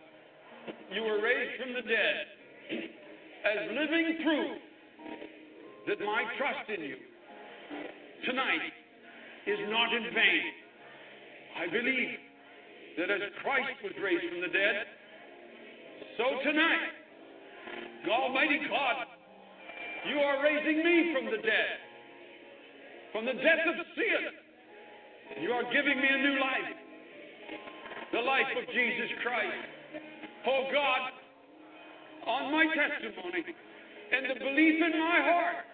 you 0.94 1.04
were 1.04 1.22
raised 1.22 1.62
from 1.62 1.74
the 1.74 1.86
dead 1.86 2.24
as 3.44 3.60
living 3.76 4.24
proof 4.24 4.58
that 5.88 6.00
my 6.00 6.24
trust 6.38 6.70
in 6.70 6.82
you 6.86 6.98
tonight 8.26 8.72
is 9.48 9.60
not 9.70 9.94
in 9.94 10.04
vain. 10.14 10.46
I 11.58 11.66
believe 11.68 12.18
that 12.98 13.10
as 13.10 13.22
Christ 13.42 13.82
was 13.84 13.94
raised 14.04 14.24
from 14.30 14.42
the 14.42 14.54
dead, 14.54 14.86
so 16.18 16.26
tonight, 16.44 17.01
Almighty 18.10 18.60
God, 18.70 19.06
you 20.10 20.18
are 20.20 20.44
raising 20.44 20.84
me 20.84 21.14
from 21.14 21.26
the 21.26 21.38
dead, 21.38 21.78
from 23.12 23.26
the 23.26 23.34
death 23.34 23.66
of 23.68 23.86
sin. 23.96 25.44
You 25.44 25.52
are 25.52 25.64
giving 25.72 25.98
me 26.02 26.08
a 26.10 26.18
new 26.18 26.40
life, 26.40 26.76
the 28.12 28.20
life 28.20 28.52
of 28.58 28.66
Jesus 28.74 29.12
Christ. 29.22 30.04
Oh 30.48 30.68
God, 30.74 31.12
on 32.28 32.52
my 32.52 32.66
testimony 32.66 33.46
and 34.12 34.26
the 34.30 34.40
belief 34.40 34.76
in 34.82 35.00
my 35.00 35.20
heart, 35.22 35.66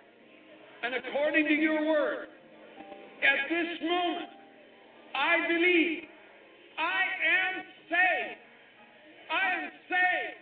and 0.84 0.94
according 0.96 1.48
to 1.48 1.54
your 1.54 1.88
word, 1.88 2.28
at 3.24 3.50
this 3.50 3.82
moment, 3.82 4.30
I 5.16 5.48
believe 5.48 6.04
I 6.78 7.02
am 7.26 7.64
saved. 7.90 8.40
I 9.32 9.50
am 9.58 9.72
saved. 9.90 10.38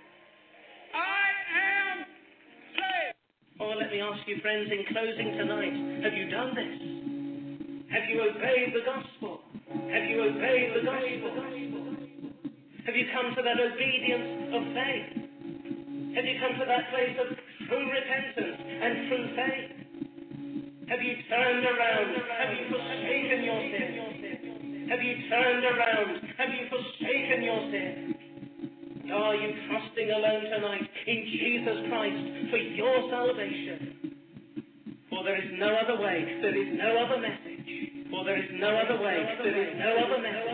I 0.93 1.27
am 1.55 2.05
saved. 2.75 3.17
Oh, 3.57 3.72
let 3.80 3.90
me 3.90 4.02
ask 4.02 4.19
you, 4.27 4.36
friends, 4.41 4.68
in 4.68 4.84
closing 4.91 5.32
tonight, 5.40 6.03
have 6.03 6.11
you 6.11 6.27
done 6.27 6.52
this? 6.60 6.76
Have 7.88 8.03
you 8.11 8.19
obeyed 8.27 8.76
the 8.76 8.84
gospel? 8.84 9.40
Have 9.72 10.06
you 10.11 10.27
obeyed 10.27 10.76
the 10.76 10.84
gospel? 10.84 11.32
Have 12.84 12.95
you 12.99 13.06
come 13.15 13.32
to 13.32 13.41
that 13.41 13.56
obedience 13.56 14.52
of 14.52 14.61
faith? 14.76 15.10
Have 16.19 16.26
you 16.27 16.36
come 16.44 16.60
to 16.60 16.65
that 16.68 16.84
place 16.91 17.15
of 17.15 17.27
true 17.72 17.88
repentance 17.95 18.60
and 18.60 18.91
true 19.07 19.26
faith? 19.40 19.72
Have 20.91 21.02
you 21.02 21.15
turned 21.32 21.64
around? 21.64 22.11
Have 22.11 22.52
you 22.60 22.65
forsaken 22.76 23.40
your 23.40 23.61
sin? 23.72 24.88
Have 24.91 25.02
you 25.02 25.15
turned 25.32 25.64
around? 25.64 26.11
Have 26.38 26.49
you 26.52 26.68
forsaken 26.68 27.40
your 27.40 27.61
sin? 27.72 28.14
Are 29.06 29.36
you 29.36 29.53
trusting 29.69 30.10
alone 30.10 30.44
tonight 30.49 30.90
in 31.06 31.19
Jesus 31.30 31.77
Christ 31.90 32.23
for 32.49 32.57
your 32.57 32.98
salvation? 33.11 34.18
For 35.10 35.23
there 35.23 35.38
is 35.38 35.52
no 35.60 35.69
other 35.77 36.02
way, 36.02 36.26
there 36.41 36.57
is 36.57 36.73
no 36.73 36.90
other 37.06 37.22
message. 37.22 38.10
For 38.10 38.26
there 38.26 38.41
is 38.41 38.49
no 38.57 38.69
other 38.73 38.98
way, 38.98 39.18
there 39.45 39.61
is 39.61 39.77
no 39.77 39.91
other 40.10 40.22
message. 40.22 40.45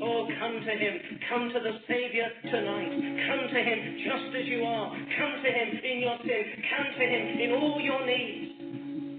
Oh, 0.00 0.26
come 0.40 0.56
to 0.56 0.72
Him. 0.72 0.94
Come 1.28 1.48
to 1.52 1.60
the 1.60 1.76
Savior 1.86 2.28
tonight. 2.50 2.92
Come 3.28 3.44
to 3.52 3.60
Him 3.60 3.78
just 4.00 4.36
as 4.36 4.46
you 4.48 4.64
are. 4.64 4.88
Come 4.90 5.34
to 5.44 5.50
Him 5.52 5.68
in 5.84 6.00
your 6.00 6.16
sin. 6.24 6.44
Come 6.72 6.88
to 6.96 7.04
Him 7.04 7.24
in 7.40 7.50
all 7.60 7.80
your 7.80 8.04
needs. 8.04 8.52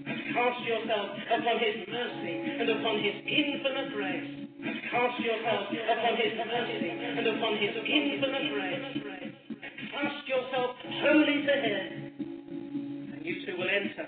And 0.05 0.17
cast 0.33 0.61
yourself 0.65 1.09
upon 1.29 1.57
His 1.61 1.77
mercy 1.89 2.35
and 2.57 2.69
upon 2.69 2.95
His 3.01 3.17
infinite 3.21 3.93
grace. 3.93 4.44
Cast 4.65 5.19
yourself 5.19 5.69
upon 5.69 6.13
His 6.17 6.33
mercy 6.37 6.89
and 6.89 7.27
upon 7.27 7.53
His 7.57 7.75
infinite 7.75 8.47
grace. 8.53 9.61
Cast 9.91 10.27
yourself 10.27 10.75
wholly 10.83 11.45
to 11.45 11.55
Him. 11.61 13.13
And 13.13 13.25
you 13.25 13.45
too 13.45 13.57
will 13.57 13.69
enter 13.69 14.07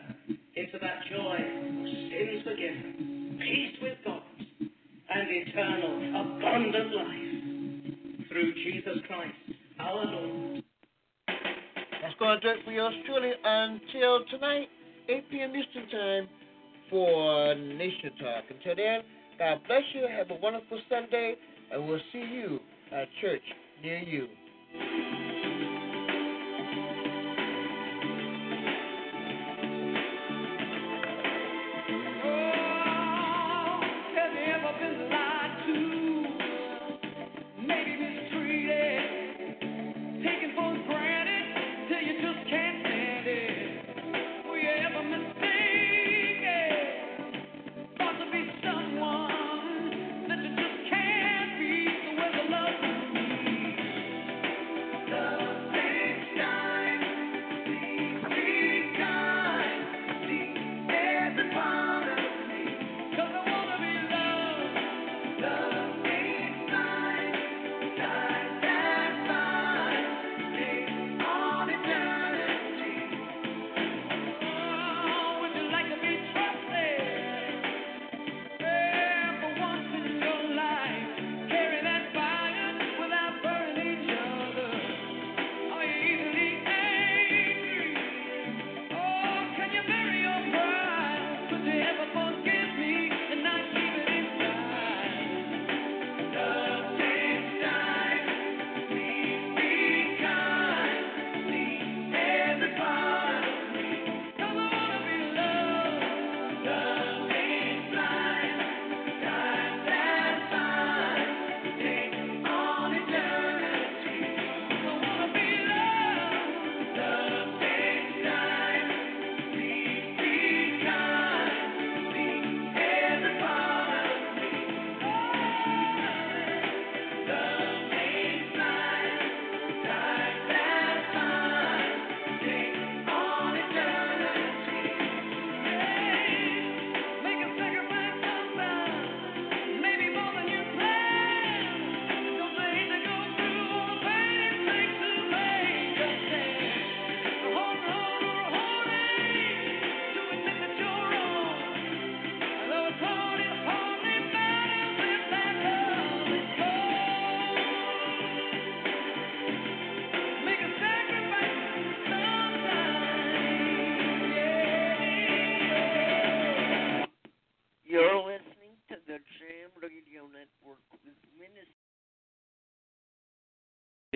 into 0.56 0.78
that 0.82 0.98
joy 1.10 1.38
of 1.38 1.86
sins 2.10 2.44
forgiven, 2.44 3.40
peace 3.40 3.78
with 3.82 3.98
God, 4.04 4.24
and 5.10 5.28
eternal, 5.30 5.94
abundant 6.22 6.38
abundant 6.48 6.96
life 6.96 8.28
through 8.30 8.54
Jesus 8.54 8.98
Christ 9.08 9.34
our 9.80 10.06
Lord. 10.06 10.64
That's 11.28 12.16
going 12.20 12.40
to 12.40 12.42
do 12.42 12.60
it 12.60 12.66
for 12.66 12.72
yours 12.72 12.94
truly 13.06 13.32
until 13.44 14.26
tonight, 14.32 14.70
8 15.10 15.30
p.m. 15.30 15.54
Eastern 15.56 15.90
Time 15.90 16.30
for 16.90 17.56
Nation 17.56 18.12
Talk. 18.20 18.46
Until 18.50 18.76
then, 18.76 19.02
God 19.38 19.60
bless 19.68 19.84
you. 19.94 20.08
Have 20.08 20.32
a 20.32 20.42
wonderful 20.42 20.80
Sunday, 20.90 21.36
and 21.72 21.88
we'll 21.88 22.00
see 22.12 22.20
you 22.20 22.60
at 22.92 23.08
church 23.22 23.42
near 23.84 24.00
you. 24.00 24.28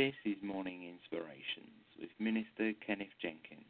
This 0.02 0.16
is 0.26 0.42
Morning 0.42 0.90
Inspirations 0.90 1.86
with 2.00 2.10
Minister 2.18 2.74
Kenneth 2.84 3.14
Jenkins. 3.22 3.70